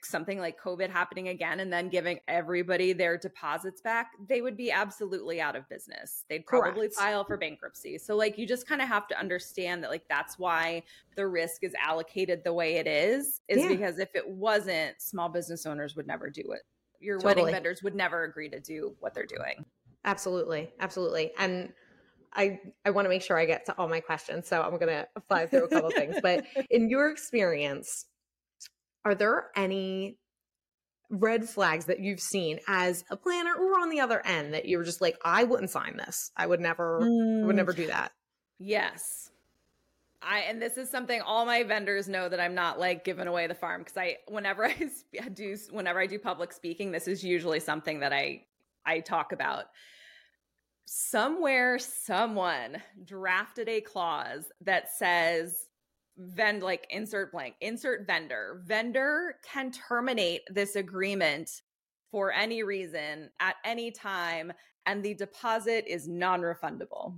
something 0.03 0.39
like 0.39 0.59
COVID 0.59 0.89
happening 0.89 1.27
again 1.27 1.59
and 1.59 1.71
then 1.71 1.89
giving 1.89 2.19
everybody 2.27 2.93
their 2.93 3.17
deposits 3.17 3.81
back, 3.81 4.11
they 4.27 4.41
would 4.41 4.57
be 4.57 4.71
absolutely 4.71 5.39
out 5.39 5.55
of 5.55 5.67
business. 5.69 6.25
They'd 6.29 6.45
probably 6.45 6.87
Correct. 6.87 6.95
file 6.95 7.23
for 7.23 7.37
bankruptcy. 7.37 7.97
So, 7.97 8.15
like, 8.15 8.37
you 8.37 8.47
just 8.47 8.67
kind 8.67 8.81
of 8.81 8.87
have 8.87 9.07
to 9.09 9.19
understand 9.19 9.83
that, 9.83 9.89
like, 9.89 10.07
that's 10.09 10.39
why 10.39 10.83
the 11.15 11.27
risk 11.27 11.63
is 11.63 11.73
allocated 11.79 12.43
the 12.43 12.53
way 12.53 12.77
it 12.77 12.87
is, 12.87 13.41
is 13.47 13.59
Yeah. 13.61 13.67
because 13.67 13.99
if 13.99 14.15
it 14.15 14.27
wasn't, 14.27 14.99
small 15.01 15.29
business 15.29 15.65
owners 15.65 15.95
would 15.95 16.07
never 16.07 16.29
do 16.29 16.51
it. 16.51 16.61
Your 16.99 17.17
Totally. 17.17 17.43
wedding 17.43 17.55
vendors 17.55 17.83
would 17.83 17.95
never 17.95 18.23
agree 18.23 18.49
to 18.49 18.59
do 18.59 18.95
what 18.99 19.13
they're 19.13 19.25
doing. 19.25 19.65
Absolutely, 20.03 20.71
absolutely. 20.79 21.31
And 21.37 21.73
I 22.33 22.59
I 22.85 22.91
want 22.91 23.05
to 23.05 23.09
make 23.09 23.21
sure 23.21 23.37
I 23.37 23.45
get 23.45 23.65
to 23.67 23.77
all 23.77 23.87
my 23.87 23.99
questions, 23.99 24.47
so 24.47 24.61
I'm 24.61 24.77
going 24.77 24.87
to 24.87 25.07
fly 25.27 25.45
through 25.47 25.65
a 25.65 25.67
couple 25.67 25.91
things. 25.95 26.15
But 26.21 26.45
in 26.69 26.89
your 26.89 27.09
experience, 27.09 28.05
are 29.05 29.15
there 29.15 29.51
any 29.55 30.17
red 31.09 31.47
flags 31.47 31.85
that 31.85 31.99
you've 31.99 32.21
seen 32.21 32.59
as 32.67 33.03
a 33.09 33.17
planner 33.17 33.53
or 33.53 33.79
on 33.81 33.89
the 33.89 33.99
other 33.99 34.25
end 34.25 34.53
that 34.53 34.65
you're 34.65 34.83
just 34.83 35.01
like, 35.01 35.17
I 35.25 35.43
wouldn't 35.43 35.69
sign 35.69 35.97
this. 35.97 36.31
I 36.37 36.47
would 36.47 36.61
never, 36.61 37.01
I 37.01 37.05
Mm. 37.05 37.45
would 37.47 37.55
never 37.57 37.73
do 37.73 37.87
that. 37.87 38.13
Yes. 38.59 39.29
I 40.21 40.41
and 40.41 40.61
this 40.61 40.77
is 40.77 40.89
something 40.89 41.19
all 41.21 41.45
my 41.45 41.63
vendors 41.63 42.07
know 42.07 42.29
that 42.29 42.39
I'm 42.39 42.53
not 42.53 42.79
like 42.79 43.03
giving 43.03 43.27
away 43.27 43.47
the 43.47 43.55
farm 43.55 43.81
because 43.81 43.97
I 43.97 44.17
whenever 44.27 44.65
I 44.65 45.29
do 45.33 45.57
whenever 45.71 45.99
I 45.99 46.05
do 46.05 46.19
public 46.19 46.53
speaking 46.53 46.91
this 46.91 47.07
is 47.07 47.23
usually 47.23 47.59
something 47.59 48.01
that 48.01 48.13
I 48.13 48.43
I 48.85 48.99
talk 48.99 49.31
about. 49.31 49.65
Somewhere 50.85 51.79
someone 51.79 52.81
drafted 53.03 53.69
a 53.69 53.81
clause 53.81 54.45
that 54.61 54.91
says 54.91 55.67
vend 56.17 56.61
like 56.61 56.85
insert 56.89 57.31
blank 57.31 57.55
insert 57.61 58.05
vendor 58.05 58.61
vendor 58.65 59.35
can 59.43 59.71
terminate 59.71 60.41
this 60.49 60.75
agreement 60.75 61.61
for 62.11 62.33
any 62.33 62.63
reason 62.63 63.29
at 63.39 63.55
any 63.63 63.89
time 63.89 64.51
and 64.85 65.01
the 65.01 65.13
deposit 65.13 65.85
is 65.87 66.07
non-refundable 66.07 67.15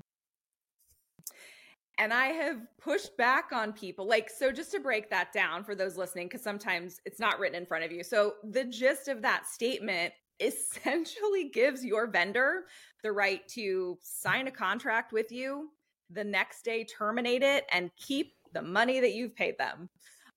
and 1.99 2.13
I 2.13 2.27
have 2.27 2.57
pushed 2.81 3.15
back 3.17 3.51
on 3.51 3.71
people. 3.71 4.07
Like, 4.07 4.29
so 4.29 4.51
just 4.51 4.71
to 4.71 4.79
break 4.79 5.09
that 5.11 5.31
down 5.31 5.63
for 5.63 5.75
those 5.75 5.95
listening, 5.95 6.27
because 6.27 6.41
sometimes 6.41 6.99
it's 7.05 7.19
not 7.19 7.39
written 7.39 7.57
in 7.57 7.65
front 7.65 7.83
of 7.83 7.91
you. 7.91 8.03
So, 8.03 8.33
the 8.43 8.65
gist 8.65 9.07
of 9.07 9.21
that 9.21 9.45
statement 9.45 10.13
essentially 10.43 11.49
gives 11.53 11.83
your 11.83 12.07
vendor 12.07 12.65
the 13.01 13.11
right 13.11 13.47
to 13.49 13.97
sign 14.01 14.47
a 14.47 14.51
contract 14.51 15.11
with 15.11 15.31
you, 15.31 15.69
the 16.09 16.23
next 16.23 16.63
day 16.63 16.83
terminate 16.85 17.43
it, 17.43 17.65
and 17.71 17.91
keep 17.97 18.33
the 18.53 18.61
money 18.61 18.99
that 18.99 19.13
you've 19.13 19.35
paid 19.35 19.57
them. 19.57 19.89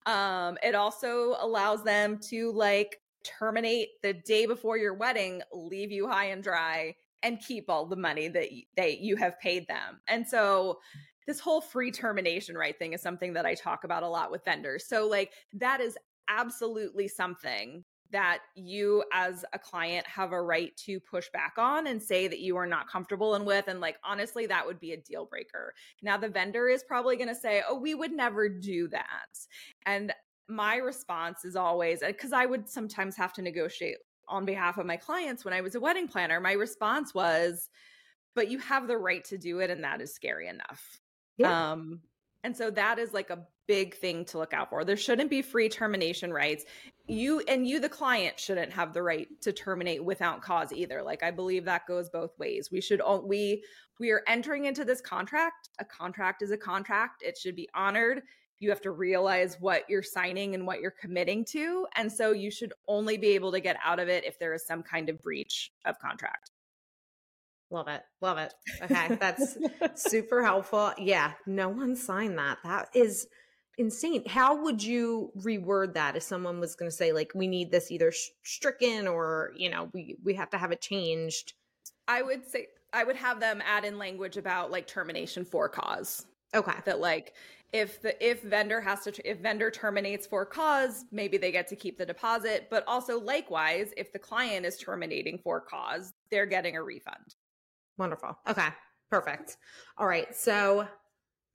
Um, 0.06 0.56
it 0.62 0.74
also 0.74 1.36
allows 1.40 1.82
them 1.82 2.18
to 2.30 2.52
like 2.52 3.00
terminate 3.24 3.88
the 4.02 4.12
day 4.12 4.46
before 4.46 4.78
your 4.78 4.94
wedding, 4.94 5.42
leave 5.52 5.90
you 5.90 6.08
high 6.08 6.26
and 6.26 6.42
dry, 6.42 6.94
and 7.22 7.40
keep 7.40 7.68
all 7.68 7.86
the 7.86 7.96
money 7.96 8.28
that 8.28 8.48
y- 8.50 8.64
that 8.76 8.98
you 9.00 9.16
have 9.16 9.38
paid 9.40 9.66
them. 9.66 10.00
And 10.06 10.26
so 10.26 10.78
this 11.26 11.40
whole 11.40 11.60
free 11.60 11.90
termination 11.90 12.56
right 12.56 12.78
thing 12.78 12.92
is 12.92 13.02
something 13.02 13.32
that 13.32 13.44
I 13.44 13.54
talk 13.54 13.82
about 13.82 14.04
a 14.04 14.08
lot 14.08 14.30
with 14.30 14.44
vendors. 14.44 14.86
So 14.86 15.08
like 15.08 15.32
that 15.54 15.80
is 15.80 15.98
absolutely 16.28 17.08
something 17.08 17.84
that 18.16 18.38
you 18.54 19.04
as 19.12 19.44
a 19.52 19.58
client 19.58 20.06
have 20.06 20.32
a 20.32 20.40
right 20.40 20.74
to 20.74 20.98
push 20.98 21.28
back 21.34 21.52
on 21.58 21.86
and 21.86 22.02
say 22.02 22.26
that 22.26 22.38
you 22.38 22.56
are 22.56 22.66
not 22.66 22.88
comfortable 22.88 23.34
and 23.34 23.44
with 23.44 23.68
and 23.68 23.78
like 23.78 23.98
honestly 24.02 24.46
that 24.46 24.64
would 24.64 24.80
be 24.80 24.92
a 24.92 24.96
deal 24.96 25.26
breaker. 25.26 25.74
Now 26.02 26.16
the 26.16 26.30
vendor 26.30 26.66
is 26.66 26.82
probably 26.82 27.16
going 27.16 27.28
to 27.28 27.34
say, 27.34 27.62
"Oh, 27.68 27.78
we 27.78 27.94
would 27.94 28.12
never 28.12 28.48
do 28.48 28.88
that." 28.88 29.28
And 29.84 30.14
my 30.48 30.76
response 30.76 31.44
is 31.44 31.56
always 31.56 32.00
because 32.00 32.32
I 32.32 32.46
would 32.46 32.70
sometimes 32.70 33.16
have 33.16 33.34
to 33.34 33.42
negotiate 33.42 33.98
on 34.28 34.46
behalf 34.46 34.78
of 34.78 34.86
my 34.86 34.96
clients 34.96 35.44
when 35.44 35.52
I 35.52 35.60
was 35.60 35.74
a 35.74 35.80
wedding 35.80 36.08
planner, 36.08 36.40
my 36.40 36.52
response 36.52 37.14
was, 37.14 37.68
but 38.34 38.50
you 38.50 38.58
have 38.60 38.88
the 38.88 38.96
right 38.96 39.24
to 39.26 39.36
do 39.36 39.58
it 39.58 39.68
and 39.68 39.84
that 39.84 40.00
is 40.00 40.14
scary 40.14 40.48
enough. 40.48 40.82
Yeah. 41.36 41.72
Um 41.72 42.00
and 42.42 42.56
so 42.56 42.70
that 42.70 42.98
is 42.98 43.12
like 43.12 43.28
a 43.28 43.46
big 43.66 43.96
thing 43.96 44.24
to 44.26 44.38
look 44.38 44.52
out 44.52 44.70
for. 44.70 44.84
There 44.84 44.96
shouldn't 44.96 45.30
be 45.30 45.42
free 45.42 45.68
termination 45.68 46.32
rights. 46.32 46.64
You 47.08 47.40
and 47.46 47.66
you, 47.66 47.78
the 47.78 47.88
client, 47.88 48.38
shouldn't 48.40 48.72
have 48.72 48.92
the 48.92 49.02
right 49.02 49.28
to 49.42 49.52
terminate 49.52 50.04
without 50.04 50.42
cause 50.42 50.72
either. 50.72 51.02
Like 51.02 51.22
I 51.22 51.30
believe 51.30 51.64
that 51.64 51.86
goes 51.86 52.10
both 52.10 52.36
ways. 52.38 52.70
We 52.72 52.80
should 52.80 53.00
all 53.00 53.26
we 53.26 53.62
we 54.00 54.10
are 54.10 54.22
entering 54.26 54.64
into 54.64 54.84
this 54.84 55.00
contract. 55.00 55.70
A 55.78 55.84
contract 55.84 56.42
is 56.42 56.50
a 56.50 56.56
contract. 56.56 57.22
It 57.22 57.38
should 57.38 57.56
be 57.56 57.68
honored. 57.74 58.22
You 58.58 58.70
have 58.70 58.80
to 58.82 58.90
realize 58.90 59.56
what 59.60 59.84
you're 59.88 60.02
signing 60.02 60.54
and 60.54 60.66
what 60.66 60.80
you're 60.80 60.90
committing 60.90 61.44
to. 61.46 61.86
And 61.94 62.10
so 62.10 62.32
you 62.32 62.50
should 62.50 62.72
only 62.88 63.18
be 63.18 63.28
able 63.28 63.52
to 63.52 63.60
get 63.60 63.76
out 63.84 64.00
of 64.00 64.08
it 64.08 64.24
if 64.24 64.38
there 64.38 64.54
is 64.54 64.66
some 64.66 64.82
kind 64.82 65.08
of 65.08 65.20
breach 65.20 65.70
of 65.84 65.98
contract. 65.98 66.50
Love 67.70 67.88
it. 67.88 68.02
Love 68.20 68.38
it. 68.38 68.54
Okay. 68.82 69.16
That's 69.16 69.58
super 69.94 70.42
helpful. 70.42 70.92
Yeah. 70.98 71.32
No 71.46 71.68
one 71.68 71.96
signed 71.96 72.38
that. 72.38 72.58
That 72.64 72.88
is 72.94 73.26
insane. 73.78 74.22
How 74.26 74.62
would 74.62 74.82
you 74.82 75.32
reword 75.38 75.94
that 75.94 76.16
if 76.16 76.22
someone 76.22 76.60
was 76.60 76.74
going 76.74 76.90
to 76.90 76.96
say, 76.96 77.12
like, 77.12 77.32
we 77.34 77.46
need 77.46 77.70
this 77.70 77.90
either 77.90 78.12
stricken 78.42 79.06
or, 79.06 79.52
you 79.56 79.70
know, 79.70 79.88
we, 79.92 80.16
we 80.24 80.34
have 80.34 80.50
to 80.50 80.58
have 80.58 80.72
it 80.72 80.80
changed? 80.80 81.54
I 82.08 82.22
would 82.22 82.46
say, 82.46 82.68
I 82.92 83.04
would 83.04 83.16
have 83.16 83.40
them 83.40 83.62
add 83.64 83.84
in 83.84 83.98
language 83.98 84.36
about 84.36 84.70
like 84.70 84.86
termination 84.86 85.44
for 85.44 85.68
cause. 85.68 86.26
Okay. 86.54 86.72
That 86.84 87.00
like 87.00 87.34
if 87.72 88.00
the 88.00 88.26
if 88.26 88.42
vendor 88.42 88.80
has 88.80 89.02
to 89.04 89.30
if 89.30 89.38
vendor 89.38 89.70
terminates 89.70 90.26
for 90.26 90.46
cause, 90.46 91.04
maybe 91.10 91.36
they 91.36 91.52
get 91.52 91.66
to 91.68 91.76
keep 91.76 91.98
the 91.98 92.06
deposit, 92.06 92.68
but 92.70 92.84
also 92.86 93.20
likewise, 93.20 93.92
if 93.96 94.12
the 94.12 94.18
client 94.18 94.64
is 94.64 94.78
terminating 94.78 95.38
for 95.38 95.60
cause, 95.60 96.14
they're 96.30 96.46
getting 96.46 96.76
a 96.76 96.82
refund. 96.82 97.34
Wonderful. 97.98 98.38
Okay. 98.48 98.68
Perfect. 99.10 99.56
All 99.98 100.06
right. 100.06 100.34
So 100.34 100.86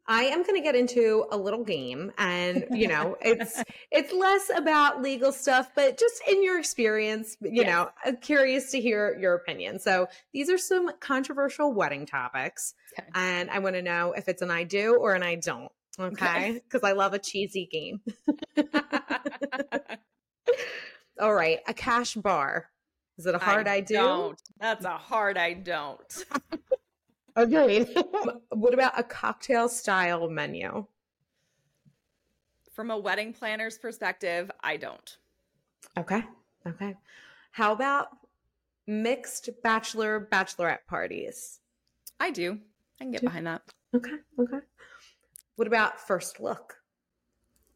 I 0.08 0.24
am 0.24 0.44
going 0.44 0.56
to 0.56 0.62
get 0.62 0.76
into 0.76 1.26
a 1.32 1.38
little 1.38 1.64
game 1.64 2.12
and 2.18 2.66
you 2.72 2.88
know 2.88 3.18
it's 3.22 3.64
it's 3.92 4.12
less 4.12 4.50
about 4.56 5.02
legal 5.02 5.32
stuff 5.32 5.70
but 5.76 5.98
just 5.98 6.22
in 6.28 6.44
your 6.44 6.60
experience 6.60 7.38
you 7.42 7.64
yes. 7.64 7.68
know 7.68 7.90
I'm 8.04 8.18
curious 8.18 8.72
to 8.72 8.82
hear 8.82 9.18
your 9.20 9.36
opinion. 9.36 9.80
So 9.80 10.08
these 10.34 10.50
are 10.50 10.58
some 10.58 10.92
controversial 11.00 11.74
wedding 11.74 12.06
topics 12.06 12.74
okay. 13.00 13.08
and 13.16 13.50
I 13.50 13.60
want 13.60 13.76
to 13.76 13.82
know 13.82 14.14
if 14.14 14.28
it's 14.28 14.42
an 14.42 14.52
I 14.52 14.64
do 14.64 14.96
or 14.96 15.14
an 15.14 15.24
I 15.24 15.36
don't. 15.36 15.72
Okay? 16.00 16.54
Because 16.54 16.84
okay. 16.84 16.90
I 16.90 16.94
love 16.94 17.14
a 17.14 17.20
cheesy 17.20 17.68
game. 17.72 18.02
All 21.20 21.34
right, 21.34 21.60
a 21.68 21.74
cash 21.74 22.16
bar. 22.16 22.68
Is 23.18 23.26
it 23.26 23.36
a 23.36 23.40
hard 23.40 23.68
I, 23.68 23.76
I 23.76 23.80
do? 23.82 23.94
Don't. 23.94 24.42
That's 24.60 24.86
a 24.86 24.98
hard 24.98 25.38
I 25.38 25.54
don't. 25.54 26.26
Okay. 27.38 27.86
what 28.50 28.74
about 28.74 29.00
a 29.00 29.04
cocktail 29.04 29.70
style 29.70 30.30
menu? 30.30 30.86
From 32.74 32.92
a 32.92 32.98
wedding 32.98 33.34
planner's 33.34 33.78
perspective, 33.78 34.50
I 34.62 34.78
don't. 34.78 35.18
Okay. 35.98 36.24
Okay. 36.66 36.96
How 37.52 37.74
about 37.74 38.08
mixed 38.88 39.50
bachelor 39.64 40.28
bachelorette 40.32 40.86
parties? 40.88 41.60
I 42.20 42.32
do. 42.32 42.60
I 43.00 43.04
can 43.04 43.12
get 43.12 43.22
do. 43.22 43.28
behind 43.28 43.48
that. 43.48 43.62
Okay. 43.96 44.16
Okay. 44.40 44.60
What 45.56 45.68
about 45.68 46.00
first 46.00 46.40
look? 46.40 46.78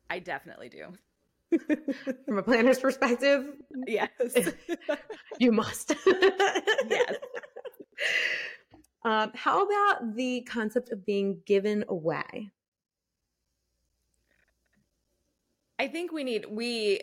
I 0.10 0.20
definitely 0.20 0.70
do. 0.70 0.93
From 2.26 2.38
a 2.38 2.43
planner's 2.43 2.80
perspective, 2.80 3.45
yes, 3.88 4.10
you 5.39 5.51
must. 5.51 5.93
yes. 6.06 7.16
Um, 9.06 9.32
how 9.36 9.64
about 9.64 10.16
the 10.16 10.41
concept 10.41 10.91
of 10.91 11.06
being 11.06 11.39
given 11.45 11.86
away? 11.88 12.49
I 15.78 15.88
think 15.88 16.12
we 16.12 16.24
need 16.24 16.45
we 16.49 17.01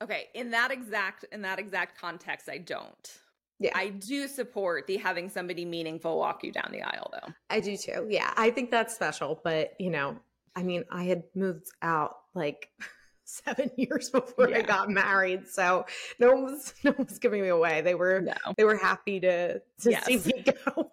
okay 0.00 0.28
in 0.34 0.52
that 0.52 0.70
exact 0.70 1.24
in 1.32 1.42
that 1.42 1.58
exact 1.58 2.00
context. 2.00 2.48
I 2.48 2.58
don't. 2.58 3.18
Yeah. 3.58 3.72
I 3.74 3.88
do 3.88 4.28
support 4.28 4.86
the 4.86 4.96
having 4.96 5.28
somebody 5.28 5.64
meaningful 5.64 6.18
walk 6.18 6.44
you 6.44 6.52
down 6.52 6.68
the 6.70 6.82
aisle 6.82 7.10
though. 7.12 7.32
I 7.50 7.58
do 7.60 7.76
too. 7.76 8.06
Yeah. 8.08 8.32
I 8.36 8.50
think 8.50 8.70
that's 8.70 8.94
special, 8.94 9.40
but 9.42 9.74
you 9.80 9.90
know, 9.90 10.18
I 10.54 10.62
mean, 10.62 10.84
I 10.90 11.04
had 11.04 11.24
moved 11.34 11.66
out 11.82 12.18
like 12.34 12.68
seven 13.24 13.70
years 13.76 14.10
before 14.10 14.50
yeah. 14.50 14.58
I 14.58 14.62
got 14.62 14.90
married. 14.90 15.48
So 15.48 15.86
no 16.18 16.32
one 16.32 16.44
was 16.44 16.74
no 16.84 16.92
one 16.92 17.06
was 17.08 17.18
giving 17.18 17.42
me 17.42 17.48
away. 17.48 17.80
They 17.80 17.94
were 17.94 18.20
no. 18.20 18.34
they 18.56 18.64
were 18.64 18.76
happy 18.76 19.20
to 19.20 19.58
to 19.58 19.90
yes. 19.90 20.04
see 20.04 20.18
me 20.18 20.44
go. 20.44 20.92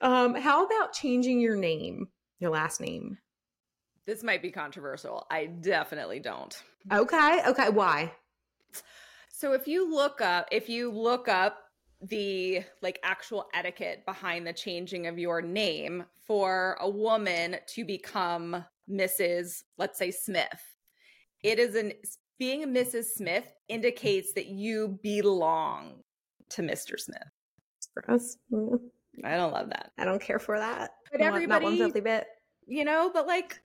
um, 0.00 0.34
how 0.34 0.64
about 0.66 0.92
changing 0.92 1.40
your 1.40 1.56
name, 1.56 2.08
your 2.40 2.50
last 2.50 2.80
name? 2.80 3.18
This 4.06 4.22
might 4.22 4.42
be 4.42 4.50
controversial. 4.50 5.26
I 5.30 5.46
definitely 5.46 6.20
don't. 6.20 6.54
Okay. 6.92 7.40
Okay. 7.46 7.70
Why? 7.70 8.12
So 9.30 9.52
if 9.52 9.66
you 9.66 9.92
look 9.92 10.20
up 10.20 10.48
if 10.52 10.68
you 10.68 10.90
look 10.90 11.28
up 11.28 11.58
the 12.02 12.62
like 12.82 12.98
actual 13.02 13.46
etiquette 13.54 14.04
behind 14.04 14.46
the 14.46 14.52
changing 14.52 15.06
of 15.06 15.18
your 15.18 15.40
name 15.40 16.04
for 16.26 16.76
a 16.80 16.88
woman 16.88 17.56
to 17.68 17.84
become 17.84 18.64
Mrs. 18.90 19.62
let's 19.78 19.98
say 19.98 20.10
Smith. 20.10 20.46
Mm. 20.52 21.50
It 21.52 21.58
is 21.58 21.74
an 21.74 21.92
being 22.38 22.64
a 22.64 22.66
Mrs. 22.66 23.04
Smith 23.14 23.46
indicates 23.68 24.32
that 24.32 24.46
you 24.46 24.98
belong 25.02 26.02
to 26.50 26.62
Mr. 26.62 26.98
Smith. 26.98 27.22
Gross. 27.94 28.38
Mm. 28.52 28.80
I 29.22 29.36
don't 29.36 29.52
love 29.52 29.68
that. 29.68 29.92
I 29.98 30.04
don't 30.04 30.20
care 30.20 30.40
for 30.40 30.58
that. 30.58 30.90
But 31.12 31.20
everybody, 31.20 31.46
not 31.46 31.62
one 31.62 31.76
filthy 31.76 32.00
bit. 32.00 32.26
You 32.66 32.84
know, 32.84 33.10
but 33.12 33.26
like, 33.26 33.60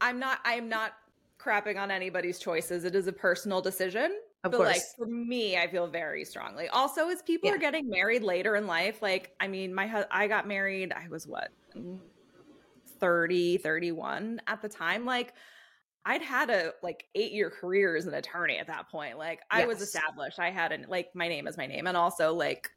I'm 0.00 0.18
not. 0.18 0.40
I'm 0.44 0.68
not 0.68 0.92
crapping 1.38 1.78
on 1.78 1.90
anybody's 1.90 2.38
choices. 2.38 2.84
It 2.84 2.94
is 2.94 3.06
a 3.06 3.12
personal 3.12 3.60
decision. 3.62 4.18
Of 4.44 4.52
but 4.52 4.58
course. 4.58 4.68
like 4.68 4.82
for 4.96 5.06
me, 5.06 5.56
I 5.56 5.66
feel 5.68 5.86
very 5.86 6.24
strongly. 6.24 6.68
Also, 6.68 7.08
as 7.08 7.22
people 7.22 7.48
yeah. 7.48 7.56
are 7.56 7.58
getting 7.58 7.88
married 7.88 8.22
later 8.22 8.54
in 8.56 8.66
life, 8.66 9.02
like 9.02 9.34
I 9.40 9.48
mean, 9.48 9.74
my 9.74 10.04
I 10.10 10.28
got 10.28 10.46
married. 10.46 10.92
I 10.92 11.08
was 11.08 11.26
what 11.26 11.48
mm, 11.76 11.98
30, 13.00 13.58
31 13.58 14.40
at 14.46 14.62
the 14.62 14.68
time. 14.68 15.04
Like 15.04 15.34
I'd 16.04 16.22
had 16.22 16.50
a 16.50 16.72
like 16.82 17.04
eight 17.14 17.32
year 17.32 17.50
career 17.50 17.96
as 17.96 18.06
an 18.06 18.14
attorney 18.14 18.58
at 18.58 18.66
that 18.68 18.88
point. 18.88 19.18
Like 19.18 19.40
I 19.50 19.60
yes. 19.60 19.68
was 19.68 19.82
established. 19.82 20.38
I 20.38 20.50
had 20.50 20.72
an 20.72 20.86
like 20.88 21.14
my 21.14 21.28
name 21.28 21.46
is 21.46 21.56
my 21.56 21.66
name, 21.66 21.86
and 21.86 21.96
also 21.96 22.32
like 22.32 22.70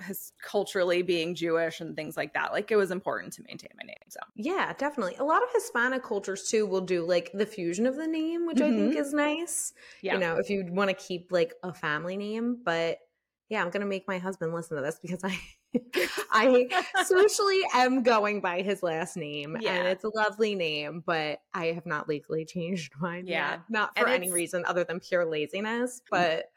his 0.00 0.32
culturally 0.42 1.02
being 1.02 1.34
Jewish 1.34 1.80
and 1.80 1.94
things 1.94 2.16
like 2.16 2.34
that. 2.34 2.52
Like 2.52 2.70
it 2.70 2.76
was 2.76 2.90
important 2.90 3.32
to 3.34 3.42
maintain 3.42 3.70
my 3.76 3.86
name. 3.86 3.96
So 4.08 4.20
yeah, 4.34 4.72
definitely. 4.76 5.16
A 5.16 5.24
lot 5.24 5.42
of 5.42 5.48
Hispanic 5.52 6.02
cultures 6.02 6.48
too 6.48 6.66
will 6.66 6.80
do 6.80 7.06
like 7.06 7.30
the 7.34 7.46
fusion 7.46 7.86
of 7.86 7.96
the 7.96 8.06
name, 8.06 8.46
which 8.46 8.58
mm-hmm. 8.58 8.74
I 8.74 8.76
think 8.76 8.96
is 8.96 9.12
nice. 9.12 9.72
Yeah. 10.00 10.14
You 10.14 10.20
know, 10.20 10.36
if 10.36 10.50
you 10.50 10.66
want 10.68 10.90
to 10.90 10.94
keep 10.96 11.30
like 11.30 11.54
a 11.62 11.72
family 11.72 12.16
name, 12.16 12.58
but 12.64 12.98
yeah, 13.48 13.62
I'm 13.62 13.70
gonna 13.70 13.86
make 13.86 14.08
my 14.08 14.18
husband 14.18 14.54
listen 14.54 14.76
to 14.76 14.82
this 14.82 14.98
because 15.00 15.22
I 15.22 15.38
I 16.30 16.68
socially 17.04 17.60
am 17.72 18.02
going 18.02 18.40
by 18.40 18.62
his 18.62 18.82
last 18.82 19.16
name 19.16 19.56
yeah. 19.60 19.74
and 19.74 19.88
it's 19.88 20.04
a 20.04 20.10
lovely 20.14 20.54
name, 20.54 21.02
but 21.06 21.40
I 21.54 21.66
have 21.66 21.86
not 21.86 22.08
legally 22.08 22.44
changed 22.44 22.92
mine. 23.00 23.26
Yeah. 23.26 23.50
Yet. 23.50 23.60
Not 23.68 23.98
for 23.98 24.08
any 24.08 24.30
reason 24.30 24.64
other 24.66 24.84
than 24.84 25.00
pure 25.00 25.24
laziness, 25.24 26.00
mm. 26.00 26.10
but 26.10 26.50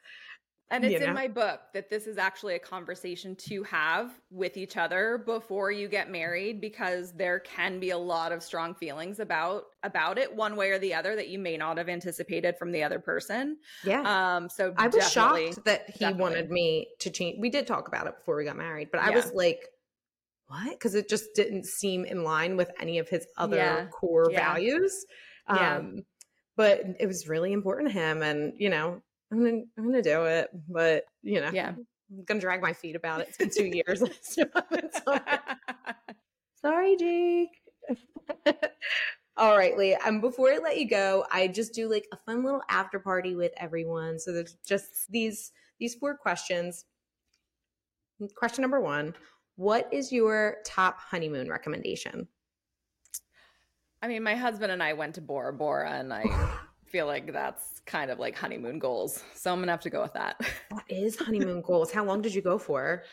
and 0.72 0.84
it's 0.84 1.04
in 1.04 1.14
my 1.14 1.28
book 1.28 1.62
that 1.74 1.90
this 1.90 2.08
is 2.08 2.18
actually 2.18 2.56
a 2.56 2.60
conversation 2.60 3.36
to 3.36 3.62
have 3.64 4.20
with 4.32 4.58
each 4.58 4.78
other 4.78 5.22
before 5.24 5.72
you 5.72 5.88
get 5.88 6.10
married 6.10 6.60
because 6.60 7.14
there 7.14 7.40
can 7.40 7.80
be 7.80 7.92
a 7.92 7.98
lot 7.98 8.32
of 8.32 8.42
strong 8.42 8.74
feelings 8.74 9.20
about 9.20 9.66
about 9.84 10.18
it 10.18 10.34
one 10.36 10.56
way 10.56 10.72
or 10.72 10.80
the 10.80 10.94
other 10.94 11.16
that 11.16 11.28
you 11.28 11.38
may 11.38 11.56
not 11.56 11.78
have 11.78 11.88
anticipated 11.88 12.58
from 12.58 12.72
the 12.72 12.82
other 12.82 13.00
person. 13.00 13.58
Yeah. 13.84 14.02
Um 14.36 14.50
so 14.50 14.74
I 14.78 14.88
was 14.88 15.12
shocked 15.12 15.64
that 15.66 15.86
he 15.88 16.00
definitely. 16.00 16.22
wanted 16.22 16.50
me 16.50 16.88
to 17.00 17.12
change. 17.12 17.38
We 17.40 17.50
did 17.50 17.68
talk 17.68 17.88
about 17.88 18.08
it 18.08 18.18
before 18.18 18.36
we 18.36 18.44
got 18.44 18.58
married, 18.58 18.90
but 18.92 19.02
I 19.02 19.10
yeah. 19.10 19.16
was 19.18 19.32
like 19.34 19.60
what? 20.48 20.72
Because 20.72 20.96
it 20.96 21.10
just 21.10 21.26
didn't 21.36 21.66
seem 21.66 22.06
in 22.06 22.24
line 22.24 22.58
with 22.58 22.72
any 22.80 22.98
of 22.98 23.08
his 23.08 23.26
other 23.38 23.58
yeah. 23.58 23.86
core 23.88 24.30
yeah. 24.32 24.54
values. 24.54 25.06
Um, 25.48 26.04
but 26.56 26.82
it 27.00 27.06
was 27.06 27.28
really 27.28 27.54
important 27.54 27.90
to 27.90 27.94
him 27.94 28.24
and 28.24 28.54
you 28.58 28.70
know 28.70 29.02
I'm 29.32 29.44
gonna 29.44 29.62
I'm 29.78 29.86
gonna 29.86 30.02
do 30.02 30.26
it, 30.26 30.50
but 30.70 31.06
you 31.24 31.42
know, 31.42 31.50
yeah, 31.52 31.70
I'm 31.70 32.24
gonna 32.26 32.40
drag 32.40 32.62
my 32.62 32.74
feet 32.74 32.96
about 32.96 33.22
it. 33.22 33.30
It's 33.30 33.38
been 33.38 33.50
two 33.50 33.66
years. 33.66 34.02
Sorry, 36.62 36.96
Jake. 36.98 37.50
All 39.38 39.58
right, 39.58 39.78
Lee. 39.78 39.94
And 39.94 40.16
um, 40.16 40.22
before 40.22 40.50
I 40.50 40.60
let 40.60 40.78
you 40.78 40.88
go, 40.88 41.26
I 41.32 41.48
just 41.48 41.74
do 41.74 41.90
like 41.90 42.08
a 42.14 42.18
fun 42.18 42.44
little 42.44 42.62
after 42.70 43.00
party 43.00 43.36
with 43.36 43.52
everyone. 43.58 44.18
So 44.18 44.32
there's 44.32 44.56
just 44.66 45.12
these 45.12 45.52
these 45.80 45.96
four 45.96 46.16
questions. 46.16 46.86
Question 48.36 48.62
number 48.62 48.80
one: 48.80 49.14
What 49.56 49.90
is 49.92 50.12
your 50.12 50.58
top 50.66 51.00
honeymoon 51.00 51.50
recommendation? 51.50 52.28
I 54.02 54.08
mean, 54.08 54.24
my 54.24 54.36
husband 54.36 54.72
and 54.72 54.84
I 54.84 54.94
went 54.94 55.16
to 55.16 55.22
Bora 55.22 55.52
Bora, 55.52 55.92
and 55.92 56.14
I 56.14 56.24
feel 56.96 57.08
like 57.08 57.34
that's 57.34 57.82
kind 57.86 58.10
of 58.10 58.20
like 58.20 58.38
honeymoon 58.38 58.80
goals. 58.80 59.22
So 59.34 59.52
I'm 59.52 59.60
gonna 59.60 59.74
have 59.74 59.82
to 59.82 59.90
go 59.90 60.02
with 60.02 60.14
that. 60.14 60.40
What 60.70 60.86
is 60.88 61.18
honeymoon 61.18 61.62
goals? 61.62 61.92
How 61.92 62.06
long 62.06 62.22
did 62.22 62.34
you 62.34 62.42
go 62.42 62.58
for? 62.58 63.04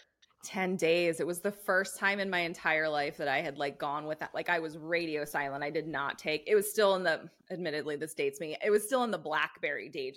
10 0.45 0.76
days. 0.76 1.18
It 1.18 1.26
was 1.26 1.41
the 1.41 1.51
first 1.51 1.99
time 1.99 2.20
in 2.20 2.30
my 2.30 2.41
entire 2.41 2.89
life 2.89 3.16
that 3.16 3.26
I 3.26 3.41
had 3.41 3.59
like 3.59 3.78
gone 3.78 4.07
with 4.07 4.20
that. 4.20 4.33
Like 4.35 4.49
I 4.49 4.61
was 4.61 4.78
radio 4.78 5.24
silent. 5.24 5.64
I 5.64 5.70
did 5.70 5.89
not 5.89 6.16
take 6.16 6.45
it 6.47 6.55
was 6.55 6.70
still 6.70 6.95
in 6.95 7.03
the 7.03 7.28
admittedly 7.51 7.97
this 7.97 8.14
dates 8.14 8.39
me. 8.39 8.57
It 8.64 8.70
was 8.70 8.85
still 8.85 9.03
in 9.03 9.11
the 9.11 9.18
Blackberry 9.18 9.89
days 9.89 10.16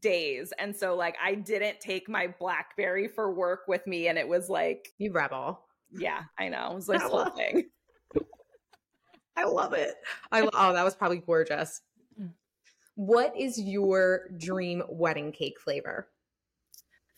days. 0.00 0.52
And 0.60 0.74
so 0.74 0.94
like 0.94 1.16
I 1.20 1.34
didn't 1.34 1.80
take 1.80 2.08
my 2.08 2.32
Blackberry 2.38 3.08
for 3.08 3.32
work 3.32 3.62
with 3.66 3.84
me 3.84 4.06
and 4.06 4.16
it 4.16 4.28
was 4.28 4.48
like 4.48 4.90
You 4.98 5.10
rebel. 5.10 5.66
Yeah, 5.90 6.22
I 6.38 6.50
know. 6.50 6.68
It 6.70 6.74
was 6.76 6.88
like 6.88 7.02
whole 7.02 7.30
thing. 7.30 7.64
I 9.36 9.44
love 9.44 9.72
it. 9.72 9.94
I 10.30 10.48
oh, 10.52 10.72
that 10.72 10.84
was 10.84 10.94
probably 10.94 11.18
gorgeous. 11.18 11.80
What 12.94 13.36
is 13.36 13.60
your 13.60 14.28
dream 14.36 14.82
wedding 14.88 15.32
cake 15.32 15.60
flavor? 15.60 16.08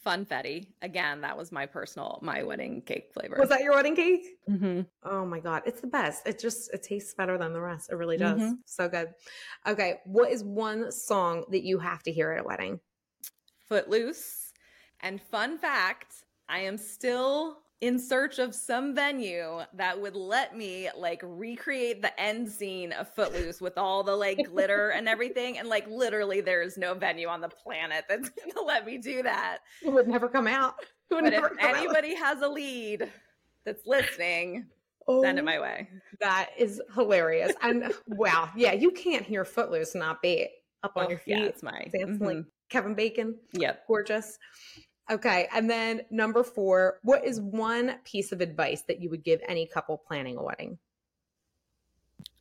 funfetti. 0.05 0.67
Again, 0.83 1.23
that 1.23 1.37
was 1.37 1.51
my 1.51 1.67
personal 1.67 2.19
my 2.23 2.43
wedding 2.43 2.83
cake 2.83 3.11
flavor. 3.13 3.37
Was 3.39 3.49
that 3.49 3.63
your 3.63 3.73
wedding 3.73 3.97
cake? 3.97 4.27
Mm-hmm. 4.49 4.83
Oh 5.05 5.25
my 5.25 5.41
god, 5.41 5.63
it's 5.67 5.81
the 5.81 5.87
best. 5.87 6.27
It 6.27 6.39
just 6.39 6.73
it 6.73 6.83
tastes 6.83 7.15
better 7.15 7.39
than 7.39 7.53
the 7.53 7.61
rest. 7.61 7.91
It 7.91 7.97
really 7.97 8.17
does. 8.17 8.41
Mm-hmm. 8.41 8.53
So 8.67 8.89
good. 8.89 9.09
Okay, 9.67 10.01
what 10.05 10.31
is 10.31 10.45
one 10.45 10.93
song 10.93 11.45
that 11.51 11.65
you 11.65 11.79
have 11.79 12.03
to 12.05 12.13
hear 12.13 12.33
at 12.33 12.41
a 12.41 12.45
wedding? 12.45 12.81
Footloose. 13.69 14.53
And 15.01 15.21
fun 15.21 15.59
fact, 15.59 16.15
I 16.49 16.61
am 16.61 16.77
still 16.77 17.59
in 17.85 17.99
search 17.99 18.39
of 18.39 18.55
some 18.55 18.95
venue 18.95 19.61
that 19.75 20.01
would 20.01 20.17
let 20.17 20.57
me 20.57 20.89
like 20.97 21.21
recreate 21.23 22.01
the 22.01 22.19
end 22.19 22.51
scene 22.51 22.93
of 22.93 23.07
Footloose 23.15 23.61
with 23.61 23.77
all 23.77 24.03
the 24.03 24.17
like 24.17 24.39
glitter 24.47 24.89
and 24.97 25.07
everything. 25.07 25.59
And 25.59 25.69
like 25.69 25.87
literally, 25.87 26.41
there 26.41 26.63
is 26.63 26.79
no 26.79 26.95
venue 26.95 27.29
on 27.29 27.43
the 27.43 27.51
planet 27.51 28.07
that's 28.09 28.31
gonna 28.55 28.67
let 28.67 28.87
me 28.87 28.97
do 28.97 29.23
that. 29.25 29.59
It 29.83 29.93
would 29.93 30.09
never 30.09 30.29
come 30.29 30.47
out. 30.47 30.77
but 31.11 31.31
if 31.31 31.45
anybody 31.61 32.13
out. 32.13 32.19
has 32.21 32.41
a 32.41 32.49
lead 32.49 33.13
that's 33.67 33.87
listening, 33.87 34.65
oh, 35.07 35.23
send 35.23 35.39
it 35.39 35.43
oh, 35.43 35.45
my 35.45 35.61
way. 35.61 35.87
That 36.21 36.53
is 36.57 36.81
hilarious. 36.95 37.53
And 37.61 37.93
wow, 38.07 38.49
yeah, 38.57 38.73
you 38.73 38.93
can't 38.93 39.27
hear 39.27 39.45
Footloose 39.45 39.95
not 39.95 40.23
be 40.23 40.49
up 40.83 40.97
on 40.97 41.05
oh, 41.05 41.09
your 41.11 41.19
feet. 41.19 41.37
Yeah, 41.37 41.45
it's 41.45 41.63
my 41.63 41.87
dancing 41.93 42.15
mm-hmm. 42.15 42.25
like 42.25 42.45
Kevin 42.71 42.95
Bacon. 42.95 43.37
Yep, 43.53 43.87
gorgeous. 43.87 44.39
Okay. 45.11 45.49
And 45.53 45.69
then 45.69 46.03
number 46.11 46.43
four, 46.43 46.99
what 47.03 47.25
is 47.25 47.41
one 47.41 47.97
piece 48.05 48.33
of 48.33 48.41
advice 48.41 48.83
that 48.89 49.01
you 49.01 49.11
would 49.11 49.23
give 49.23 49.41
any 49.47 49.67
couple 49.67 49.99
planning 49.99 50.37
a 50.37 50.43
wedding? 50.43 50.79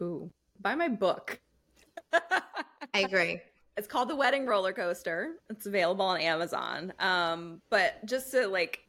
Ooh, 0.01 0.31
buy 0.61 0.75
my 0.75 0.87
book. 0.87 1.39
I 2.13 2.99
agree. 2.99 3.41
It's 3.75 3.87
called 3.87 4.09
The 4.09 4.15
Wedding 4.15 4.45
Roller 4.45 4.71
Coaster. 4.71 5.35
It's 5.49 5.65
available 5.65 6.05
on 6.05 6.21
Amazon. 6.21 6.93
Um, 6.99 7.61
but 7.69 8.05
just 8.05 8.31
to 8.31 8.47
like 8.47 8.81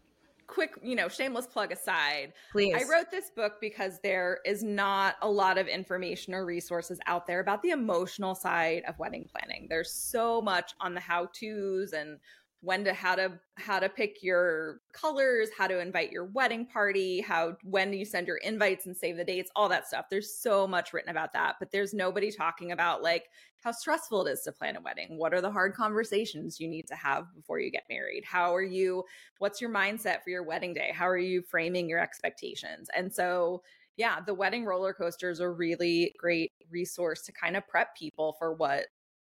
quick, 0.46 0.74
you 0.82 0.94
know, 0.94 1.08
shameless 1.08 1.46
plug 1.46 1.72
aside, 1.72 2.34
please. 2.52 2.74
I 2.74 2.82
wrote 2.90 3.10
this 3.10 3.30
book 3.30 3.54
because 3.60 3.98
there 4.02 4.40
is 4.44 4.62
not 4.62 5.16
a 5.22 5.28
lot 5.28 5.56
of 5.56 5.68
information 5.68 6.34
or 6.34 6.44
resources 6.44 6.98
out 7.06 7.26
there 7.26 7.40
about 7.40 7.62
the 7.62 7.70
emotional 7.70 8.34
side 8.34 8.82
of 8.86 8.98
wedding 8.98 9.26
planning. 9.30 9.66
There's 9.70 9.92
so 9.92 10.42
much 10.42 10.74
on 10.80 10.94
the 10.94 11.00
how-tos 11.00 11.92
and 11.92 12.18
when 12.64 12.82
to 12.84 12.94
how 12.94 13.14
to 13.14 13.38
how 13.56 13.78
to 13.78 13.88
pick 13.88 14.22
your 14.22 14.80
colors 14.92 15.50
how 15.56 15.66
to 15.66 15.78
invite 15.78 16.10
your 16.10 16.24
wedding 16.24 16.66
party 16.66 17.20
how 17.20 17.54
when 17.62 17.92
you 17.92 18.04
send 18.04 18.26
your 18.26 18.38
invites 18.38 18.86
and 18.86 18.96
save 18.96 19.16
the 19.16 19.24
dates 19.24 19.50
all 19.54 19.68
that 19.68 19.86
stuff. 19.86 20.06
There's 20.10 20.34
so 20.34 20.66
much 20.66 20.92
written 20.92 21.10
about 21.10 21.32
that 21.34 21.56
but 21.58 21.70
there's 21.70 21.92
nobody 21.92 22.32
talking 22.32 22.72
about 22.72 23.02
like 23.02 23.24
how 23.62 23.72
stressful 23.72 24.26
it 24.26 24.30
is 24.30 24.42
to 24.42 24.52
plan 24.52 24.76
a 24.76 24.80
wedding. 24.80 25.18
What 25.18 25.34
are 25.34 25.40
the 25.40 25.50
hard 25.50 25.74
conversations 25.74 26.58
you 26.58 26.68
need 26.68 26.86
to 26.88 26.94
have 26.94 27.26
before 27.34 27.60
you 27.60 27.70
get 27.70 27.84
married? 27.88 28.24
How 28.24 28.54
are 28.54 28.62
you 28.62 29.04
what's 29.38 29.60
your 29.60 29.70
mindset 29.70 30.22
for 30.22 30.30
your 30.30 30.42
wedding 30.42 30.72
day? 30.72 30.90
How 30.94 31.08
are 31.08 31.18
you 31.18 31.42
framing 31.42 31.88
your 31.88 32.00
expectations? 32.00 32.88
And 32.96 33.12
so 33.12 33.62
yeah 33.96 34.18
the 34.26 34.34
wedding 34.34 34.64
roller 34.64 34.92
coaster 34.92 35.30
is 35.30 35.40
a 35.40 35.48
really 35.48 36.14
great 36.18 36.52
resource 36.70 37.22
to 37.22 37.32
kind 37.32 37.56
of 37.56 37.68
prep 37.68 37.94
people 37.96 38.34
for 38.38 38.54
what 38.54 38.86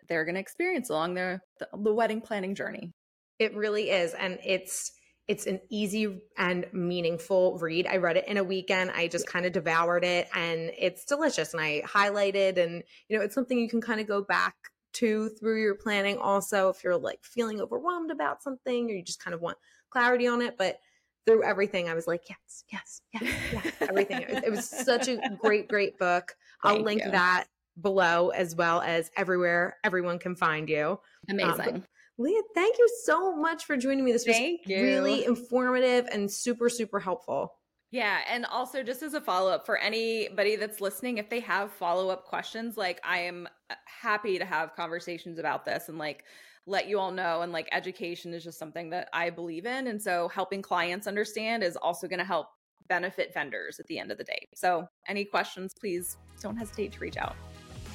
they're 0.09 0.25
going 0.25 0.35
to 0.35 0.41
experience 0.41 0.91
along 0.91 1.14
their 1.14 1.43
the, 1.59 1.68
the 1.83 1.93
wedding 1.93 2.20
planning 2.20 2.55
journey 2.55 2.93
it 3.39 3.55
really 3.55 3.91
is. 3.91 4.14
And 4.14 4.39
it's, 4.45 4.93
it's 5.26 5.47
an 5.47 5.61
easy 5.70 6.20
and 6.37 6.66
meaningful 6.72 7.59
read. 7.59 7.87
I 7.87 7.97
read 7.97 8.18
it 8.18 8.28
in 8.28 8.37
a 8.37 8.45
weekend. 8.45 8.91
I 8.91 9.09
just 9.09 9.26
kind 9.26 9.47
of 9.47 9.53
devoured 9.53 10.05
it 10.05 10.28
and 10.35 10.70
it's 10.78 11.05
delicious. 11.05 11.55
And 11.55 11.62
I 11.62 11.82
highlighted 11.87 12.59
and, 12.59 12.82
you 13.09 13.16
know, 13.16 13.24
it's 13.24 13.35
something 13.35 13.59
you 13.59 13.68
can 13.68 13.80
kind 13.80 14.01
of 14.01 14.07
go 14.07 14.22
back 14.22 14.55
to 14.95 15.28
through 15.30 15.61
your 15.61 15.74
planning 15.74 16.18
also 16.18 16.68
if 16.68 16.85
you're 16.85 16.97
like 16.97 17.18
feeling 17.24 17.61
overwhelmed 17.61 18.11
about 18.11 18.43
something 18.43 18.89
or 18.89 18.95
you 18.95 19.03
just 19.03 19.22
kind 19.22 19.35
of 19.35 19.41
want 19.41 19.57
clarity 19.91 20.26
on 20.26 20.43
it. 20.43 20.57
But 20.59 20.78
through 21.26 21.43
everything, 21.43 21.89
I 21.89 21.95
was 21.95 22.07
like, 22.07 22.22
yes, 22.28 22.64
yes, 22.70 23.01
yes, 23.14 23.35
yes, 23.53 23.72
everything. 23.80 24.22
it, 24.22 24.28
was, 24.28 24.43
it 24.45 24.51
was 24.51 24.68
such 24.68 25.09
a 25.09 25.18
great, 25.41 25.68
great 25.68 25.99
book. 25.99 26.35
I'll 26.62 26.82
link 26.82 27.03
you. 27.05 27.11
that 27.11 27.47
below 27.80 28.28
as 28.28 28.55
well 28.55 28.80
as 28.82 29.11
everywhere 29.16 29.76
everyone 29.82 30.18
can 30.18 30.37
find 30.37 30.68
you. 30.68 30.99
Um, 31.30 31.39
Amazing. 31.39 31.74
Um, 31.76 31.85
Leah, 32.17 32.43
thank 32.55 32.79
you 32.79 32.89
so 33.03 33.35
much 33.35 33.65
for 33.65 33.77
joining 33.77 34.05
me. 34.05 34.12
This 34.12 34.27
was 34.27 34.37
thank 34.37 34.67
you. 34.67 34.83
really 34.83 35.25
informative 35.25 36.07
and 36.12 36.31
super, 36.31 36.69
super 36.69 37.01
helpful. 37.01 37.55
Yeah. 37.91 38.21
And 38.29 38.45
also, 38.47 38.83
just 38.83 39.03
as 39.03 39.15
a 39.15 39.21
follow 39.21 39.53
up 39.53 39.67
for 39.67 39.79
anybody 39.79 40.57
that's 40.57 40.81
listening, 40.81 41.19
if 41.19 41.31
they 41.31 41.41
have 41.41 41.73
follow 41.73 42.09
up 42.09 42.25
questions, 42.25 42.77
like 42.77 43.01
I 43.05 43.19
am 43.21 43.49
uh, 43.71 43.75
happy 43.87 44.39
to 44.39 44.45
have 44.45 44.75
conversations 44.75 45.39
about 45.39 45.65
this 45.65 45.89
and 45.89 45.99
like 45.99 46.25
let 46.67 46.89
you 46.89 46.99
all 46.99 47.12
know. 47.12 47.43
And 47.43 47.53
like 47.53 47.69
education 47.73 48.35
is 48.35 48.43
just 48.43 48.59
something 48.59 48.91
that 48.91 49.09
I 49.12 49.31
believe 49.31 49.67
in. 49.67 49.87
And 49.89 50.01
so 50.01 50.29
helping 50.29 50.62
clients 50.62 51.07
understand 51.07 51.62
is 51.62 51.77
also 51.77 52.09
going 52.09 52.19
to 52.19 52.25
help 52.25 52.49
benefit 52.89 53.33
vendors 53.33 53.81
at 53.81 53.87
the 53.87 53.99
end 53.99 54.11
of 54.11 54.19
the 54.19 54.25
day. 54.25 54.49
So, 54.55 54.87
any 55.09 55.25
questions, 55.25 55.75
please 55.79 56.17
don't 56.41 56.57
hesitate 56.57 56.93
to 56.93 56.99
reach 57.01 57.17
out. 57.17 57.37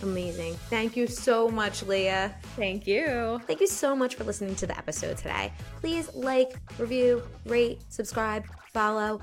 Amazing. 0.02 0.56
Thank 0.70 0.96
you 0.96 1.08
so 1.08 1.50
much, 1.50 1.84
Leah. 1.84 2.34
Thank 2.56 2.88
you. 2.88 3.42
Thank 3.46 3.60
you 3.60 3.68
so 3.68 3.96
much 3.96 4.16
for 4.16 4.24
listening 4.24 4.56
to 4.56 4.68
the 4.68 4.78
episode 4.78 5.18
today. 5.18 5.52
Please 5.82 6.14
like, 6.14 6.56
review, 6.78 7.24
rate, 7.46 7.82
subscribe, 7.90 8.46
follow, 8.74 9.20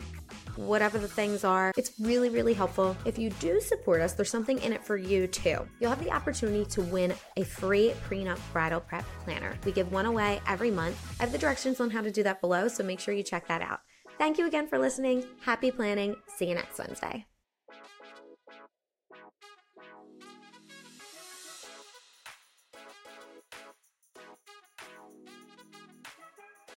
whatever 0.56 0.98
the 0.98 1.08
things 1.08 1.44
are. 1.44 1.72
It's 1.76 1.92
really, 2.00 2.28
really 2.28 2.54
helpful. 2.54 2.96
If 3.04 3.18
you 3.18 3.30
do 3.30 3.60
support 3.60 4.00
us, 4.00 4.12
there's 4.12 4.30
something 4.30 4.58
in 4.60 4.72
it 4.72 4.84
for 4.84 4.96
you 4.96 5.26
too. 5.26 5.66
You'll 5.80 5.90
have 5.90 6.02
the 6.02 6.12
opportunity 6.12 6.64
to 6.66 6.82
win 6.82 7.14
a 7.36 7.44
free 7.44 7.94
prenup 8.08 8.38
bridal 8.52 8.80
prep 8.80 9.04
planner. 9.24 9.56
We 9.64 9.72
give 9.72 9.92
one 9.92 10.06
away 10.06 10.40
every 10.46 10.70
month. 10.70 10.96
I 11.20 11.24
have 11.24 11.32
the 11.32 11.38
directions 11.38 11.80
on 11.80 11.90
how 11.90 12.02
to 12.02 12.10
do 12.10 12.22
that 12.22 12.40
below, 12.40 12.68
so 12.68 12.84
make 12.84 13.00
sure 13.00 13.14
you 13.14 13.22
check 13.22 13.46
that 13.48 13.62
out. 13.62 13.80
Thank 14.18 14.38
you 14.38 14.46
again 14.46 14.66
for 14.66 14.78
listening. 14.78 15.24
Happy 15.40 15.70
planning. 15.70 16.16
See 16.36 16.48
you 16.48 16.54
next 16.54 16.78
Wednesday. 16.78 17.26